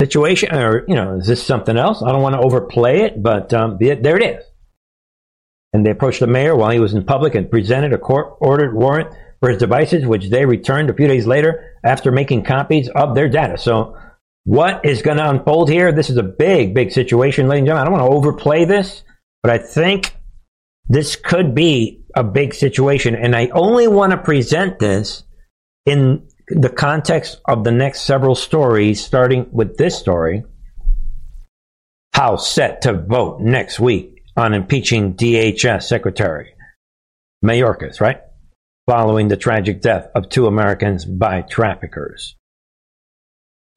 Situation, 0.00 0.54
or 0.54 0.84
you 0.88 0.94
know, 0.94 1.16
is 1.16 1.26
this 1.26 1.44
something 1.44 1.76
else? 1.76 2.02
I 2.02 2.10
don't 2.10 2.22
want 2.22 2.34
to 2.34 2.40
overplay 2.40 3.02
it, 3.02 3.22
but 3.22 3.52
um, 3.52 3.76
there 3.78 4.16
it 4.16 4.22
is. 4.22 4.44
And 5.72 5.84
they 5.84 5.90
approached 5.90 6.20
the 6.20 6.26
mayor 6.26 6.56
while 6.56 6.70
he 6.70 6.80
was 6.80 6.94
in 6.94 7.04
public 7.04 7.34
and 7.34 7.50
presented 7.50 7.92
a 7.92 7.98
court-ordered 7.98 8.74
warrant 8.74 9.14
for 9.40 9.50
his 9.50 9.58
devices, 9.58 10.06
which 10.06 10.28
they 10.28 10.44
returned 10.44 10.90
a 10.90 10.94
few 10.94 11.06
days 11.06 11.26
later 11.26 11.76
after 11.84 12.10
making 12.10 12.44
copies 12.44 12.88
of 12.88 13.14
their 13.14 13.28
data. 13.28 13.58
So, 13.58 13.96
what 14.44 14.84
is 14.84 15.02
going 15.02 15.18
to 15.18 15.28
unfold 15.28 15.68
here? 15.70 15.92
This 15.92 16.10
is 16.10 16.16
a 16.16 16.22
big, 16.22 16.74
big 16.74 16.92
situation, 16.92 17.46
ladies 17.46 17.60
and 17.60 17.66
gentlemen. 17.68 17.82
I 17.82 17.90
don't 17.90 18.00
want 18.00 18.10
to 18.10 18.16
overplay 18.16 18.64
this, 18.64 19.04
but 19.42 19.52
I 19.52 19.58
think 19.58 20.16
this 20.88 21.14
could 21.14 21.54
be 21.54 21.99
a 22.14 22.24
big 22.24 22.54
situation. 22.54 23.14
And 23.14 23.34
I 23.34 23.48
only 23.48 23.88
want 23.88 24.12
to 24.12 24.18
present 24.18 24.78
this 24.78 25.24
in 25.86 26.28
the 26.48 26.68
context 26.68 27.40
of 27.46 27.64
the 27.64 27.70
next 27.70 28.02
several 28.02 28.34
stories, 28.34 29.04
starting 29.04 29.48
with 29.52 29.76
this 29.76 29.98
story. 29.98 30.44
House 32.12 32.50
set 32.50 32.82
to 32.82 32.92
vote 32.92 33.40
next 33.40 33.78
week 33.80 34.22
on 34.36 34.52
impeaching 34.52 35.14
DHS 35.14 35.84
Secretary 35.84 36.54
Mayorkas, 37.44 38.00
right? 38.00 38.20
Following 38.86 39.28
the 39.28 39.36
tragic 39.36 39.80
death 39.80 40.08
of 40.14 40.28
two 40.28 40.46
Americans 40.46 41.04
by 41.04 41.42
traffickers. 41.42 42.36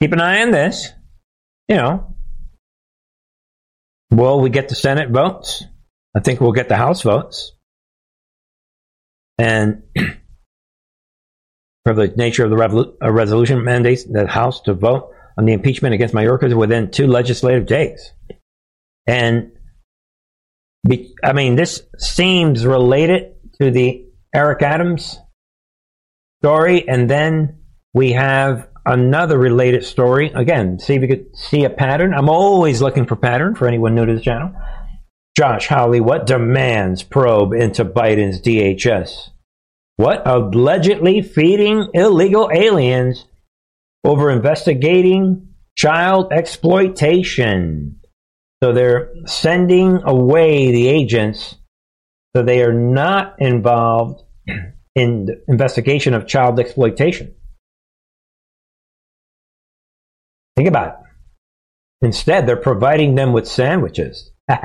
Keep 0.02 0.14
an 0.14 0.22
eye 0.22 0.42
on 0.42 0.52
this. 0.52 0.92
You 1.70 1.78
know, 1.78 2.16
will 4.12 4.42
we 4.42 4.50
get 4.50 4.70
the 4.70 4.76
Senate 4.76 5.10
votes? 5.10 5.64
I 6.16 6.20
think 6.20 6.42
we'll 6.42 6.52
get 6.52 6.70
the 6.70 6.76
House 6.76 7.04
votes. 7.04 7.53
And 9.38 9.84
the 11.86 12.14
nature 12.16 12.44
of 12.46 12.50
the 12.50 12.56
revolu- 12.56 12.94
uh, 13.02 13.12
resolution 13.12 13.64
mandates 13.64 14.04
the 14.04 14.28
House 14.28 14.62
to 14.62 14.74
vote 14.74 15.12
on 15.38 15.46
the 15.46 15.54
impeachment 15.54 15.94
against 15.94 16.14
Mayorkas 16.14 16.54
within 16.56 16.92
two 16.92 17.08
legislative 17.08 17.66
days. 17.66 18.14
And 19.08 19.52
be, 20.88 21.14
I 21.24 21.34
mean, 21.34 21.56
this 21.56 21.82
seems 21.98 22.66
related 22.66 23.34
to 23.62 23.72
the 23.72 24.06
Eric 24.34 24.62
Adams 24.62 25.20
story. 26.42 26.88
And 26.88 27.10
then 27.10 27.60
we 27.94 28.12
have 28.14 28.68
another 28.86 29.38
related 29.38 29.86
story. 29.86 30.32
Again, 30.34 30.80
see 30.80 30.96
if 30.96 31.02
you 31.02 31.08
could 31.08 31.36
see 31.36 31.64
a 31.64 31.70
pattern. 31.70 32.14
I'm 32.14 32.30
always 32.30 32.82
looking 32.82 33.06
for 33.06 33.16
pattern 33.16 33.56
for 33.56 33.68
anyone 33.68 33.96
new 33.96 34.06
to 34.06 34.14
the 34.14 34.22
channel. 34.22 34.54
Josh 35.36 35.68
Hawley, 35.68 36.00
what 36.00 36.28
demands 36.28 37.02
probe 37.02 37.54
into 37.54 37.84
Biden's 37.84 38.40
DHS? 38.42 39.30
What? 39.96 40.22
Allegedly 40.28 41.22
feeding 41.22 41.88
illegal 41.94 42.50
aliens 42.54 43.26
over 44.04 44.30
investigating 44.30 45.54
child 45.76 46.32
exploitation. 46.32 48.00
So 48.64 48.74
they're 48.74 49.12
sending 49.26 50.02
away 50.04 50.72
the 50.72 50.88
agents 50.88 51.56
so 52.36 52.44
they 52.44 52.64
are 52.64 52.74
not 52.74 53.36
involved 53.40 54.24
in 54.96 55.26
the 55.26 55.44
investigation 55.48 56.14
of 56.14 56.28
child 56.28 56.60
exploitation. 56.60 57.36
Think 60.56 60.68
about 60.68 60.88
it. 60.88 62.06
Instead, 62.06 62.46
they're 62.46 62.58
providing 62.58 63.16
them 63.16 63.34
with 63.34 63.48
sandwiches. 63.48 64.33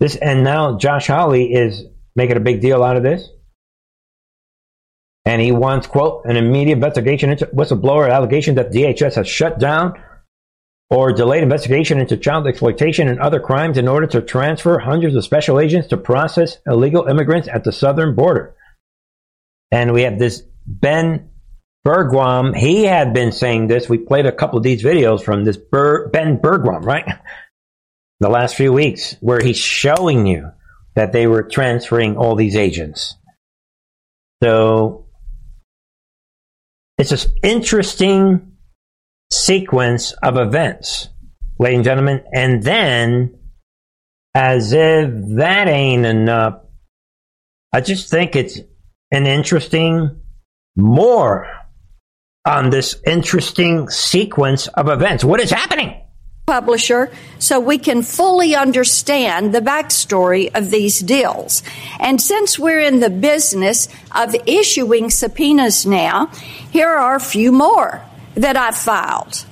this 0.00 0.16
and 0.16 0.44
now 0.44 0.76
Josh 0.78 1.06
Hawley 1.08 1.52
is 1.52 1.84
making 2.14 2.36
a 2.36 2.40
big 2.40 2.60
deal 2.60 2.82
out 2.82 2.96
of 2.96 3.02
this. 3.02 3.28
And 5.24 5.42
he 5.42 5.50
wants, 5.50 5.88
quote, 5.88 6.24
an 6.24 6.36
immediate 6.36 6.74
investigation 6.74 7.30
into 7.30 7.46
whistleblower 7.46 8.10
allegation 8.10 8.54
that 8.54 8.70
DHS 8.70 9.16
has 9.16 9.28
shut 9.28 9.58
down 9.58 9.94
or 10.88 11.12
delayed 11.12 11.42
investigation 11.42 11.98
into 11.98 12.16
child 12.16 12.46
exploitation 12.46 13.08
and 13.08 13.18
other 13.18 13.40
crimes 13.40 13.76
in 13.76 13.88
order 13.88 14.06
to 14.06 14.22
transfer 14.22 14.78
hundreds 14.78 15.16
of 15.16 15.24
special 15.24 15.58
agents 15.58 15.88
to 15.88 15.96
process 15.96 16.58
illegal 16.64 17.06
immigrants 17.06 17.48
at 17.48 17.64
the 17.64 17.72
southern 17.72 18.14
border. 18.14 18.54
And 19.72 19.92
we 19.92 20.02
have 20.02 20.18
this 20.18 20.44
Ben 20.64 21.30
Bergquam. 21.84 22.56
He 22.56 22.84
had 22.84 23.12
been 23.12 23.32
saying 23.32 23.66
this. 23.66 23.88
We 23.88 23.98
played 23.98 24.26
a 24.26 24.32
couple 24.32 24.58
of 24.58 24.62
these 24.62 24.84
videos 24.84 25.24
from 25.24 25.44
this 25.44 25.56
Ber- 25.56 26.08
Ben 26.08 26.38
Bergquam, 26.38 26.84
right? 26.84 27.04
The 28.20 28.28
last 28.28 28.56
few 28.56 28.72
weeks 28.72 29.16
where 29.20 29.40
he's 29.40 29.58
showing 29.58 30.26
you 30.26 30.50
that 30.94 31.12
they 31.12 31.26
were 31.26 31.42
transferring 31.42 32.16
all 32.16 32.34
these 32.34 32.56
agents. 32.56 33.14
So 34.42 35.06
it's 36.98 37.12
an 37.12 37.30
interesting 37.42 38.56
sequence 39.30 40.12
of 40.22 40.38
events, 40.38 41.08
ladies 41.58 41.78
and 41.78 41.84
gentlemen. 41.84 42.24
And 42.32 42.62
then, 42.62 43.38
as 44.34 44.72
if 44.72 45.10
that 45.36 45.68
ain't 45.68 46.06
enough, 46.06 46.60
I 47.72 47.80
just 47.80 48.10
think 48.10 48.36
it's 48.36 48.60
an 49.10 49.26
interesting 49.26 50.22
more 50.76 51.48
on 52.46 52.70
this 52.70 53.00
interesting 53.06 53.88
sequence 53.88 54.68
of 54.68 54.88
events. 54.88 55.24
What 55.24 55.40
is 55.40 55.50
happening? 55.50 56.00
Publisher 56.46 57.10
so 57.40 57.58
we 57.58 57.76
can 57.76 58.02
fully 58.02 58.54
understand 58.54 59.52
the 59.52 59.60
backstory 59.60 60.48
of 60.54 60.70
these 60.70 61.00
deals. 61.00 61.64
And 61.98 62.22
since 62.22 62.56
we're 62.56 62.80
in 62.80 63.00
the 63.00 63.10
business 63.10 63.88
of 64.14 64.34
issuing 64.46 65.10
subpoenas 65.10 65.84
now, 65.84 66.26
here 66.70 66.88
are 66.88 67.16
a 67.16 67.20
few 67.20 67.50
more 67.50 68.04
that 68.36 68.56
I 68.56 68.70
filed. 68.70 69.44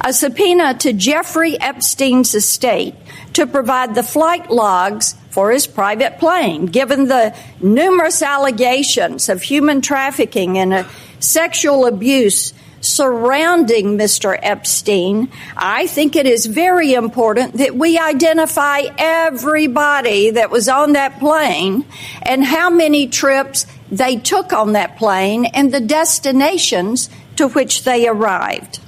A 0.00 0.14
subpoena 0.14 0.72
to 0.78 0.94
Jeffrey 0.94 1.60
Epstein's 1.60 2.34
estate 2.34 2.94
to 3.34 3.46
provide 3.46 3.94
the 3.94 4.02
flight 4.02 4.50
logs 4.50 5.16
for 5.28 5.50
his 5.50 5.66
private 5.66 6.18
plane, 6.18 6.66
given 6.66 7.06
the 7.06 7.36
numerous 7.60 8.22
allegations 8.22 9.28
of 9.28 9.42
human 9.42 9.82
trafficking 9.82 10.56
and 10.56 10.86
sexual 11.18 11.84
abuse 11.84 12.54
surrounding 12.84 13.98
Mr. 13.98 14.38
Epstein, 14.40 15.30
I 15.56 15.86
think 15.86 16.16
it 16.16 16.26
is 16.26 16.46
very 16.46 16.94
important 16.94 17.54
that 17.54 17.74
we 17.74 17.98
identify 17.98 18.82
everybody 18.98 20.30
that 20.30 20.50
was 20.50 20.68
on 20.68 20.92
that 20.92 21.18
plane 21.18 21.84
and 22.22 22.44
how 22.44 22.70
many 22.70 23.08
trips 23.08 23.66
they 23.90 24.16
took 24.16 24.52
on 24.52 24.72
that 24.72 24.96
plane 24.96 25.46
and 25.46 25.72
the 25.72 25.80
destinations 25.80 27.08
to 27.36 27.48
which 27.48 27.84
they 27.84 28.06
arrived. 28.06 28.80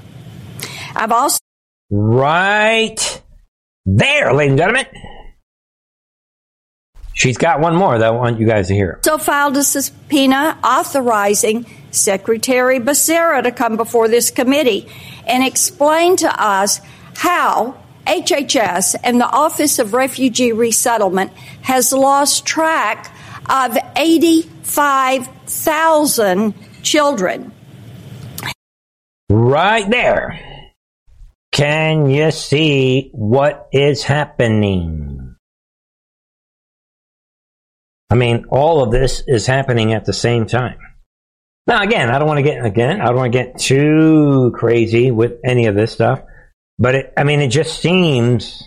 I've 0.95 1.13
also 1.13 1.39
Right 1.89 3.23
there, 3.85 4.33
ladies 4.33 4.53
and 4.53 4.59
gentlemen. 4.59 4.87
She's 7.17 7.39
got 7.39 7.61
one 7.61 7.75
more 7.75 7.99
that 7.99 8.07
I 8.07 8.11
want 8.11 8.39
you 8.39 8.47
guys 8.47 8.69
to 8.69 8.75
hear. 8.75 9.01
So 9.03 9.17
filed 9.17 9.57
a 9.57 9.63
subpoena 9.63 10.59
authorizing 10.63 11.65
Secretary 11.91 12.79
Becerra 12.79 13.43
to 13.43 13.51
come 13.51 13.79
before 13.79 14.07
this 14.07 14.31
committee 14.31 14.87
and 15.27 15.43
explain 15.43 16.19
to 16.19 16.29
us 16.29 16.83
how 17.15 17.83
HHS 18.07 18.97
and 19.03 19.19
the 19.19 19.31
Office 19.31 19.79
of 19.79 19.95
Refugee 19.95 20.53
Resettlement 20.53 21.33
has 21.63 21.91
lost 21.91 22.45
track 22.45 23.11
of 23.49 23.79
85,000 23.97 26.53
children. 26.83 27.51
Right 29.31 29.89
there. 29.89 30.39
Can 31.51 32.11
you 32.11 32.31
see 32.31 33.09
what 33.15 33.71
is 33.73 34.03
happening? 34.03 35.16
Mean, 38.17 38.47
all 38.51 38.83
of 38.83 38.91
this 38.91 39.23
is 39.27 39.47
happening 39.47 39.93
at 39.93 40.05
the 40.05 40.13
same 40.13 40.47
time. 40.47 40.79
Now, 41.67 41.83
again, 41.83 42.11
I 42.11 42.19
don't 42.19 42.29
want 42.29 42.39
to 42.39 42.43
get 42.43 42.65
again. 42.65 43.01
I 43.01 43.07
don't 43.07 43.17
want 43.17 43.33
to 43.33 43.39
get 43.39 43.59
too 43.59 44.53
crazy 44.55 45.11
with 45.11 45.41
any 45.45 45.67
of 45.67 45.75
this 45.75 45.93
stuff, 45.93 46.21
but 46.79 46.95
it, 46.95 47.13
I 47.17 47.25
mean, 47.25 47.41
it 47.41 47.49
just 47.49 47.81
seems 47.81 48.63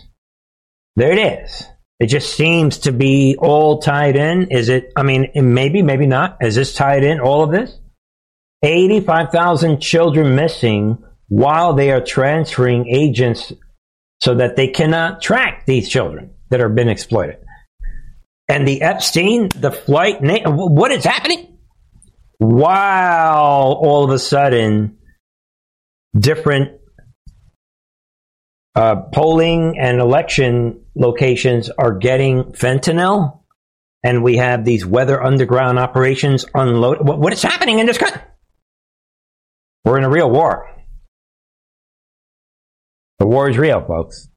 there 0.96 1.12
it 1.12 1.44
is. 1.44 1.64
It 1.98 2.06
just 2.08 2.34
seems 2.34 2.78
to 2.80 2.92
be 2.92 3.36
all 3.38 3.80
tied 3.80 4.16
in. 4.16 4.50
Is 4.50 4.68
it? 4.68 4.92
I 4.96 5.02
mean, 5.02 5.30
maybe, 5.34 5.82
maybe 5.82 6.06
not. 6.06 6.38
Is 6.40 6.54
this 6.54 6.74
tied 6.74 7.04
in? 7.04 7.20
All 7.20 7.42
of 7.42 7.50
this? 7.50 7.78
Eighty-five 8.62 9.30
thousand 9.30 9.80
children 9.80 10.34
missing 10.34 11.02
while 11.28 11.74
they 11.74 11.90
are 11.92 12.02
transferring 12.02 12.88
agents 12.88 13.52
so 14.20 14.34
that 14.34 14.56
they 14.56 14.68
cannot 14.68 15.22
track 15.22 15.64
these 15.66 15.88
children 15.88 16.34
that 16.50 16.60
are 16.60 16.68
being 16.68 16.88
exploited. 16.88 17.38
And 18.50 18.66
the 18.66 18.82
Epstein, 18.82 19.48
the 19.54 19.70
flight, 19.70 20.20
na- 20.22 20.50
what 20.50 20.90
is 20.90 21.04
happening? 21.04 21.56
While 22.38 23.74
all 23.74 24.02
of 24.02 24.10
a 24.10 24.18
sudden, 24.18 24.98
different 26.18 26.80
uh, 28.74 29.02
polling 29.12 29.78
and 29.78 30.00
election 30.00 30.84
locations 30.96 31.70
are 31.70 31.98
getting 31.98 32.42
fentanyl, 32.52 33.42
and 34.02 34.24
we 34.24 34.38
have 34.38 34.64
these 34.64 34.84
weather 34.84 35.22
underground 35.22 35.78
operations 35.78 36.44
unload. 36.52 37.06
What, 37.06 37.20
what 37.20 37.32
is 37.32 37.42
happening 37.42 37.78
in 37.78 37.86
this 37.86 37.98
country? 37.98 38.20
We're 39.84 39.98
in 39.98 40.04
a 40.04 40.10
real 40.10 40.28
war. 40.28 40.66
The 43.20 43.28
war 43.28 43.48
is 43.48 43.56
real, 43.56 43.84
folks. 43.86 44.28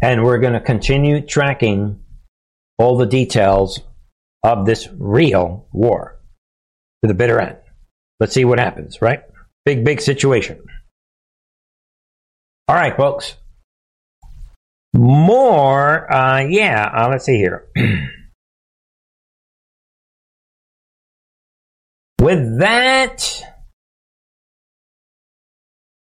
And 0.00 0.24
we're 0.24 0.38
going 0.38 0.52
to 0.52 0.60
continue 0.60 1.20
tracking 1.20 2.00
all 2.78 2.96
the 2.96 3.06
details 3.06 3.80
of 4.44 4.64
this 4.64 4.88
real 4.96 5.66
war 5.72 6.20
to 7.02 7.08
the 7.08 7.14
bitter 7.14 7.40
end. 7.40 7.56
Let's 8.20 8.32
see 8.32 8.44
what 8.44 8.58
happens, 8.60 9.02
right? 9.02 9.22
Big, 9.64 9.84
big 9.84 10.00
situation. 10.00 10.60
All 12.68 12.76
right, 12.76 12.96
folks. 12.96 13.36
More, 14.94 16.12
uh, 16.12 16.40
yeah, 16.48 16.90
uh, 16.94 17.08
let's 17.10 17.24
see 17.24 17.36
here. 17.36 17.66
With 22.20 22.58
that 22.58 23.42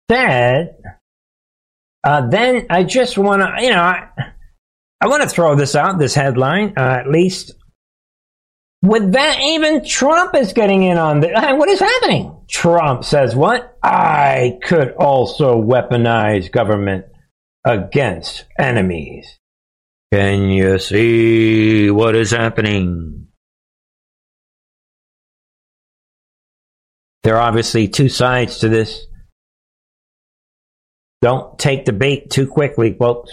said, 0.10 0.76
uh, 2.04 2.28
then 2.28 2.66
I 2.70 2.84
just 2.84 3.18
want 3.18 3.42
to, 3.42 3.64
you 3.64 3.70
know, 3.70 3.82
I, 3.82 4.08
I 5.00 5.08
want 5.08 5.24
to 5.24 5.30
throw 5.30 5.56
this 5.56 5.76
out, 5.76 6.00
this 6.00 6.16
headline, 6.16 6.74
uh, 6.78 7.00
at 7.02 7.10
least. 7.10 7.54
With 8.82 9.14
that, 9.14 9.40
even 9.40 9.86
Trump 9.86 10.36
is 10.36 10.52
getting 10.52 10.84
in 10.84 10.98
on 10.98 11.22
this. 11.22 11.32
What 11.36 11.70
is 11.70 11.80
happening? 11.80 12.36
Trump 12.50 13.06
says, 13.06 13.36
what? 13.36 13.78
I 13.82 14.60
could 14.64 14.92
also 14.94 15.62
weaponize 15.62 16.52
government 16.52 17.06
against 17.66 18.46
enemies. 18.60 19.40
Can 20.12 20.50
you 20.50 20.80
see 20.80 21.90
what 21.90 22.16
is 22.16 22.32
happening? 22.32 23.28
There 27.24 27.38
are 27.38 27.42
obviously 27.42 27.88
two 27.88 28.10
sides 28.10 28.60
to 28.60 28.70
this. 28.70 29.08
Don't 31.24 31.58
take 31.58 31.86
the 31.86 31.94
bait 31.94 32.30
too 32.30 32.48
quickly, 32.48 32.94
folks. 33.00 33.32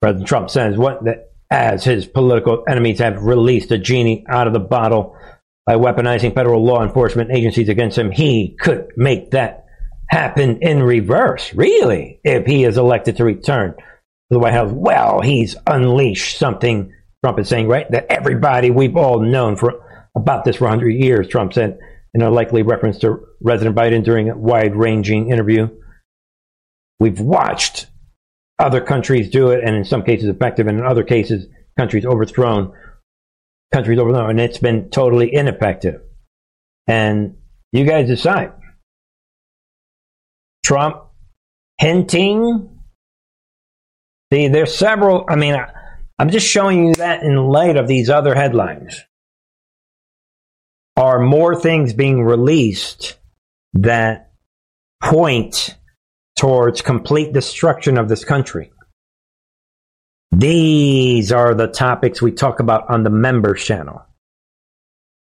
President 0.00 0.28
Trump 0.28 0.48
says 0.48 0.76
what 0.76 1.04
that 1.04 1.32
as 1.50 1.82
his 1.82 2.06
political 2.06 2.62
enemies 2.68 3.00
have 3.00 3.20
released 3.24 3.72
a 3.72 3.78
genie 3.78 4.24
out 4.28 4.46
of 4.46 4.52
the 4.52 4.60
bottle 4.60 5.16
by 5.66 5.74
weaponizing 5.74 6.32
federal 6.32 6.64
law 6.64 6.84
enforcement 6.84 7.32
agencies 7.32 7.68
against 7.68 7.98
him, 7.98 8.12
he 8.12 8.56
could 8.60 8.92
make 8.96 9.32
that 9.32 9.66
happen 10.08 10.58
in 10.62 10.80
reverse. 10.80 11.52
Really, 11.54 12.20
if 12.22 12.46
he 12.46 12.62
is 12.62 12.78
elected 12.78 13.16
to 13.16 13.24
return 13.24 13.74
to 13.74 13.82
the 14.30 14.38
White 14.38 14.52
House, 14.52 14.70
well, 14.72 15.20
he's 15.20 15.56
unleashed 15.66 16.38
something. 16.38 16.92
Trump 17.24 17.40
is 17.40 17.48
saying, 17.48 17.66
right, 17.66 17.90
that 17.90 18.06
everybody 18.10 18.70
we've 18.70 18.96
all 18.96 19.18
known 19.18 19.56
for 19.56 19.84
about 20.16 20.44
this 20.44 20.54
for 20.54 20.66
100 20.66 20.90
years. 20.90 21.26
Trump 21.26 21.52
said 21.52 21.80
in 22.14 22.22
a 22.22 22.30
likely 22.30 22.62
reference 22.62 22.98
to 22.98 23.26
President 23.42 23.74
Biden 23.74 24.04
during 24.04 24.30
a 24.30 24.36
wide-ranging 24.36 25.32
interview. 25.32 25.68
We've 27.00 27.18
watched 27.18 27.86
other 28.58 28.82
countries 28.82 29.30
do 29.30 29.50
it, 29.50 29.64
and 29.64 29.74
in 29.74 29.84
some 29.84 30.02
cases 30.02 30.28
effective, 30.28 30.66
and 30.66 30.78
in 30.78 30.84
other 30.84 31.02
cases, 31.02 31.46
countries 31.78 32.04
overthrown, 32.04 32.72
countries 33.72 33.98
overthrown, 33.98 34.30
and 34.30 34.40
it's 34.40 34.58
been 34.58 34.90
totally 34.90 35.34
ineffective. 35.34 36.02
And 36.86 37.38
you 37.72 37.84
guys 37.86 38.06
decide. 38.06 38.52
Trump 40.62 41.04
hinting. 41.78 42.78
See, 44.32 44.48
there's 44.48 44.74
several. 44.74 45.24
I 45.26 45.36
mean, 45.36 45.54
I, 45.54 45.72
I'm 46.18 46.30
just 46.30 46.46
showing 46.46 46.88
you 46.88 46.94
that 46.96 47.22
in 47.22 47.36
light 47.36 47.76
of 47.76 47.88
these 47.88 48.10
other 48.10 48.34
headlines. 48.34 49.00
Are 50.96 51.18
more 51.18 51.58
things 51.58 51.94
being 51.94 52.22
released 52.22 53.16
that 53.72 54.32
point 55.02 55.76
towards 56.40 56.80
complete 56.80 57.34
destruction 57.34 57.98
of 57.98 58.08
this 58.08 58.24
country. 58.24 58.72
These 60.32 61.32
are 61.32 61.52
the 61.52 61.66
topics 61.66 62.22
we 62.22 62.32
talk 62.32 62.60
about 62.60 62.88
on 62.88 63.02
the 63.02 63.10
members 63.10 63.62
channel. 63.62 64.06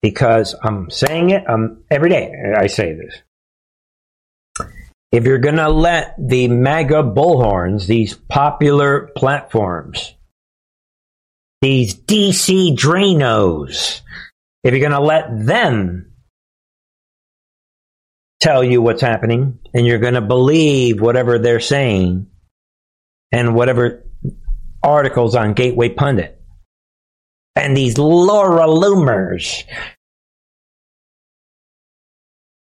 Because 0.02 0.56
I'm 0.64 0.90
saying 0.90 1.32
it 1.32 1.50
um, 1.50 1.84
every 1.92 2.10
day, 2.10 2.32
I 2.58 2.68
say 2.68 2.96
this. 2.96 4.70
If 5.12 5.26
you're 5.26 5.40
going 5.40 5.58
to 5.58 5.70
let 5.70 6.16
the 6.18 6.48
MAGA 6.48 7.04
bullhorns, 7.04 7.88
these 7.88 8.14
popular 8.14 9.12
platforms, 9.14 10.14
these 11.62 11.94
DC 11.94 12.74
Dranos, 12.74 14.00
if 14.64 14.72
you're 14.72 14.80
going 14.80 14.94
to 14.94 15.02
let 15.02 15.46
them 15.46 16.11
tell 18.42 18.64
you 18.64 18.82
what's 18.82 19.02
happening 19.02 19.60
and 19.74 19.86
you're 19.86 20.00
going 20.00 20.16
to 20.16 20.22
believe 20.22 21.00
whatever 21.00 21.40
they're 21.40 21.60
saying 21.60 22.28
and 23.32 23.56
whatever 23.56 24.04
articles 24.84 25.36
on 25.36 25.54
Gateway 25.54 25.90
Pundit 25.90 26.42
and 27.56 27.78
these 27.78 27.98
Laura 27.98 28.66
Loomers. 28.66 29.64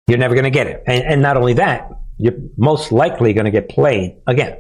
You're 0.07 0.20
never 0.20 0.36
going 0.36 0.43
to 0.43 0.51
get 0.51 0.68
it. 0.68 0.84
And, 0.86 1.03
and 1.03 1.22
not 1.22 1.36
only 1.36 1.53
that, 1.53 1.89
you're 2.18 2.36
most 2.57 2.91
likely 2.91 3.34
going 3.34 3.45
to 3.45 3.51
get 3.51 3.68
played 3.68 4.18
again. 4.28 4.59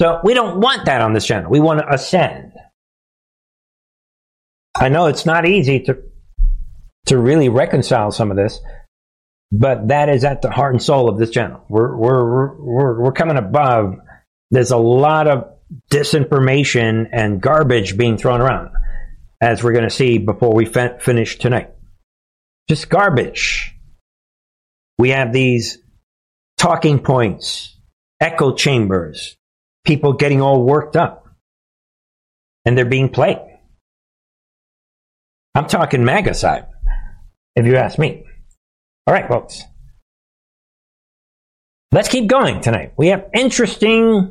So 0.00 0.20
we 0.24 0.34
don't 0.34 0.60
want 0.60 0.86
that 0.86 1.00
on 1.00 1.12
this 1.12 1.26
channel. 1.26 1.50
We 1.50 1.60
want 1.60 1.80
to 1.80 1.92
ascend. 1.92 2.52
I 4.74 4.88
know 4.88 5.06
it's 5.06 5.26
not 5.26 5.46
easy 5.46 5.80
to 5.80 6.02
to 7.06 7.18
really 7.18 7.48
reconcile 7.48 8.12
some 8.12 8.30
of 8.30 8.36
this, 8.36 8.60
but 9.52 9.88
that 9.88 10.08
is 10.08 10.24
at 10.24 10.42
the 10.42 10.50
heart 10.50 10.74
and 10.74 10.82
soul 10.82 11.08
of 11.08 11.18
this 11.18 11.30
channel. 11.30 11.64
We're 11.68 11.96
we're 11.96 12.54
we're 12.56 13.00
we're 13.02 13.12
coming 13.12 13.36
above. 13.36 13.96
There's 14.50 14.70
a 14.70 14.76
lot 14.76 15.26
of 15.28 15.52
disinformation 15.90 17.08
and 17.12 17.40
garbage 17.40 17.96
being 17.96 18.16
thrown 18.16 18.40
around, 18.40 18.70
as 19.40 19.62
we're 19.62 19.72
going 19.72 19.84
to 19.84 19.90
see 19.90 20.18
before 20.18 20.54
we 20.54 20.66
fin- 20.66 20.98
finish 21.00 21.38
tonight. 21.38 21.70
just 22.68 22.88
garbage. 22.88 23.74
We 24.98 25.10
have 25.10 25.32
these 25.32 25.78
talking 26.58 27.00
points, 27.00 27.76
echo 28.20 28.54
chambers, 28.54 29.36
people 29.84 30.12
getting 30.12 30.40
all 30.42 30.62
worked 30.62 30.94
up, 30.96 31.26
and 32.64 32.76
they're 32.76 32.84
being 32.84 33.08
played. 33.08 33.38
I'm 35.54 35.66
talking 35.66 36.04
MAGA 36.04 36.34
side, 36.34 36.66
if 37.56 37.66
you 37.66 37.76
ask 37.76 37.98
me. 37.98 38.24
All 39.06 39.14
right, 39.14 39.28
folks. 39.28 39.64
Let's 41.92 42.08
keep 42.08 42.28
going 42.28 42.60
tonight. 42.60 42.92
We 42.96 43.08
have 43.08 43.26
interesting. 43.34 44.30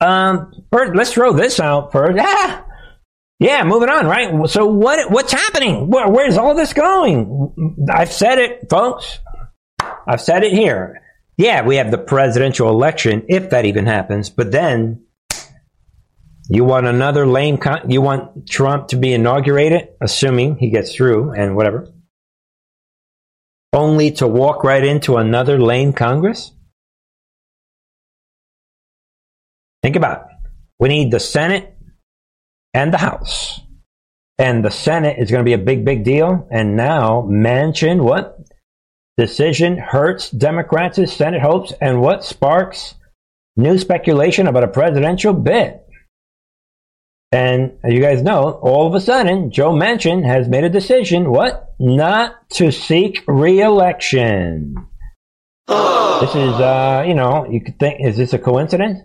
Um, 0.00 0.52
first, 0.72 0.94
let's 0.96 1.12
throw 1.12 1.32
this 1.32 1.60
out 1.60 1.92
first. 1.92 2.18
Ah, 2.20 2.64
yeah, 3.38 3.62
moving 3.64 3.88
on. 3.88 4.06
Right. 4.06 4.48
So 4.50 4.66
what? 4.66 5.10
What's 5.10 5.32
happening? 5.32 5.88
Where, 5.88 6.08
where's 6.08 6.36
all 6.36 6.54
this 6.54 6.72
going? 6.72 7.76
I've 7.92 8.12
said 8.12 8.38
it, 8.38 8.68
folks. 8.68 9.20
I've 10.08 10.20
said 10.20 10.42
it 10.42 10.52
here. 10.52 11.02
Yeah, 11.36 11.62
we 11.64 11.76
have 11.76 11.90
the 11.90 11.98
presidential 11.98 12.70
election, 12.70 13.26
if 13.28 13.50
that 13.50 13.66
even 13.66 13.86
happens. 13.86 14.30
But 14.30 14.50
then 14.50 15.04
you 16.48 16.64
want 16.64 16.86
another 16.86 17.26
lame. 17.26 17.58
Con- 17.58 17.90
you 17.90 18.00
want 18.00 18.48
Trump 18.48 18.88
to 18.88 18.96
be 18.96 19.12
inaugurated, 19.12 19.88
assuming 20.00 20.56
he 20.56 20.70
gets 20.70 20.94
through 20.94 21.32
and 21.32 21.54
whatever, 21.54 21.88
only 23.76 24.10
to 24.10 24.26
walk 24.26 24.64
right 24.64 24.82
into 24.82 25.18
another 25.18 25.58
lame 25.60 25.92
Congress. 25.92 26.52
Think 29.82 29.96
about 29.96 30.22
it. 30.22 30.50
We 30.80 30.88
need 30.88 31.10
the 31.10 31.20
Senate 31.20 31.76
and 32.72 32.92
the 32.92 32.98
House. 32.98 33.60
And 34.38 34.64
the 34.64 34.70
Senate 34.70 35.18
is 35.18 35.30
going 35.30 35.44
to 35.44 35.48
be 35.48 35.52
a 35.52 35.58
big, 35.58 35.84
big 35.84 36.04
deal. 36.04 36.48
And 36.50 36.74
now 36.74 37.22
Manchin, 37.22 38.02
what? 38.02 38.38
Decision 39.18 39.78
hurts 39.78 40.30
Democrats' 40.30 41.12
Senate 41.12 41.42
hopes 41.42 41.72
and 41.80 42.00
what 42.00 42.24
sparks 42.24 42.94
new 43.56 43.78
speculation 43.78 44.46
about 44.46 44.64
a 44.64 44.68
presidential 44.68 45.32
bid. 45.32 45.80
And 47.32 47.78
as 47.84 47.92
you 47.92 48.00
guys 48.00 48.22
know, 48.22 48.52
all 48.62 48.86
of 48.86 48.94
a 48.94 49.00
sudden, 49.00 49.50
Joe 49.50 49.72
Manchin 49.72 50.24
has 50.24 50.48
made 50.48 50.64
a 50.64 50.70
decision, 50.70 51.30
what? 51.30 51.74
Not 51.78 52.48
to 52.50 52.70
seek 52.70 53.24
re-election. 53.26 54.76
This 55.68 56.34
is, 56.34 56.54
uh, 56.54 57.04
you 57.06 57.14
know, 57.14 57.46
you 57.50 57.60
could 57.60 57.78
think, 57.78 58.00
is 58.00 58.16
this 58.16 58.32
a 58.32 58.38
coincidence? 58.38 59.00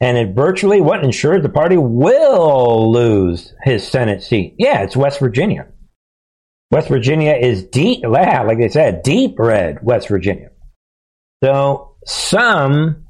and 0.00 0.18
it 0.18 0.34
virtually 0.34 0.80
what 0.80 1.02
ensures 1.02 1.42
the 1.42 1.48
party 1.48 1.76
will 1.76 2.92
lose 2.92 3.54
his 3.62 3.86
Senate 3.86 4.22
seat. 4.22 4.54
Yeah, 4.58 4.82
it's 4.82 4.96
West 4.96 5.20
Virginia. 5.20 5.68
West 6.70 6.88
Virginia 6.88 7.32
is 7.32 7.64
deep, 7.64 8.04
like 8.04 8.58
they 8.58 8.68
said, 8.68 9.02
deep 9.02 9.38
red 9.38 9.78
West 9.82 10.08
Virginia. 10.08 10.50
So 11.42 11.96
some 12.04 13.05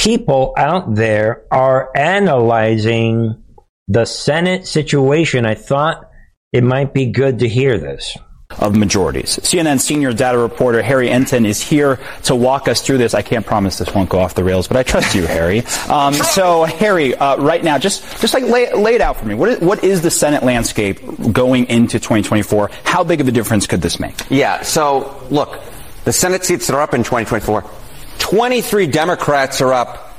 people 0.00 0.54
out 0.56 0.94
there 0.94 1.44
are 1.50 1.90
analyzing 1.94 3.42
the 3.86 4.06
Senate 4.06 4.66
situation. 4.66 5.44
I 5.44 5.54
thought 5.54 6.08
it 6.52 6.64
might 6.64 6.94
be 6.94 7.06
good 7.06 7.40
to 7.40 7.48
hear 7.48 7.78
this 7.78 8.16
of 8.58 8.74
majorities. 8.74 9.36
CNN 9.36 9.78
senior 9.78 10.12
data 10.12 10.38
reporter 10.38 10.82
Harry 10.82 11.08
Enten 11.08 11.46
is 11.46 11.62
here 11.62 12.00
to 12.24 12.34
walk 12.34 12.66
us 12.66 12.80
through 12.80 12.98
this. 12.98 13.14
I 13.14 13.22
can't 13.22 13.46
promise 13.46 13.78
this 13.78 13.94
won't 13.94 14.08
go 14.08 14.18
off 14.18 14.34
the 14.34 14.42
rails, 14.42 14.66
but 14.66 14.76
I 14.76 14.82
trust 14.82 15.14
you, 15.14 15.26
Harry. 15.26 15.60
Um, 15.88 16.14
so, 16.14 16.64
Harry, 16.64 17.14
uh, 17.14 17.36
right 17.36 17.62
now, 17.62 17.78
just 17.78 18.02
just 18.20 18.32
like 18.34 18.44
lay, 18.44 18.72
lay 18.72 18.94
it 18.94 19.00
out 19.00 19.18
for 19.18 19.26
me. 19.26 19.34
What 19.34 19.50
is, 19.50 19.60
what 19.60 19.84
is 19.84 20.00
the 20.00 20.10
Senate 20.10 20.42
landscape 20.42 20.98
going 21.30 21.66
into 21.66 22.00
2024? 22.00 22.70
How 22.84 23.04
big 23.04 23.20
of 23.20 23.28
a 23.28 23.32
difference 23.32 23.66
could 23.66 23.82
this 23.82 24.00
make? 24.00 24.18
Yeah. 24.30 24.62
So, 24.62 25.22
look, 25.30 25.60
the 26.04 26.12
Senate 26.12 26.44
seats 26.44 26.66
that 26.66 26.74
are 26.74 26.80
up 26.80 26.94
in 26.94 27.02
2024, 27.02 27.64
23 28.30 28.86
Democrats 28.86 29.60
are 29.60 29.72
up 29.72 30.10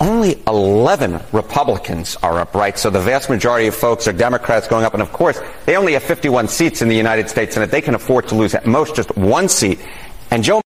only 0.00 0.42
11 0.46 1.20
Republicans 1.32 2.16
are 2.16 2.40
up, 2.40 2.54
right? 2.54 2.76
So 2.76 2.90
the 2.90 3.00
vast 3.00 3.30
majority 3.30 3.68
of 3.68 3.74
folks 3.74 4.08
are 4.08 4.12
Democrats 4.12 4.66
going 4.66 4.84
up. 4.84 4.92
And 4.92 5.02
of 5.02 5.12
course, 5.12 5.40
they 5.66 5.76
only 5.76 5.92
have 5.92 6.02
51 6.02 6.48
seats 6.48 6.82
in 6.82 6.88
the 6.88 6.96
United 6.96 7.30
States 7.30 7.54
Senate. 7.54 7.70
They 7.70 7.80
can 7.80 7.94
afford 7.94 8.28
to 8.28 8.34
lose 8.34 8.54
at 8.54 8.66
most 8.66 8.96
just 8.96 9.16
one 9.16 9.48
seat. 9.48 9.78
And 10.30 10.42
Joe. 10.42 10.60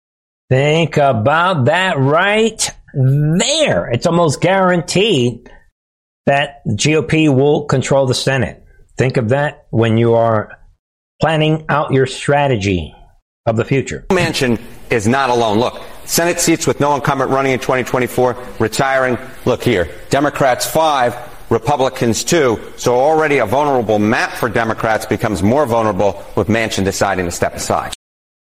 Think 0.49 0.97
about 0.97 1.65
that 1.65 1.99
right 1.99 2.71
there. 2.95 3.91
It's 3.91 4.07
almost 4.07 4.41
guaranteed 4.41 5.51
that 6.27 6.63
the 6.65 6.75
GOP 6.75 7.35
will 7.35 7.65
control 7.65 8.07
the 8.07 8.15
Senate. 8.15 8.65
Think 8.97 9.17
of 9.17 9.31
that 9.31 9.67
when 9.71 9.99
you 9.99 10.15
are 10.15 10.57
planning 11.21 11.67
out 11.69 11.93
your 11.93 12.07
strategy 12.07 12.95
of 13.45 13.57
the 13.57 13.65
future. 13.65 14.07
Manchin 14.11 14.61
is 14.91 15.09
not 15.09 15.31
alone. 15.31 15.59
Look, 15.59 15.83
Senate 16.07 16.41
seats 16.41 16.67
with 16.67 16.81
no 16.81 16.95
incumbent 16.95 17.31
running 17.31 17.53
in 17.53 17.59
2024, 17.59 18.37
retiring. 18.59 19.19
Look 19.45 19.63
here, 19.63 19.91
Democrats 20.11 20.67
five, 20.67 21.17
Republicans 21.51 22.25
two. 22.25 22.61
So 22.77 22.95
already 22.95 23.39
a 23.39 23.47
vulnerable 23.47 23.99
map 23.99 24.33
for 24.33 24.49
Democrats 24.49 25.07
becomes 25.07 25.43
more 25.43 25.67
vulnerable 25.67 26.25
with 26.37 26.49
Manchin 26.49 26.85
deciding 26.85 27.27
to 27.27 27.31
step 27.31 27.55
aside. 27.55 27.93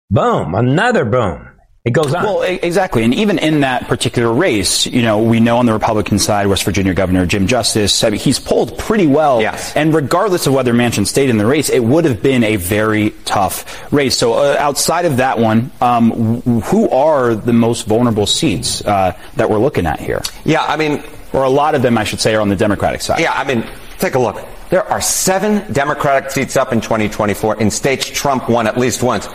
Boom, 0.10 0.56
another 0.56 1.06
boom. 1.06 1.53
It 1.86 1.92
goes 1.92 2.14
on. 2.14 2.24
Well, 2.24 2.44
exactly. 2.44 3.04
And 3.04 3.14
even 3.14 3.38
in 3.40 3.60
that 3.60 3.90
particular 3.90 4.32
race, 4.32 4.86
you 4.86 5.02
know, 5.02 5.22
we 5.22 5.42
know 5.42 5.58
on 5.58 5.66
the 5.66 5.74
Republican 5.74 6.18
side, 6.18 6.48
West 6.48 6.64
Virginia 6.64 6.94
Governor 6.94 7.26
Jim 7.26 7.46
Justice, 7.46 8.06
I 8.06 8.10
mean, 8.10 8.22
he's 8.22 8.40
polled 8.40 8.78
pretty 8.78 9.06
well. 9.06 9.42
Yes. 9.42 9.76
And 9.76 9.94
regardless 9.94 10.48
of 10.48 10.54
whether 10.54 10.74
Manchin 10.74 11.06
stayed 11.06 11.30
in 11.30 11.38
the 11.38 11.46
race, 11.46 11.70
it 11.70 11.84
would 11.84 12.06
have 12.06 12.24
been 12.24 12.42
a 12.46 12.56
very 12.56 13.10
tough 13.26 13.92
race. 13.92 14.16
So 14.16 14.32
uh, 14.32 14.56
outside 14.60 15.04
of 15.04 15.18
that 15.18 15.40
one, 15.40 15.72
um, 15.82 16.40
who 16.62 16.90
are 16.90 17.36
the 17.36 17.52
most 17.52 17.86
vulnerable 17.86 18.28
seats 18.28 18.82
uh, 18.86 19.20
that 19.36 19.50
we're 19.50 19.58
looking 19.58 19.86
at 19.86 20.00
here? 20.00 20.22
Yeah, 20.46 20.64
I 20.64 20.78
mean, 20.78 21.04
or 21.34 21.44
a 21.44 21.50
lot 21.50 21.76
of 21.76 21.82
them, 21.82 21.98
I 21.98 22.06
should 22.06 22.22
say, 22.22 22.34
are 22.34 22.40
on 22.40 22.48
the 22.48 22.56
Democratic 22.56 23.02
side. 23.02 23.20
Yeah, 23.20 23.34
I 23.34 23.44
mean, 23.44 23.66
take 23.98 24.16
a 24.16 24.20
look. 24.20 24.42
There 24.70 24.86
are 24.86 25.02
seven 25.02 25.70
Democratic 25.74 26.32
seats 26.32 26.56
up 26.56 26.72
in 26.72 26.80
2024 26.80 27.60
in 27.60 27.70
states 27.70 28.08
Trump 28.10 28.48
won 28.48 28.68
at 28.68 28.78
least 28.78 29.04
once. 29.04 29.28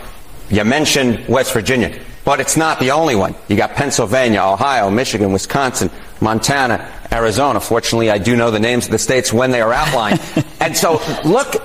You 0.49 0.63
mentioned 0.63 1.27
West 1.27 1.53
Virginia. 1.53 1.95
But 2.29 2.39
it's 2.39 2.55
not 2.55 2.79
the 2.79 2.91
only 2.91 3.15
one. 3.15 3.33
You 3.47 3.57
got 3.57 3.71
Pennsylvania, 3.71 4.43
Ohio, 4.43 4.91
Michigan, 4.91 5.33
Wisconsin, 5.33 5.89
Montana, 6.21 6.87
Arizona. 7.11 7.59
Fortunately, 7.59 8.11
I 8.11 8.19
do 8.19 8.35
know 8.35 8.51
the 8.51 8.59
names 8.59 8.85
of 8.85 8.91
the 8.91 8.99
states 8.99 9.33
when 9.33 9.49
they 9.49 9.61
are 9.61 9.73
outlined. 9.73 10.21
and 10.59 10.77
so, 10.77 11.01
look, 11.25 11.55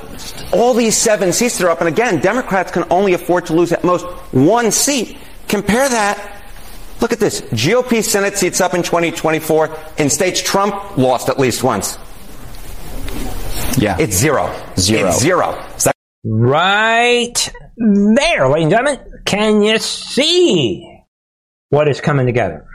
all 0.55 0.73
these 0.73 0.97
seven 0.97 1.35
seats 1.35 1.59
that 1.59 1.67
are 1.67 1.71
up, 1.71 1.81
and 1.81 1.89
again, 1.89 2.19
Democrats 2.19 2.73
can 2.73 2.85
only 2.89 3.13
afford 3.13 3.45
to 3.45 3.53
lose 3.53 3.73
at 3.73 3.85
most 3.85 4.07
one 4.33 4.73
seat. 4.73 5.19
Compare 5.49 5.87
that. 5.87 6.43
Look 7.03 7.13
at 7.13 7.21
this. 7.21 7.43
GOP 7.43 8.03
Senate 8.03 8.39
seats 8.39 8.63
up 8.63 8.73
in 8.73 8.83
2024 8.83 9.69
in 9.99 10.09
states 10.09 10.43
Trump 10.43 10.97
lost 10.97 11.29
at 11.29 11.39
least 11.39 11.63
once. 11.63 11.99
Yeah. 13.77 13.99
It's 14.01 14.17
zero. 14.17 14.51
Zero. 14.79 15.11
It's 15.11 15.21
zero. 15.21 15.63
Right 16.25 17.53
there, 17.77 18.49
ladies 18.49 18.65
and 18.65 18.71
gentlemen. 18.71 19.01
Can 19.27 19.63
you 19.63 19.79
see 19.79 21.03
what 21.69 21.87
is 21.87 22.01
coming 22.01 22.25
together? 22.25 22.67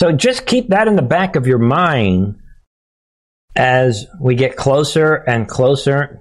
So 0.00 0.12
just 0.12 0.44
keep 0.44 0.68
that 0.68 0.86
in 0.86 0.96
the 0.96 1.02
back 1.02 1.36
of 1.36 1.46
your 1.46 1.58
mind 1.58 2.36
as 3.56 4.06
we 4.20 4.34
get 4.34 4.54
closer 4.54 5.14
and 5.14 5.48
closer 5.48 6.20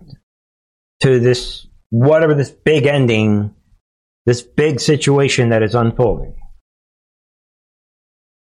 to 1.02 1.20
this, 1.20 1.68
whatever 1.90 2.34
this 2.34 2.52
big 2.52 2.86
ending, 2.86 3.54
this 4.26 4.42
big 4.42 4.80
situation 4.80 5.50
that 5.50 5.64
is 5.64 5.76
unfolding. 5.76 6.36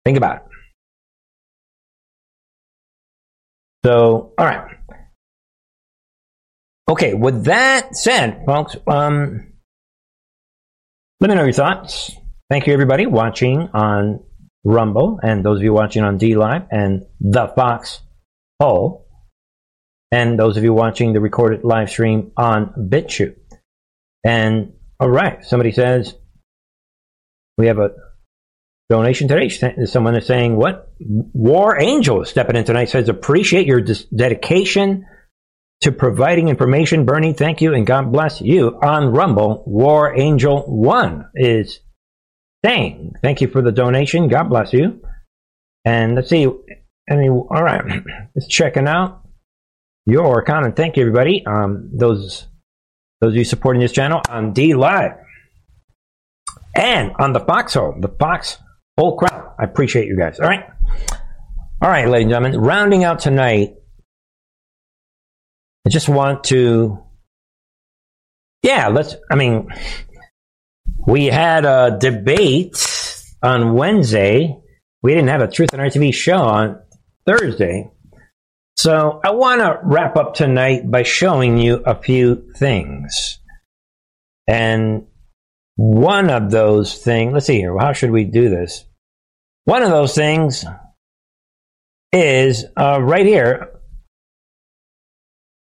Think 0.04 0.16
about 0.16 0.36
it. 0.36 0.42
So, 3.84 4.32
all 4.38 4.46
right. 4.46 4.77
Okay, 6.88 7.12
with 7.12 7.44
that 7.44 7.94
said, 7.94 8.44
folks, 8.46 8.74
um, 8.86 9.52
let 11.20 11.28
me 11.28 11.36
know 11.36 11.44
your 11.44 11.52
thoughts. 11.52 12.10
Thank 12.48 12.66
you, 12.66 12.72
everybody, 12.72 13.04
watching 13.04 13.68
on 13.74 14.20
Rumble, 14.64 15.20
and 15.22 15.44
those 15.44 15.58
of 15.58 15.64
you 15.64 15.74
watching 15.74 16.02
on 16.02 16.16
D 16.16 16.34
Live 16.34 16.62
and 16.70 17.04
the 17.20 17.48
Fox 17.48 18.00
Hole, 18.58 19.06
and 20.10 20.38
those 20.38 20.56
of 20.56 20.64
you 20.64 20.72
watching 20.72 21.12
the 21.12 21.20
recorded 21.20 21.62
live 21.62 21.90
stream 21.90 22.32
on 22.38 22.72
BitChute. 22.88 23.36
And 24.24 24.72
all 24.98 25.10
right, 25.10 25.44
somebody 25.44 25.72
says 25.72 26.14
we 27.58 27.66
have 27.66 27.78
a 27.78 27.90
donation 28.88 29.28
today. 29.28 29.50
Someone 29.84 30.16
is 30.16 30.26
saying, 30.26 30.56
"What 30.56 30.90
War 31.00 31.78
Angel 31.78 32.22
is 32.22 32.30
stepping 32.30 32.56
in 32.56 32.64
tonight?" 32.64 32.88
Says, 32.88 33.10
"Appreciate 33.10 33.66
your 33.66 33.82
dedication." 34.16 35.04
To 35.82 35.92
providing 35.92 36.48
information. 36.48 37.04
Bernie, 37.04 37.32
thank 37.32 37.60
you 37.60 37.74
and 37.74 37.86
God 37.86 38.12
bless 38.12 38.40
you. 38.40 38.78
On 38.82 39.12
Rumble, 39.12 39.62
War 39.66 40.16
Angel 40.18 40.62
1 40.62 41.30
is 41.34 41.80
saying, 42.64 43.14
thank 43.22 43.40
you 43.40 43.48
for 43.48 43.62
the 43.62 43.72
donation. 43.72 44.28
God 44.28 44.48
bless 44.48 44.72
you. 44.72 45.00
And 45.84 46.14
let's 46.14 46.28
see. 46.28 46.46
I 47.10 47.16
mean, 47.16 47.30
all 47.30 47.62
right. 47.62 48.02
It's 48.34 48.46
checking 48.48 48.88
out 48.88 49.22
your 50.06 50.42
comment. 50.42 50.76
Thank 50.76 50.96
you, 50.96 51.02
everybody. 51.02 51.44
Um, 51.46 51.90
those 51.94 52.46
Those 53.20 53.32
of 53.32 53.36
you 53.36 53.44
supporting 53.44 53.80
this 53.80 53.92
channel 53.92 54.20
on 54.28 54.52
D 54.52 54.74
Live 54.74 55.12
and 56.74 57.12
on 57.18 57.32
the 57.32 57.40
Foxhole, 57.40 57.96
the 58.00 58.08
Fox 58.08 58.58
whole 58.96 59.16
crowd. 59.16 59.54
I 59.58 59.64
appreciate 59.64 60.06
you 60.06 60.16
guys. 60.16 60.38
All 60.40 60.48
right. 60.48 60.64
All 61.80 61.88
right, 61.88 62.08
ladies 62.08 62.24
and 62.24 62.32
gentlemen, 62.32 62.60
rounding 62.60 63.04
out 63.04 63.20
tonight, 63.20 63.74
I 65.88 65.90
just 65.90 66.10
want 66.10 66.44
to, 66.44 67.02
yeah, 68.62 68.88
let's, 68.88 69.16
I 69.30 69.36
mean, 69.36 69.68
we 71.06 71.24
had 71.24 71.64
a 71.64 71.96
debate 71.98 72.76
on 73.42 73.72
Wednesday. 73.72 74.54
We 75.02 75.14
didn't 75.14 75.28
have 75.28 75.40
a 75.40 75.48
Truth 75.48 75.72
and 75.72 75.80
RTV 75.80 76.12
show 76.12 76.36
on 76.36 76.82
Thursday. 77.24 77.90
So 78.76 79.18
I 79.24 79.30
want 79.30 79.62
to 79.62 79.80
wrap 79.82 80.18
up 80.18 80.34
tonight 80.34 80.90
by 80.90 81.04
showing 81.04 81.56
you 81.56 81.76
a 81.76 81.94
few 81.94 82.52
things. 82.54 83.38
And 84.46 85.06
one 85.76 86.28
of 86.28 86.50
those 86.50 86.98
things, 86.98 87.32
let's 87.32 87.46
see 87.46 87.60
here, 87.60 87.74
how 87.78 87.94
should 87.94 88.10
we 88.10 88.24
do 88.24 88.50
this? 88.50 88.84
One 89.64 89.82
of 89.82 89.90
those 89.90 90.14
things 90.14 90.66
is 92.12 92.66
uh, 92.76 93.00
right 93.00 93.24
here. 93.24 93.77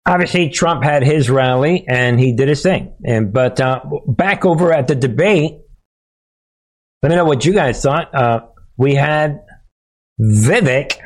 Obviously, 0.05 0.49
Trump 0.49 0.83
had 0.83 1.03
his 1.03 1.29
rally 1.29 1.85
and 1.87 2.19
he 2.19 2.33
did 2.33 2.47
his 2.47 2.63
thing. 2.63 2.93
And 3.05 3.31
but 3.31 3.59
uh, 3.59 3.81
back 4.07 4.45
over 4.45 4.73
at 4.73 4.87
the 4.87 4.95
debate, 4.95 5.59
let 7.01 7.09
me 7.09 7.15
know 7.15 7.25
what 7.25 7.45
you 7.45 7.53
guys 7.53 7.81
thought. 7.81 8.13
Uh, 8.13 8.41
we 8.77 8.95
had 8.95 9.41
Vivek 10.19 10.97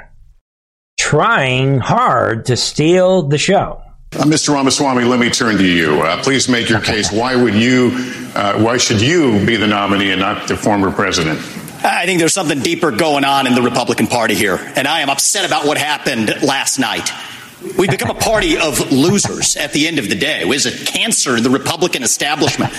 trying 0.97 1.79
hard 1.79 2.45
to 2.45 2.55
steal 2.55 3.27
the 3.27 3.37
show. 3.37 3.81
Uh, 4.13 4.23
Mr. 4.23 4.53
Ramaswamy, 4.53 5.03
let 5.03 5.19
me 5.19 5.29
turn 5.29 5.57
to 5.57 5.65
you. 5.65 6.01
Uh, 6.01 6.21
please 6.23 6.47
make 6.47 6.69
your 6.69 6.79
case. 6.79 7.11
Why 7.11 7.35
would 7.35 7.53
you? 7.53 7.91
Uh, 8.33 8.61
why 8.61 8.77
should 8.77 9.01
you 9.01 9.45
be 9.45 9.57
the 9.57 9.67
nominee 9.67 10.11
and 10.11 10.21
not 10.21 10.47
the 10.47 10.55
former 10.55 10.91
president? 10.91 11.39
I 11.83 12.05
think 12.05 12.19
there's 12.19 12.33
something 12.33 12.61
deeper 12.61 12.91
going 12.91 13.25
on 13.25 13.45
in 13.45 13.55
the 13.55 13.61
Republican 13.61 14.07
Party 14.07 14.35
here, 14.35 14.55
and 14.75 14.87
I 14.87 15.01
am 15.01 15.09
upset 15.09 15.45
about 15.45 15.65
what 15.67 15.77
happened 15.77 16.33
last 16.41 16.79
night. 16.79 17.11
We've 17.77 17.89
become 17.89 18.09
a 18.09 18.19
party 18.19 18.57
of 18.57 18.91
losers 18.91 19.57
at 19.57 19.73
the 19.73 19.87
end 19.87 19.99
of 19.99 20.07
the 20.09 20.15
day. 20.15 20.41
It 20.41 20.47
was 20.47 20.65
a 20.65 20.85
cancer 20.85 21.35
in 21.35 21.43
the 21.43 21.49
Republican 21.49 22.03
establishment. 22.03 22.71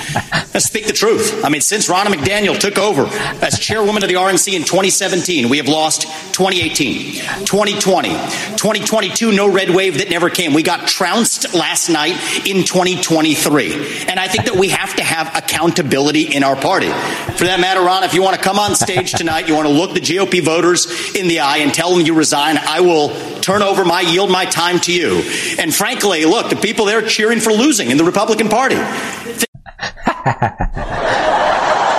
Let's 0.54 0.66
speak 0.66 0.86
the 0.86 0.92
truth. 0.92 1.44
I 1.44 1.48
mean, 1.48 1.60
since 1.60 1.88
Ronna 1.88 2.06
McDaniel 2.06 2.58
took 2.58 2.78
over 2.78 3.06
as 3.44 3.58
chairwoman 3.58 4.02
of 4.02 4.08
the 4.08 4.14
RNC 4.14 4.54
in 4.54 4.62
2017, 4.62 5.48
we 5.48 5.58
have 5.58 5.68
lost 5.68 6.02
2018, 6.32 7.44
2020, 7.44 8.08
2022, 8.08 9.32
no 9.32 9.52
red 9.52 9.70
wave 9.70 9.98
that 9.98 10.08
never 10.08 10.30
came. 10.30 10.54
We 10.54 10.62
got 10.62 10.88
trounced 10.88 11.52
last 11.52 11.88
night 11.90 12.16
in 12.46 12.64
2023. 12.64 14.06
And 14.08 14.18
I 14.18 14.28
think 14.28 14.46
that 14.46 14.56
we 14.56 14.68
have 14.68 14.96
to 14.96 15.02
have 15.02 15.34
accountability 15.36 16.34
in 16.34 16.42
our 16.42 16.56
party. 16.56 16.88
For 16.88 17.44
that 17.44 17.60
matter, 17.60 17.80
Ron, 17.80 18.04
if 18.04 18.14
you 18.14 18.22
want 18.22 18.36
to 18.36 18.42
come 18.42 18.58
on 18.58 18.74
stage 18.74 19.12
tonight, 19.12 19.48
you 19.48 19.54
want 19.54 19.66
to 19.66 19.74
look 19.74 19.92
the 19.92 20.00
GOP 20.00 20.42
voters 20.42 21.14
in 21.14 21.28
the 21.28 21.40
eye 21.40 21.58
and 21.58 21.74
tell 21.74 21.94
them 21.94 22.06
you 22.06 22.14
resign, 22.14 22.56
I 22.56 22.80
will 22.80 23.10
turn 23.40 23.62
over 23.62 23.84
my, 23.84 24.00
yield 24.00 24.30
my 24.30 24.44
time 24.44 24.75
to 24.80 24.92
you. 24.92 25.22
And 25.58 25.74
frankly, 25.74 26.24
look, 26.24 26.50
the 26.50 26.56
people 26.56 26.84
there 26.84 27.02
cheering 27.02 27.40
for 27.40 27.52
losing 27.52 27.90
in 27.90 27.96
the 27.98 28.04
Republican 28.04 28.48
Party. 28.48 28.76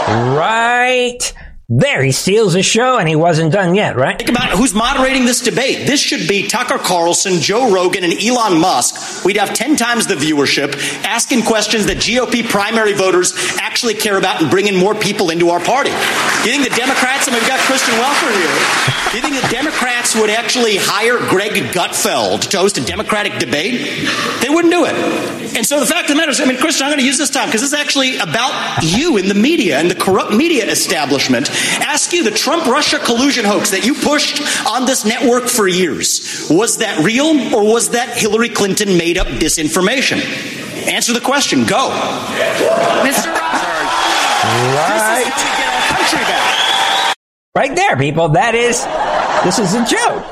right 0.08 1.34
there. 1.70 2.02
He 2.02 2.14
steals 2.14 2.54
the 2.54 2.64
show 2.64 2.98
and 2.98 3.10
he 3.10 3.16
wasn't 3.16 3.52
done 3.52 3.76
yet, 3.76 3.98
right? 3.98 4.18
Think 4.18 4.30
about 4.30 4.52
who's 4.52 4.74
moderating 4.74 5.26
this 5.26 5.42
debate. 5.42 5.86
This 5.86 6.00
should 6.00 6.28
be 6.28 6.48
Tucker 6.48 6.78
Carlson, 6.78 7.42
Joe 7.42 7.74
Rogan, 7.74 8.06
and 8.06 8.14
Elon 8.14 8.58
Musk. 8.60 9.26
We'd 9.26 9.38
have 9.38 9.54
10 9.54 9.76
times 9.76 10.08
the 10.08 10.16
viewership, 10.16 10.76
asking 11.04 11.44
questions 11.44 11.88
that 11.88 11.98
GOP 11.98 12.48
primary 12.48 12.94
voters 12.94 13.34
actually 13.60 13.96
care 13.96 14.18
about 14.18 14.42
and 14.42 14.50
bringing 14.50 14.78
more 14.78 14.96
people 14.96 15.30
into 15.30 15.50
our 15.50 15.60
party. 15.60 15.90
You 15.90 16.52
think 16.52 16.64
the 16.64 16.76
Democrats, 16.76 17.28
I 17.28 17.32
mean, 17.32 17.42
we've 17.42 17.50
got 17.50 17.60
Kristen 17.60 17.96
Welker 17.96 18.32
here. 18.32 18.88
Do 19.12 19.18
you 19.18 19.24
think 19.24 19.42
the 19.42 19.50
Democrats 19.50 20.16
would 20.16 20.30
actually 20.30 20.78
hire 20.78 21.18
Greg 21.30 21.52
Gutfeld 21.74 22.50
to 22.50 22.58
host 22.58 22.78
a 22.78 22.86
Democratic 22.86 23.40
debate? 23.40 24.08
They 24.42 24.50
wouldn't 24.50 24.74
do 24.74 24.86
it. 24.86 24.96
And 25.58 25.66
so 25.66 25.80
the 25.80 25.86
fact 25.86 26.10
of 26.10 26.16
the 26.16 26.16
matter 26.16 26.32
is, 26.32 26.40
I 26.40 26.46
mean, 26.46 26.58
Kristen, 26.58 26.86
I'm 26.86 26.92
going 26.92 27.00
to 27.00 27.06
use 27.06 27.18
this 27.18 27.30
time 27.30 27.48
because 27.48 27.62
this 27.62 27.74
is 27.74 27.80
actually 27.80 28.18
about 28.18 28.84
you 28.84 29.18
in 29.18 29.28
the 29.28 29.34
media 29.34 29.80
and 29.80 29.90
the 29.90 29.96
corrupt 29.96 30.32
media 30.34 30.70
establishment 30.70 31.50
ask 31.82 32.14
you 32.14 32.24
the 32.24 32.32
Trump 32.32 32.66
Russia 32.66 33.00
collusion 33.00 33.46
hoax 33.46 33.72
that 33.72 33.86
you 33.86 33.94
pushed 33.94 34.42
on 34.68 34.86
this 34.86 35.06
network 35.06 35.48
for 35.48 35.68
years. 35.68 36.48
Was 36.50 36.78
that 36.78 37.04
real 37.04 37.54
or 37.56 37.64
was 37.64 37.90
that 37.90 38.18
Hillary 38.18 38.50
Clinton 38.50 38.98
made 38.98 39.18
up 39.18 39.28
disinformation? 39.28 40.20
Answer 40.88 41.14
the 41.14 41.22
question. 41.22 41.66
Go. 41.66 41.90
Mr. 43.04 43.34
Right. 44.48 45.26
country 45.90 46.20
back. 46.20 47.16
Right 47.56 47.76
there, 47.76 47.98
people. 47.98 48.30
That 48.30 48.56
is, 48.56 48.86
this 49.44 49.60
is 49.60 49.74
a 49.74 49.84
joke. 49.84 50.32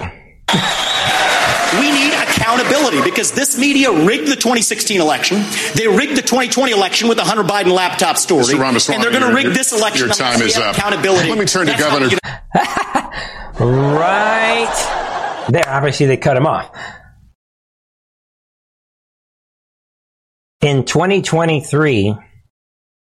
We 1.79 1.91
need 1.91 2.14
accountability 2.35 3.01
because 3.03 3.31
this 3.31 3.57
media 3.57 3.91
rigged 3.91 4.27
the 4.27 4.35
2016 4.35 4.99
election. 5.01 5.43
They 5.75 5.87
rigged 5.87 6.17
the 6.17 6.21
2020 6.21 6.71
election 6.71 7.07
with 7.07 7.17
the 7.17 7.23
Hunter 7.23 7.43
Biden 7.43 7.73
laptop 7.73 8.17
story. 8.17 8.43
Mr. 8.45 8.59
Ramaswamy, 8.59 8.95
and 8.95 9.03
they're 9.03 9.19
going 9.19 9.29
to 9.29 9.35
rig 9.35 9.53
this 9.55 9.71
election. 9.71 10.07
your 10.07 10.15
time 10.15 10.41
is 10.41 10.57
up. 10.57 10.75
Accountability. 10.77 11.29
Let 11.29 11.37
me 11.37 11.45
turn 11.45 11.65
to 11.67 11.71
That's 11.71 11.83
Governor- 11.83 12.09
get- 12.09 12.19
Right 13.59 15.45
there. 15.49 15.63
Obviously, 15.67 16.07
they 16.07 16.17
cut 16.17 16.35
him 16.35 16.45
off. 16.45 16.75
In 20.61 20.83
2023, 20.83 22.15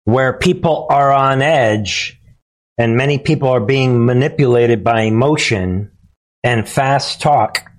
where 0.04 0.32
people 0.34 0.86
are 0.90 1.12
on 1.12 1.40
edge 1.40 2.20
and 2.76 2.96
many 2.96 3.18
people 3.18 3.48
are 3.48 3.60
being 3.60 4.04
manipulated 4.04 4.82
by 4.84 5.02
emotion 5.02 5.92
and 6.42 6.68
fast 6.68 7.20
talk 7.22 7.70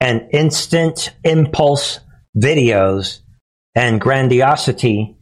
and 0.00 0.28
instant 0.32 1.10
impulse 1.24 2.00
videos 2.36 3.20
and 3.74 4.00
grandiosity 4.00 5.16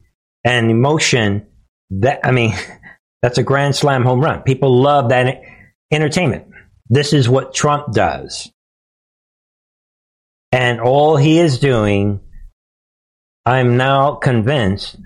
and 0.44 0.70
emotion, 0.70 1.46
that, 1.90 2.20
I 2.24 2.30
mean, 2.30 2.54
that's 3.22 3.38
a 3.38 3.42
grand 3.42 3.74
slam 3.74 4.04
home 4.04 4.20
run. 4.20 4.42
People 4.42 4.80
love 4.80 5.08
that 5.10 5.42
entertainment. 5.90 6.46
This 6.88 7.12
is 7.12 7.28
what 7.28 7.54
Trump 7.54 7.92
does. 7.92 8.50
And 10.52 10.80
all 10.80 11.16
he 11.16 11.38
is 11.38 11.58
doing, 11.58 12.20
I'm 13.44 13.76
now 13.76 14.14
convinced 14.14 14.96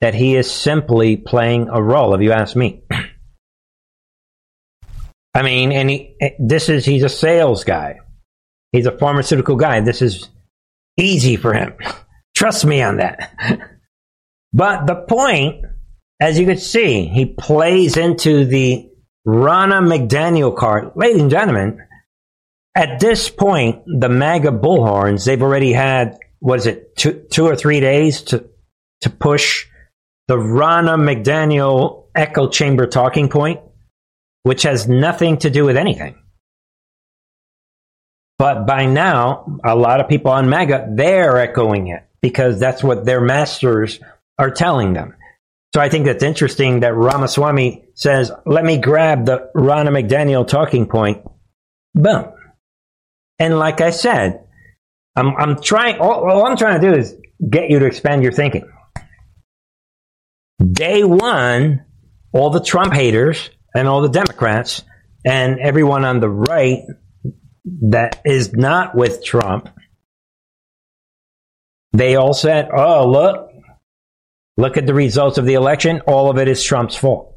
that 0.00 0.14
he 0.14 0.36
is 0.36 0.50
simply 0.50 1.16
playing 1.16 1.68
a 1.68 1.82
role, 1.82 2.14
if 2.14 2.20
you 2.20 2.32
ask 2.32 2.54
me. 2.54 2.82
I 5.34 5.42
mean, 5.42 5.72
and 5.72 5.88
he, 5.88 6.16
this 6.38 6.68
is, 6.68 6.84
he's 6.84 7.02
a 7.04 7.08
sales 7.08 7.64
guy. 7.64 8.00
He's 8.72 8.86
a 8.86 8.98
pharmaceutical 8.98 9.56
guy. 9.56 9.80
This 9.80 10.02
is 10.02 10.28
easy 10.96 11.36
for 11.36 11.52
him. 11.52 11.74
Trust 12.34 12.64
me 12.64 12.82
on 12.82 12.96
that. 12.96 13.32
but 14.52 14.86
the 14.86 14.96
point, 14.96 15.64
as 16.20 16.38
you 16.38 16.46
can 16.46 16.58
see, 16.58 17.06
he 17.06 17.26
plays 17.26 17.96
into 17.96 18.44
the 18.46 18.88
Ronna 19.26 19.86
McDaniel 19.86 20.56
card. 20.56 20.92
Ladies 20.96 21.22
and 21.22 21.30
gentlemen, 21.30 21.78
at 22.74 23.00
this 23.00 23.28
point, 23.28 23.82
the 23.86 24.08
MAGA 24.08 24.50
bullhorns, 24.50 25.26
they've 25.26 25.42
already 25.42 25.72
had, 25.72 26.18
what 26.40 26.58
is 26.58 26.66
it, 26.66 26.96
two, 26.96 27.26
two 27.30 27.44
or 27.44 27.54
three 27.54 27.80
days 27.80 28.22
to, 28.22 28.48
to 29.02 29.10
push 29.10 29.66
the 30.28 30.36
Ronna 30.36 30.96
McDaniel 30.96 32.06
echo 32.14 32.48
chamber 32.48 32.86
talking 32.86 33.28
point, 33.28 33.60
which 34.42 34.62
has 34.62 34.88
nothing 34.88 35.38
to 35.38 35.50
do 35.50 35.64
with 35.64 35.76
anything. 35.76 36.16
But 38.42 38.66
by 38.66 38.86
now, 38.86 39.60
a 39.64 39.76
lot 39.76 40.00
of 40.00 40.08
people 40.08 40.32
on 40.32 40.48
MAGA, 40.48 40.94
they're 40.96 41.38
echoing 41.38 41.86
it 41.86 42.02
because 42.20 42.58
that's 42.58 42.82
what 42.82 43.04
their 43.04 43.20
masters 43.20 44.00
are 44.36 44.50
telling 44.50 44.94
them. 44.94 45.14
So 45.72 45.80
I 45.80 45.88
think 45.88 46.06
that's 46.06 46.24
interesting 46.24 46.80
that 46.80 46.92
Ramaswamy 46.92 47.84
says, 47.94 48.32
let 48.44 48.64
me 48.64 48.78
grab 48.78 49.26
the 49.26 49.48
Ronna 49.54 49.90
McDaniel 49.90 50.44
talking 50.44 50.86
point. 50.86 51.24
Boom. 51.94 52.32
And 53.38 53.60
like 53.60 53.80
I 53.80 53.90
said, 53.90 54.44
I'm, 55.14 55.36
I'm 55.36 55.62
trying, 55.62 56.00
all, 56.00 56.28
all 56.28 56.44
I'm 56.44 56.56
trying 56.56 56.80
to 56.80 56.90
do 56.90 56.98
is 56.98 57.14
get 57.48 57.70
you 57.70 57.78
to 57.78 57.86
expand 57.86 58.24
your 58.24 58.32
thinking. 58.32 58.68
Day 60.60 61.04
one, 61.04 61.84
all 62.32 62.50
the 62.50 62.58
Trump 62.60 62.92
haters 62.92 63.50
and 63.72 63.86
all 63.86 64.02
the 64.02 64.08
Democrats 64.08 64.82
and 65.24 65.60
everyone 65.60 66.04
on 66.04 66.18
the 66.18 66.28
right 66.28 66.80
that 67.64 68.20
is 68.24 68.52
not 68.52 68.94
with 68.94 69.24
Trump, 69.24 69.68
they 71.92 72.16
all 72.16 72.34
said, 72.34 72.68
oh, 72.74 73.08
look, 73.08 73.50
look 74.56 74.76
at 74.76 74.86
the 74.86 74.94
results 74.94 75.38
of 75.38 75.44
the 75.44 75.54
election. 75.54 76.00
All 76.06 76.30
of 76.30 76.38
it 76.38 76.48
is 76.48 76.62
Trump's 76.62 76.96
fault. 76.96 77.36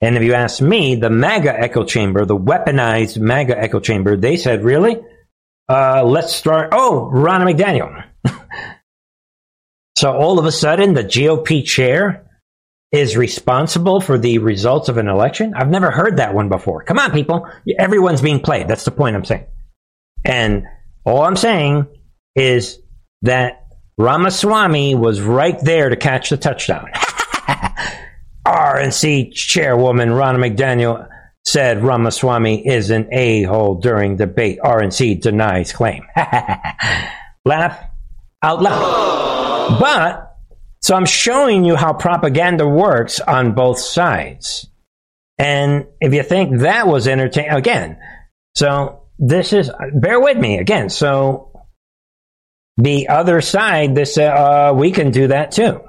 And 0.00 0.16
if 0.16 0.22
you 0.22 0.34
ask 0.34 0.60
me, 0.60 0.96
the 0.96 1.10
MAGA 1.10 1.58
echo 1.58 1.84
chamber, 1.84 2.24
the 2.24 2.36
weaponized 2.36 3.18
MAGA 3.18 3.58
echo 3.58 3.80
chamber, 3.80 4.16
they 4.16 4.36
said, 4.36 4.62
really? 4.62 5.00
Uh, 5.68 6.04
let's 6.04 6.34
start. 6.34 6.70
Oh, 6.72 7.10
Ronna 7.12 7.52
McDaniel. 7.54 8.04
So 9.96 10.12
all 10.12 10.38
of 10.38 10.44
a 10.44 10.52
sudden, 10.52 10.92
the 10.92 11.02
GOP 11.02 11.64
chair 11.64 12.25
is 12.92 13.16
responsible 13.16 14.00
for 14.00 14.18
the 14.18 14.38
results 14.38 14.88
of 14.88 14.96
an 14.96 15.08
election? 15.08 15.54
I've 15.54 15.68
never 15.68 15.90
heard 15.90 16.18
that 16.18 16.34
one 16.34 16.48
before. 16.48 16.84
Come 16.84 16.98
on, 16.98 17.12
people. 17.12 17.48
Everyone's 17.78 18.22
being 18.22 18.40
played. 18.40 18.68
That's 18.68 18.84
the 18.84 18.90
point 18.90 19.16
I'm 19.16 19.24
saying. 19.24 19.46
And 20.24 20.64
all 21.04 21.22
I'm 21.22 21.36
saying 21.36 21.86
is 22.34 22.80
that 23.22 23.66
Ramaswamy 23.98 24.94
was 24.94 25.20
right 25.20 25.58
there 25.62 25.88
to 25.88 25.96
catch 25.96 26.30
the 26.30 26.36
touchdown. 26.36 26.90
RNC 28.46 29.32
chairwoman 29.32 30.10
Ronna 30.10 30.38
McDaniel 30.38 31.08
said 31.46 31.82
Ramaswamy 31.82 32.66
is 32.66 32.90
an 32.90 33.08
a-hole 33.12 33.76
during 33.76 34.16
debate. 34.16 34.58
RNC 34.62 35.20
denies 35.20 35.72
claim. 35.72 36.04
Laugh 37.44 37.78
out 38.42 38.62
loud. 38.62 39.78
But, 39.80 40.35
so 40.86 40.94
I'm 40.94 41.04
showing 41.04 41.64
you 41.64 41.74
how 41.74 41.92
propaganda 41.94 42.64
works 42.64 43.18
on 43.18 43.54
both 43.54 43.80
sides. 43.80 44.68
And 45.36 45.86
if 46.00 46.14
you 46.14 46.22
think 46.22 46.60
that 46.60 46.86
was 46.86 47.08
entertaining, 47.08 47.50
again, 47.50 47.98
so 48.54 49.02
this 49.18 49.52
is, 49.52 49.68
bear 49.94 50.20
with 50.20 50.38
me 50.38 50.58
again. 50.58 50.88
So 50.88 51.60
the 52.76 53.08
other 53.08 53.40
side, 53.40 53.96
this, 53.96 54.16
uh, 54.16 54.74
we 54.76 54.92
can 54.92 55.10
do 55.10 55.26
that 55.26 55.50
too. 55.50 55.80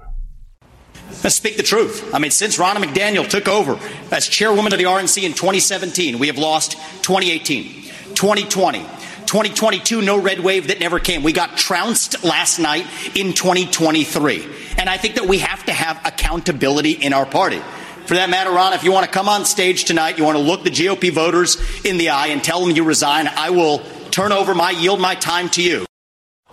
Let's 1.23 1.35
speak 1.35 1.57
the 1.57 1.63
truth. 1.63 2.11
I 2.11 2.17
mean, 2.17 2.31
since 2.31 2.57
Ronna 2.57 2.77
McDaniel 2.77 3.29
took 3.29 3.47
over 3.47 3.79
as 4.11 4.27
chairwoman 4.27 4.73
of 4.73 4.79
the 4.79 4.85
RNC 4.85 5.21
in 5.21 5.33
2017, 5.33 6.17
we 6.17 6.25
have 6.25 6.39
lost 6.39 6.71
2018, 7.03 7.83
2020, 8.15 8.79
2022, 9.27 10.01
no 10.01 10.19
red 10.19 10.39
wave 10.39 10.69
that 10.69 10.79
never 10.79 10.99
came. 10.99 11.21
We 11.21 11.33
got 11.33 11.57
trounced 11.57 12.23
last 12.23 12.59
night 12.59 12.85
in 13.15 13.33
2023. 13.33 14.47
And 14.77 14.89
I 14.89 14.97
think 14.97 15.15
that 15.15 15.27
we 15.27 15.39
have 15.39 15.65
to 15.65 15.73
have 15.73 15.99
accountability 16.05 16.93
in 16.93 17.13
our 17.13 17.25
party. 17.25 17.61
For 18.05 18.13
that 18.13 18.29
matter, 18.29 18.51
Ron, 18.51 18.71
if 18.71 18.85
you 18.85 18.93
want 18.93 19.05
to 19.05 19.11
come 19.11 19.27
on 19.27 19.43
stage 19.43 19.83
tonight, 19.83 20.17
you 20.17 20.23
want 20.23 20.37
to 20.37 20.43
look 20.43 20.63
the 20.63 20.69
GOP 20.69 21.11
voters 21.11 21.57
in 21.83 21.97
the 21.97 22.09
eye 22.09 22.27
and 22.27 22.41
tell 22.41 22.61
them 22.61 22.73
you 22.73 22.85
resign, 22.85 23.27
I 23.27 23.49
will 23.49 23.79
turn 24.11 24.31
over 24.31 24.55
my, 24.55 24.71
yield 24.71 25.01
my 25.01 25.13
time 25.13 25.49
to 25.49 25.61
you. 25.61 25.85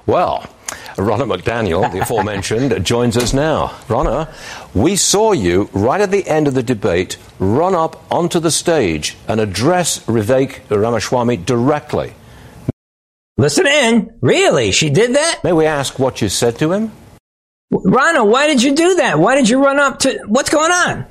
Well, 0.05 0.41
Ronna 0.97 1.33
McDaniel, 1.33 1.91
the 1.93 2.01
aforementioned, 2.01 2.85
joins 2.85 3.17
us 3.17 3.33
now. 3.33 3.69
Ronna, 3.87 4.35
we 4.75 4.97
saw 4.97 5.31
you 5.31 5.71
right 5.73 6.01
at 6.01 6.11
the 6.11 6.27
end 6.27 6.49
of 6.49 6.55
the 6.55 6.63
debate 6.63 7.19
run 7.39 7.77
up 7.77 8.03
onto 8.13 8.41
the 8.41 8.51
stage 8.51 9.17
and 9.29 9.41
address 9.41 10.01
Vivek 10.07 10.61
Ramaswamy 10.69 11.37
directly. 11.37 12.15
Listen 13.37 13.67
in. 13.67 14.17
Really? 14.21 14.71
She 14.71 14.91
did 14.91 15.17
that? 15.17 15.41
May 15.43 15.53
we 15.53 15.67
ask 15.67 15.99
what 15.99 16.23
you 16.23 16.29
said 16.29 16.59
to 16.59 16.73
him? 16.73 16.93
Ronna, 17.73 18.27
why 18.27 18.47
did 18.47 18.63
you 18.63 18.75
do 18.77 18.95
that? 18.97 19.19
Why 19.19 19.35
did 19.35 19.49
you 19.49 19.65
run 19.65 19.81
up 19.81 19.99
to. 20.01 20.21
What's 20.27 20.51
going 20.51 20.71
on? 20.71 21.07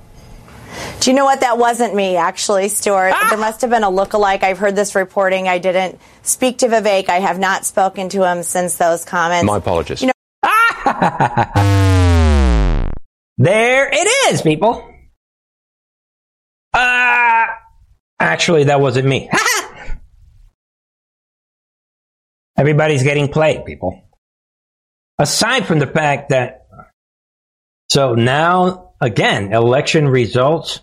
Do 1.01 1.11
you 1.11 1.15
know 1.17 1.25
what? 1.25 1.41
That 1.41 1.57
wasn't 1.57 1.93
me, 1.93 2.15
actually, 2.15 2.69
Stuart. 2.69 3.11
Ah! 3.13 3.27
There 3.29 3.37
must 3.37 3.61
have 3.61 3.69
been 3.69 3.83
a 3.83 3.89
look-alike. 3.89 4.43
I've 4.43 4.57
heard 4.57 4.75
this 4.75 4.95
reporting. 4.95 5.47
I 5.47 5.57
didn't 5.59 5.99
speak 6.23 6.59
to 6.59 6.67
Vivek. 6.67 7.09
I 7.09 7.19
have 7.19 7.37
not 7.37 7.65
spoken 7.65 8.09
to 8.09 8.23
him 8.25 8.43
since 8.43 8.77
those 8.77 9.03
comments. 9.03 9.45
My 9.45 9.57
apologies. 9.57 10.01
You 10.01 10.07
know, 10.07 10.13
there 13.37 13.89
it 13.91 14.33
is, 14.33 14.41
people. 14.41 14.89
Uh, 16.73 17.45
actually, 18.19 18.63
that 18.65 18.79
wasn't 18.79 19.07
me. 19.07 19.29
Everybody's 22.57 23.03
getting 23.03 23.27
played, 23.29 23.65
people. 23.65 24.01
Aside 25.19 25.65
from 25.65 25.79
the 25.79 25.87
fact 25.87 26.29
that, 26.29 26.67
so 27.89 28.13
now, 28.15 28.93
again, 29.01 29.53
election 29.53 30.07
results 30.07 30.81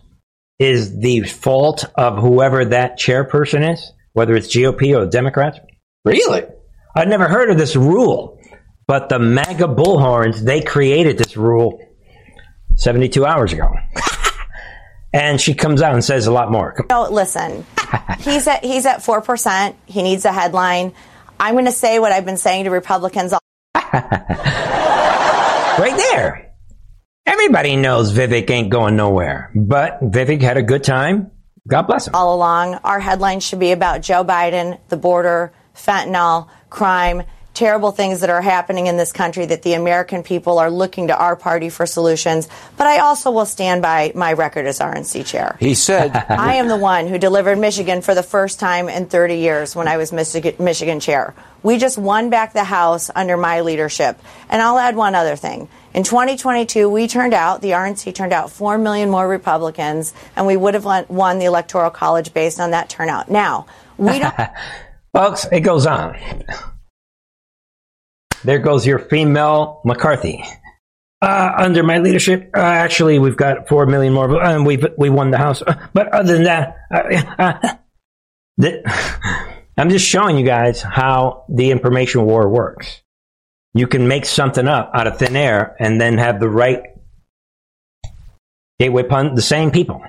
is 0.58 0.98
the 0.98 1.22
fault 1.22 1.84
of 1.96 2.18
whoever 2.18 2.66
that 2.66 2.98
chairperson 2.98 3.72
is, 3.72 3.92
whether 4.12 4.34
it's 4.34 4.54
GOP 4.54 4.96
or 4.96 5.06
Democrats. 5.06 5.58
Really? 6.04 6.42
I'd 6.94 7.08
never 7.08 7.28
heard 7.28 7.50
of 7.50 7.58
this 7.58 7.76
rule. 7.76 8.38
But 8.86 9.08
the 9.08 9.18
MAGA 9.18 9.68
bullhorns, 9.68 10.40
they 10.40 10.62
created 10.62 11.16
this 11.16 11.36
rule 11.36 11.80
72 12.76 13.24
hours 13.24 13.52
ago. 13.52 13.72
and 15.12 15.40
she 15.40 15.54
comes 15.54 15.80
out 15.80 15.94
and 15.94 16.04
says 16.04 16.26
a 16.26 16.32
lot 16.32 16.50
more. 16.50 16.74
No, 16.90 17.08
listen. 17.08 17.64
he's 18.18 18.46
at 18.46 18.64
he's 18.64 18.86
at 18.86 18.98
4%. 18.98 19.74
He 19.86 20.02
needs 20.02 20.24
a 20.24 20.32
headline. 20.32 20.92
I'm 21.40 21.54
going 21.54 21.64
to 21.64 21.72
say 21.72 21.98
what 21.98 22.12
I've 22.12 22.26
been 22.26 22.36
saying 22.36 22.64
to 22.64 22.70
Republicans 22.70 23.32
all 23.32 23.40
Right 25.80 25.96
there. 25.96 26.54
Everybody 27.24 27.76
knows 27.76 28.12
Vivek 28.12 28.50
ain't 28.50 28.68
going 28.68 28.94
nowhere. 28.94 29.50
But 29.56 30.00
Vivek 30.02 30.42
had 30.42 30.58
a 30.58 30.62
good 30.62 30.84
time. 30.84 31.30
God 31.66 31.82
bless 31.84 32.08
him. 32.08 32.14
All 32.14 32.34
along, 32.34 32.74
our 32.84 33.00
headlines 33.00 33.42
should 33.42 33.58
be 33.58 33.72
about 33.72 34.02
Joe 34.02 34.22
Biden, 34.22 34.78
the 34.88 34.98
border, 34.98 35.54
fentanyl, 35.74 36.48
crime, 36.68 37.22
terrible 37.54 37.90
things 37.90 38.20
that 38.20 38.30
are 38.30 38.40
happening 38.40 38.86
in 38.86 38.96
this 38.96 39.12
country 39.12 39.46
that 39.46 39.62
the 39.62 39.74
American 39.74 40.22
people 40.22 40.58
are 40.58 40.70
looking 40.70 41.08
to 41.08 41.16
our 41.16 41.36
party 41.36 41.68
for 41.68 41.86
solutions. 41.86 42.48
But 42.76 42.86
I 42.86 42.98
also 42.98 43.30
will 43.30 43.46
stand 43.46 43.82
by 43.82 44.12
my 44.14 44.32
record 44.32 44.66
as 44.66 44.78
RNC 44.78 45.26
chair. 45.26 45.56
He 45.60 45.74
said, 45.74 46.12
I 46.28 46.54
am 46.54 46.68
the 46.68 46.76
one 46.76 47.06
who 47.08 47.18
delivered 47.18 47.58
Michigan 47.58 48.02
for 48.02 48.14
the 48.14 48.22
first 48.22 48.60
time 48.60 48.88
in 48.88 49.06
30 49.06 49.36
years 49.36 49.74
when 49.74 49.88
I 49.88 49.96
was 49.96 50.12
Michigan, 50.12 50.54
Michigan 50.58 51.00
chair. 51.00 51.34
We 51.62 51.76
just 51.76 51.98
won 51.98 52.30
back 52.30 52.52
the 52.52 52.64
House 52.64 53.10
under 53.14 53.36
my 53.36 53.60
leadership. 53.60 54.18
And 54.48 54.62
I'll 54.62 54.78
add 54.78 54.96
one 54.96 55.14
other 55.14 55.36
thing. 55.36 55.68
In 55.92 56.04
2022, 56.04 56.88
we 56.88 57.08
turned 57.08 57.34
out, 57.34 57.62
the 57.62 57.72
RNC 57.72 58.14
turned 58.14 58.32
out 58.32 58.50
4 58.50 58.78
million 58.78 59.10
more 59.10 59.26
Republicans, 59.26 60.14
and 60.36 60.46
we 60.46 60.56
would 60.56 60.74
have 60.74 60.84
won 61.10 61.38
the 61.38 61.46
Electoral 61.46 61.90
College 61.90 62.32
based 62.32 62.60
on 62.60 62.70
that 62.70 62.88
turnout. 62.88 63.30
Now, 63.30 63.66
we 63.98 64.20
don't. 64.20 64.34
Folks, 65.12 65.46
it 65.50 65.60
goes 65.60 65.86
on. 65.86 66.16
There 68.44 68.58
goes 68.58 68.86
your 68.86 68.98
female 68.98 69.80
McCarthy. 69.84 70.42
Uh, 71.22 71.52
under 71.58 71.82
my 71.82 71.98
leadership, 71.98 72.50
uh, 72.56 72.60
actually, 72.60 73.18
we've 73.18 73.36
got 73.36 73.68
four 73.68 73.84
million 73.84 74.14
more, 74.14 74.42
and 74.42 74.64
we've 74.64 74.86
we 74.96 75.10
won 75.10 75.30
the 75.30 75.36
House. 75.36 75.60
Uh, 75.60 75.74
but 75.92 76.08
other 76.08 76.32
than 76.32 76.44
that, 76.44 76.76
uh, 76.90 77.22
uh, 77.38 77.74
the, 78.56 78.82
I'm 79.76 79.90
just 79.90 80.06
showing 80.06 80.38
you 80.38 80.46
guys 80.46 80.80
how 80.80 81.44
the 81.50 81.70
information 81.70 82.24
war 82.24 82.48
works. 82.48 83.02
You 83.74 83.86
can 83.86 84.08
make 84.08 84.24
something 84.24 84.66
up 84.66 84.90
out 84.94 85.06
of 85.06 85.18
thin 85.18 85.36
air 85.36 85.76
and 85.78 86.00
then 86.00 86.16
have 86.16 86.40
the 86.40 86.48
right 86.48 86.84
gateway 88.78 89.02
pun. 89.02 89.34
The 89.34 89.42
same 89.42 89.70
people, 89.70 90.02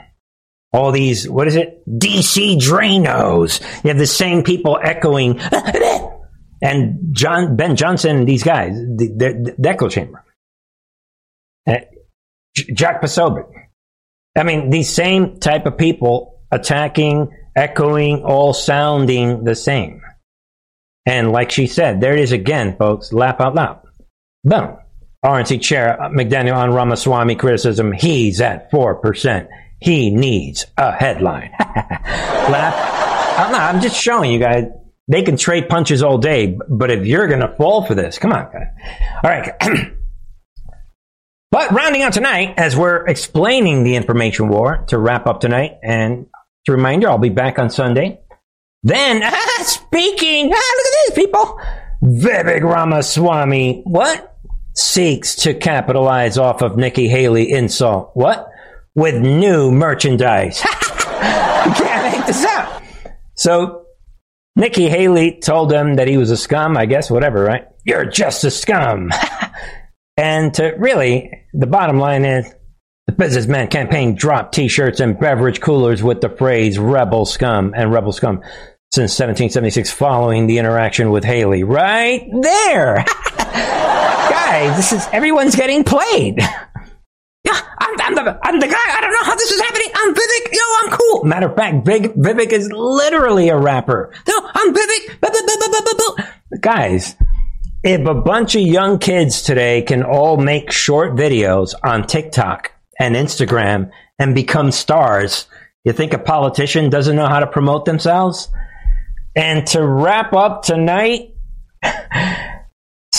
all 0.71 0.93
these 0.93 1.29
what 1.29 1.47
is 1.47 1.57
it? 1.57 1.83
DC 1.89 2.57
Dranos. 2.57 3.59
You 3.83 3.89
have 3.89 3.97
the 3.97 4.07
same 4.07 4.43
people 4.43 4.79
echoing 4.81 5.41
and 6.61 7.09
John 7.11 7.55
Ben 7.55 7.75
Johnson 7.75 8.25
these 8.25 8.43
guys, 8.43 8.73
the, 8.73 9.07
the, 9.15 9.55
the 9.57 9.69
echo 9.69 9.89
chamber, 9.89 10.23
uh, 11.67 11.77
Jack 12.55 13.01
Posobiec. 13.01 13.47
I 14.37 14.43
mean, 14.43 14.69
these 14.69 14.89
same 14.89 15.39
type 15.39 15.65
of 15.65 15.77
people 15.77 16.39
attacking, 16.51 17.29
echoing, 17.55 18.23
all 18.23 18.53
sounding 18.53 19.43
the 19.43 19.55
same. 19.55 20.01
And 21.05 21.31
like 21.31 21.51
she 21.51 21.67
said, 21.67 21.99
there 21.99 22.13
it 22.13 22.19
is 22.19 22.31
again, 22.31 22.77
folks. 22.77 23.11
Laugh 23.11 23.41
out 23.41 23.55
loud. 23.55 23.81
Boom. 24.43 24.77
RNC 25.25 25.61
Chair 25.61 25.97
McDaniel 26.01 26.55
on 26.55 26.73
Ramaswamy 26.73 27.35
criticism. 27.35 27.91
He's 27.91 28.41
at 28.41 28.71
four 28.71 28.95
percent. 28.95 29.49
He 29.79 30.09
needs 30.11 30.65
a 30.77 30.91
headline. 30.91 31.51
Laugh 31.59 33.39
out 33.39 33.51
loud. 33.51 33.75
I'm 33.75 33.81
just 33.81 33.95
showing 33.95 34.31
you 34.31 34.39
guys 34.39 34.65
they 35.11 35.23
can 35.23 35.35
trade 35.35 35.67
punches 35.67 36.01
all 36.01 36.17
day, 36.17 36.57
but 36.69 36.89
if 36.89 37.05
you're 37.05 37.27
going 37.27 37.41
to 37.41 37.53
fall 37.57 37.85
for 37.85 37.93
this, 37.93 38.17
come 38.17 38.31
on. 38.31 38.45
All 38.45 39.29
right. 39.29 39.51
but 41.51 41.69
rounding 41.71 42.01
out 42.01 42.13
tonight, 42.13 42.53
as 42.55 42.77
we're 42.77 43.05
explaining 43.05 43.83
the 43.83 43.97
information 43.97 44.47
war 44.47 44.85
to 44.87 44.97
wrap 44.97 45.27
up 45.27 45.41
tonight, 45.41 45.73
and 45.83 46.27
to 46.65 46.71
remind 46.71 47.01
you, 47.01 47.09
I'll 47.09 47.17
be 47.17 47.27
back 47.27 47.59
on 47.59 47.69
Sunday. 47.69 48.21
Then, 48.83 49.21
ah, 49.25 49.63
speaking, 49.63 50.45
ah, 50.45 50.75
look 50.77 50.85
at 50.87 50.93
this, 51.07 51.15
people. 51.15 51.59
Vivek 52.01 52.61
Ramaswamy, 52.61 53.81
what? 53.83 54.37
Seeks 54.75 55.35
to 55.35 55.53
capitalize 55.53 56.37
off 56.37 56.61
of 56.61 56.77
Nikki 56.77 57.09
Haley 57.09 57.51
insult. 57.51 58.11
What? 58.13 58.49
With 58.95 59.21
new 59.21 59.71
merchandise. 59.71 60.63
you 60.63 60.69
can't 61.73 62.15
make 62.15 62.25
this 62.25 62.45
up. 62.45 62.81
So 63.35 63.80
Nikki 64.55 64.89
Haley 64.89 65.39
told 65.39 65.71
him 65.71 65.95
that 65.95 66.07
he 66.07 66.17
was 66.17 66.29
a 66.29 66.37
scum, 66.37 66.75
I 66.77 66.85
guess, 66.85 67.09
whatever, 67.09 67.43
right? 67.43 67.65
You're 67.85 68.05
just 68.05 68.43
a 68.43 68.51
scum. 68.51 69.09
and 70.17 70.53
to 70.55 70.75
really, 70.77 71.31
the 71.53 71.67
bottom 71.67 71.97
line 71.99 72.25
is 72.25 72.53
the 73.07 73.13
businessman 73.13 73.67
campaign 73.67 74.15
dropped 74.15 74.53
t 74.53 74.67
shirts 74.67 74.99
and 74.99 75.19
beverage 75.19 75.61
coolers 75.61 76.03
with 76.03 76.21
the 76.21 76.29
phrase 76.29 76.77
rebel 76.77 77.25
scum 77.25 77.73
and 77.75 77.91
rebel 77.91 78.11
scum 78.11 78.41
since 78.93 79.11
1776 79.11 79.89
following 79.89 80.47
the 80.47 80.57
interaction 80.57 81.11
with 81.11 81.23
Haley. 81.23 81.63
Right 81.63 82.27
there. 82.41 83.05
Guys, 83.37 83.47
guys, 84.29 84.75
this 84.75 84.91
is 84.91 85.07
everyone's 85.13 85.55
getting 85.55 85.85
played. 85.85 86.39
Yeah, 87.45 87.59
I'm, 87.79 87.99
I'm, 88.01 88.15
the, 88.15 88.39
I'm 88.43 88.59
the 88.59 88.67
guy. 88.67 88.97
I 88.97 89.01
don't 89.01 89.11
know 89.11 89.23
how 89.23 89.35
this 89.35 89.49
is 89.51 89.59
happening. 89.61 89.87
I'm 89.95 90.13
Vivek. 90.13 90.51
Yo, 90.53 90.59
I'm 90.83 90.89
cool. 90.97 91.23
Matter 91.23 91.47
of 91.47 91.55
fact, 91.55 91.83
Big 91.85 92.13
Vivek 92.13 92.51
is 92.51 92.71
literally 92.71 93.49
a 93.49 93.57
rapper. 93.57 94.13
No, 94.27 94.49
I'm 94.53 94.73
Vivek. 94.73 95.17
Guys, 96.59 97.15
if 97.83 98.05
a 98.07 98.13
bunch 98.13 98.55
of 98.55 98.61
young 98.61 98.99
kids 98.99 99.41
today 99.41 99.81
can 99.81 100.03
all 100.03 100.37
make 100.37 100.71
short 100.71 101.15
videos 101.15 101.73
on 101.83 102.05
TikTok 102.05 102.71
and 102.99 103.15
Instagram 103.15 103.89
and 104.19 104.35
become 104.35 104.71
stars, 104.71 105.47
you 105.83 105.93
think 105.93 106.13
a 106.13 106.19
politician 106.19 106.91
doesn't 106.91 107.15
know 107.15 107.27
how 107.27 107.39
to 107.39 107.47
promote 107.47 107.85
themselves? 107.85 108.49
And 109.35 109.65
to 109.67 109.83
wrap 109.83 110.33
up 110.33 110.61
tonight, 110.61 111.33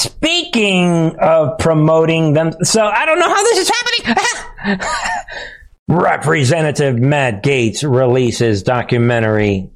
speaking 0.03 1.17
of 1.19 1.59
promoting 1.59 2.33
them, 2.33 2.53
so 2.63 2.85
I 2.85 3.07
don't 3.07 3.19
know 3.19 3.29
how 3.29 3.43
this 3.43 3.59
is 3.59 3.71
happening. 3.71 4.81
Representative 5.89 6.99
Matt 6.99 7.43
Gaetz 7.43 7.83
releases 7.83 8.63
documentary 8.63 9.71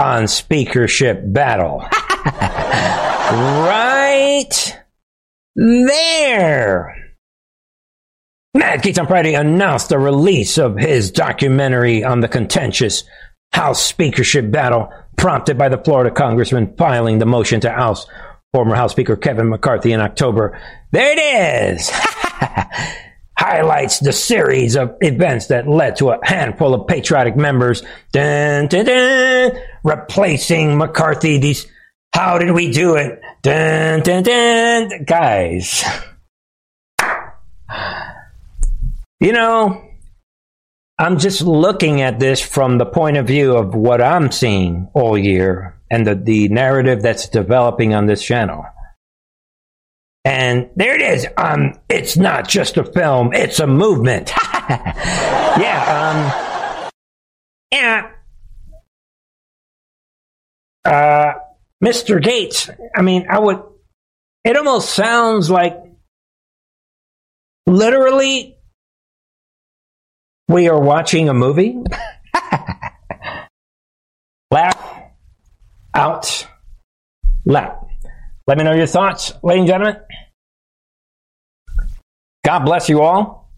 on 0.00 0.28
speakership 0.28 1.20
battle. 1.24 1.80
right 3.34 4.76
there. 5.54 6.94
Matt 8.54 8.82
Gaetz 8.82 8.98
on 8.98 9.06
Friday 9.06 9.34
announced 9.34 9.88
the 9.88 9.98
release 9.98 10.58
of 10.58 10.76
his 10.76 11.10
documentary 11.10 12.04
on 12.04 12.20
the 12.20 12.28
contentious 12.28 13.04
House 13.52 13.82
speakership 13.82 14.50
battle 14.50 14.90
prompted 15.16 15.56
by 15.56 15.68
the 15.68 15.78
Florida 15.78 16.10
congressman 16.10 16.74
filing 16.76 17.18
the 17.18 17.26
motion 17.26 17.60
to 17.60 17.70
oust 17.70 18.06
former 18.56 18.74
House 18.74 18.92
Speaker 18.92 19.16
Kevin 19.16 19.50
McCarthy 19.50 19.92
in 19.92 20.00
October. 20.00 20.58
There 20.90 21.12
it 21.14 21.76
is! 21.76 21.90
Highlights 23.38 24.00
the 24.00 24.14
series 24.14 24.76
of 24.76 24.96
events 25.02 25.48
that 25.48 25.68
led 25.68 25.96
to 25.96 26.08
a 26.08 26.18
handful 26.22 26.72
of 26.72 26.86
patriotic 26.86 27.36
members 27.36 27.82
dun, 28.12 28.68
dun, 28.68 28.86
dun, 28.86 29.52
replacing 29.84 30.78
McCarthy. 30.78 31.36
These, 31.36 31.66
how 32.14 32.38
did 32.38 32.52
we 32.52 32.72
do 32.72 32.94
it? 32.94 33.20
Dun, 33.42 34.00
dun, 34.00 34.22
dun. 34.22 35.04
Guys, 35.04 35.84
you 39.20 39.32
know, 39.32 39.86
I'm 40.98 41.18
just 41.18 41.42
looking 41.42 42.00
at 42.00 42.18
this 42.18 42.40
from 42.40 42.78
the 42.78 42.86
point 42.86 43.18
of 43.18 43.26
view 43.26 43.54
of 43.54 43.74
what 43.74 44.00
I'm 44.00 44.32
seeing 44.32 44.88
all 44.94 45.18
year 45.18 45.75
and 45.90 46.06
the, 46.06 46.14
the 46.14 46.48
narrative 46.48 47.02
that's 47.02 47.28
developing 47.28 47.94
on 47.94 48.06
this 48.06 48.22
channel. 48.22 48.64
And 50.24 50.70
there 50.74 50.96
it 50.96 51.02
is. 51.02 51.26
Um, 51.36 51.74
it's 51.88 52.16
not 52.16 52.48
just 52.48 52.76
a 52.76 52.84
film, 52.84 53.32
it's 53.32 53.60
a 53.60 53.66
movement. 53.66 54.32
yeah, 54.68 56.82
um, 56.82 56.90
yeah. 57.70 58.10
Uh, 60.84 61.34
Mr. 61.82 62.20
Gaetz. 62.20 62.74
I 62.94 63.02
mean, 63.02 63.26
I 63.30 63.38
would, 63.38 63.62
it 64.44 64.56
almost 64.56 64.90
sounds 64.90 65.50
like 65.50 65.76
literally 67.66 68.56
we 70.48 70.68
are 70.68 70.80
watching 70.80 71.28
a 71.28 71.34
movie. 71.34 71.76
Laugh 74.50 74.96
out 75.96 76.46
loud. 77.44 77.86
Let 78.46 78.58
me 78.58 78.64
know 78.64 78.74
your 78.74 78.86
thoughts, 78.86 79.32
ladies 79.42 79.62
and 79.62 79.68
gentlemen. 79.68 80.00
God 82.44 82.64
bless 82.64 82.88
you 82.88 83.02
all. 83.02 83.50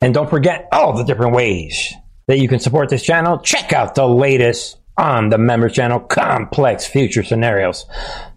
And 0.00 0.12
don't 0.12 0.28
forget 0.28 0.68
all 0.70 0.92
the 0.92 1.04
different 1.04 1.34
ways 1.34 1.94
that 2.28 2.38
you 2.38 2.48
can 2.48 2.60
support 2.60 2.90
this 2.90 3.02
channel. 3.02 3.38
Check 3.38 3.72
out 3.72 3.94
the 3.94 4.06
latest 4.06 4.76
on 4.96 5.30
the 5.30 5.38
members 5.38 5.72
channel, 5.72 5.98
Complex 5.98 6.86
Future 6.86 7.22
Scenarios, 7.22 7.86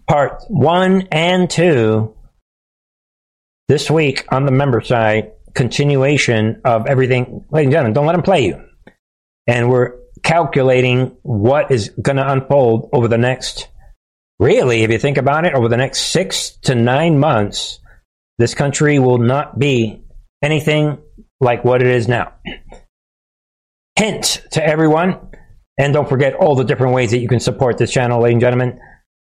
part 0.08 0.42
one 0.48 1.06
and 1.12 1.48
two 1.48 2.16
this 3.68 3.90
week 3.90 4.24
on 4.32 4.46
the 4.46 4.50
member 4.50 4.80
side, 4.80 5.32
continuation 5.54 6.62
of 6.64 6.86
everything. 6.86 7.44
Ladies 7.50 7.66
and 7.66 7.72
gentlemen, 7.72 7.92
don't 7.92 8.06
let 8.06 8.12
them 8.14 8.22
play 8.22 8.46
you. 8.46 8.64
And 9.46 9.70
we're 9.70 9.92
calculating 10.22 11.16
what 11.22 11.70
is 11.70 11.90
going 11.90 12.16
to 12.16 12.30
unfold 12.30 12.90
over 12.92 13.08
the 13.08 13.18
next, 13.18 13.68
really, 14.38 14.82
if 14.82 14.90
you 14.90 14.98
think 14.98 15.18
about 15.18 15.44
it, 15.44 15.54
over 15.54 15.68
the 15.68 15.76
next 15.76 16.10
six 16.10 16.50
to 16.62 16.74
nine 16.74 17.18
months. 17.18 17.80
This 18.38 18.54
country 18.54 18.98
will 18.98 19.18
not 19.18 19.58
be 19.58 20.04
anything 20.42 20.98
like 21.40 21.64
what 21.64 21.82
it 21.82 21.88
is 21.88 22.08
now. 22.08 22.34
Hint 23.96 24.42
to 24.52 24.64
everyone. 24.64 25.18
And 25.78 25.92
don't 25.92 26.08
forget 26.08 26.34
all 26.34 26.56
the 26.56 26.64
different 26.64 26.94
ways 26.94 27.12
that 27.12 27.18
you 27.18 27.28
can 27.28 27.40
support 27.40 27.78
this 27.78 27.92
channel, 27.92 28.20
ladies 28.20 28.34
and 28.34 28.40
gentlemen. 28.40 28.80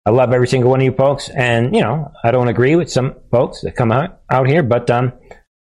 I 0.04 0.10
love 0.10 0.32
every 0.32 0.48
single 0.48 0.70
one 0.70 0.80
of 0.80 0.84
you 0.84 0.92
folks, 0.92 1.28
and 1.28 1.74
you 1.74 1.80
know 1.80 2.10
I 2.24 2.32
don't 2.32 2.48
agree 2.48 2.74
with 2.74 2.90
some 2.90 3.14
folks 3.30 3.60
that 3.60 3.76
come 3.76 3.92
out 3.92 4.20
out 4.28 4.48
here, 4.48 4.62
but 4.62 4.90
um, 4.90 5.12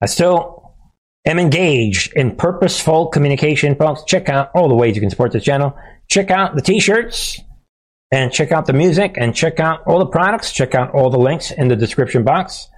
I 0.03 0.07
still 0.07 0.66
am 1.27 1.39
engaged 1.39 2.13
in 2.15 2.37
purposeful 2.37 3.09
communication, 3.09 3.75
folks. 3.75 4.05
Check 4.05 4.29
out 4.29 4.51
all 4.55 4.69
the 4.69 4.75
ways 4.75 4.95
you 4.95 5.01
can 5.01 5.11
support 5.11 5.33
this 5.33 5.45
channel. 5.45 5.77
Check 6.09 6.31
out 6.31 6.55
the 6.55 6.63
T-shirts, 6.63 7.41
and 8.13 8.33
check 8.33 8.53
out 8.53 8.67
the 8.67 8.73
music, 8.73 9.17
and 9.19 9.35
check 9.35 9.59
out 9.59 9.81
all 9.87 9.99
the 9.99 10.07
products. 10.07 10.53
Check 10.53 10.75
out 10.75 10.95
all 10.95 11.11
the 11.11 11.19
links 11.19 11.51
in 11.51 11.69
the 11.69 11.77
description 11.77 12.23
box. 12.23 12.69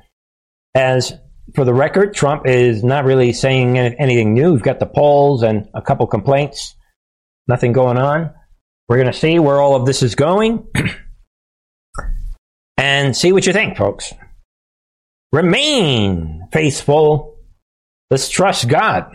As 0.74 1.12
for 1.54 1.64
the 1.64 1.74
record, 1.74 2.14
Trump 2.14 2.46
is 2.46 2.82
not 2.82 3.04
really 3.04 3.32
saying 3.32 3.78
anything 3.78 4.34
new. 4.34 4.52
We've 4.52 4.62
got 4.62 4.80
the 4.80 4.86
polls 4.86 5.42
and 5.42 5.68
a 5.74 5.82
couple 5.82 6.06
complaints. 6.06 6.74
Nothing 7.46 7.72
going 7.72 7.98
on. 7.98 8.32
We're 8.88 8.96
going 8.96 9.12
to 9.12 9.18
see 9.18 9.38
where 9.38 9.60
all 9.60 9.76
of 9.76 9.86
this 9.86 10.02
is 10.02 10.14
going. 10.14 10.66
and 12.76 13.16
see 13.16 13.32
what 13.32 13.46
you 13.46 13.52
think, 13.52 13.76
folks. 13.76 14.12
Remain 15.32 16.48
faithful. 16.52 17.37
Let's 18.10 18.30
trust 18.30 18.68
God 18.68 19.12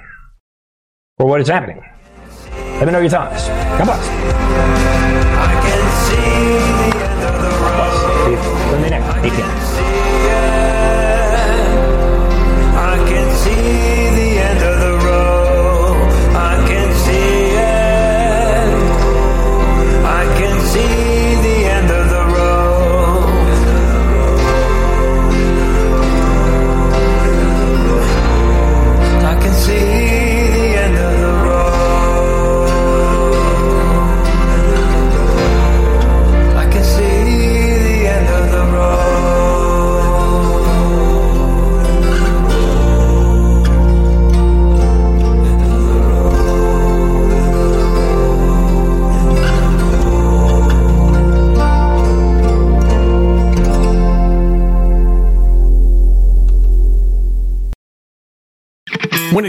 for 1.18 1.26
what 1.26 1.42
is 1.42 1.48
happening. 1.48 1.84
Let 2.78 2.86
me 2.86 2.92
know 2.92 3.00
your 3.00 3.10
thoughts. 3.10 3.48
God 3.48 3.86
bless. 3.86 4.08
I 4.08 5.54
can 5.66 5.84
see 6.06 6.22
the 6.78 7.04
end 7.04 7.24
of 7.24 7.42
the 7.42 7.50
road. 7.58 7.90
See 8.24 8.32
you 8.32 8.38
Sunday 8.70 9.93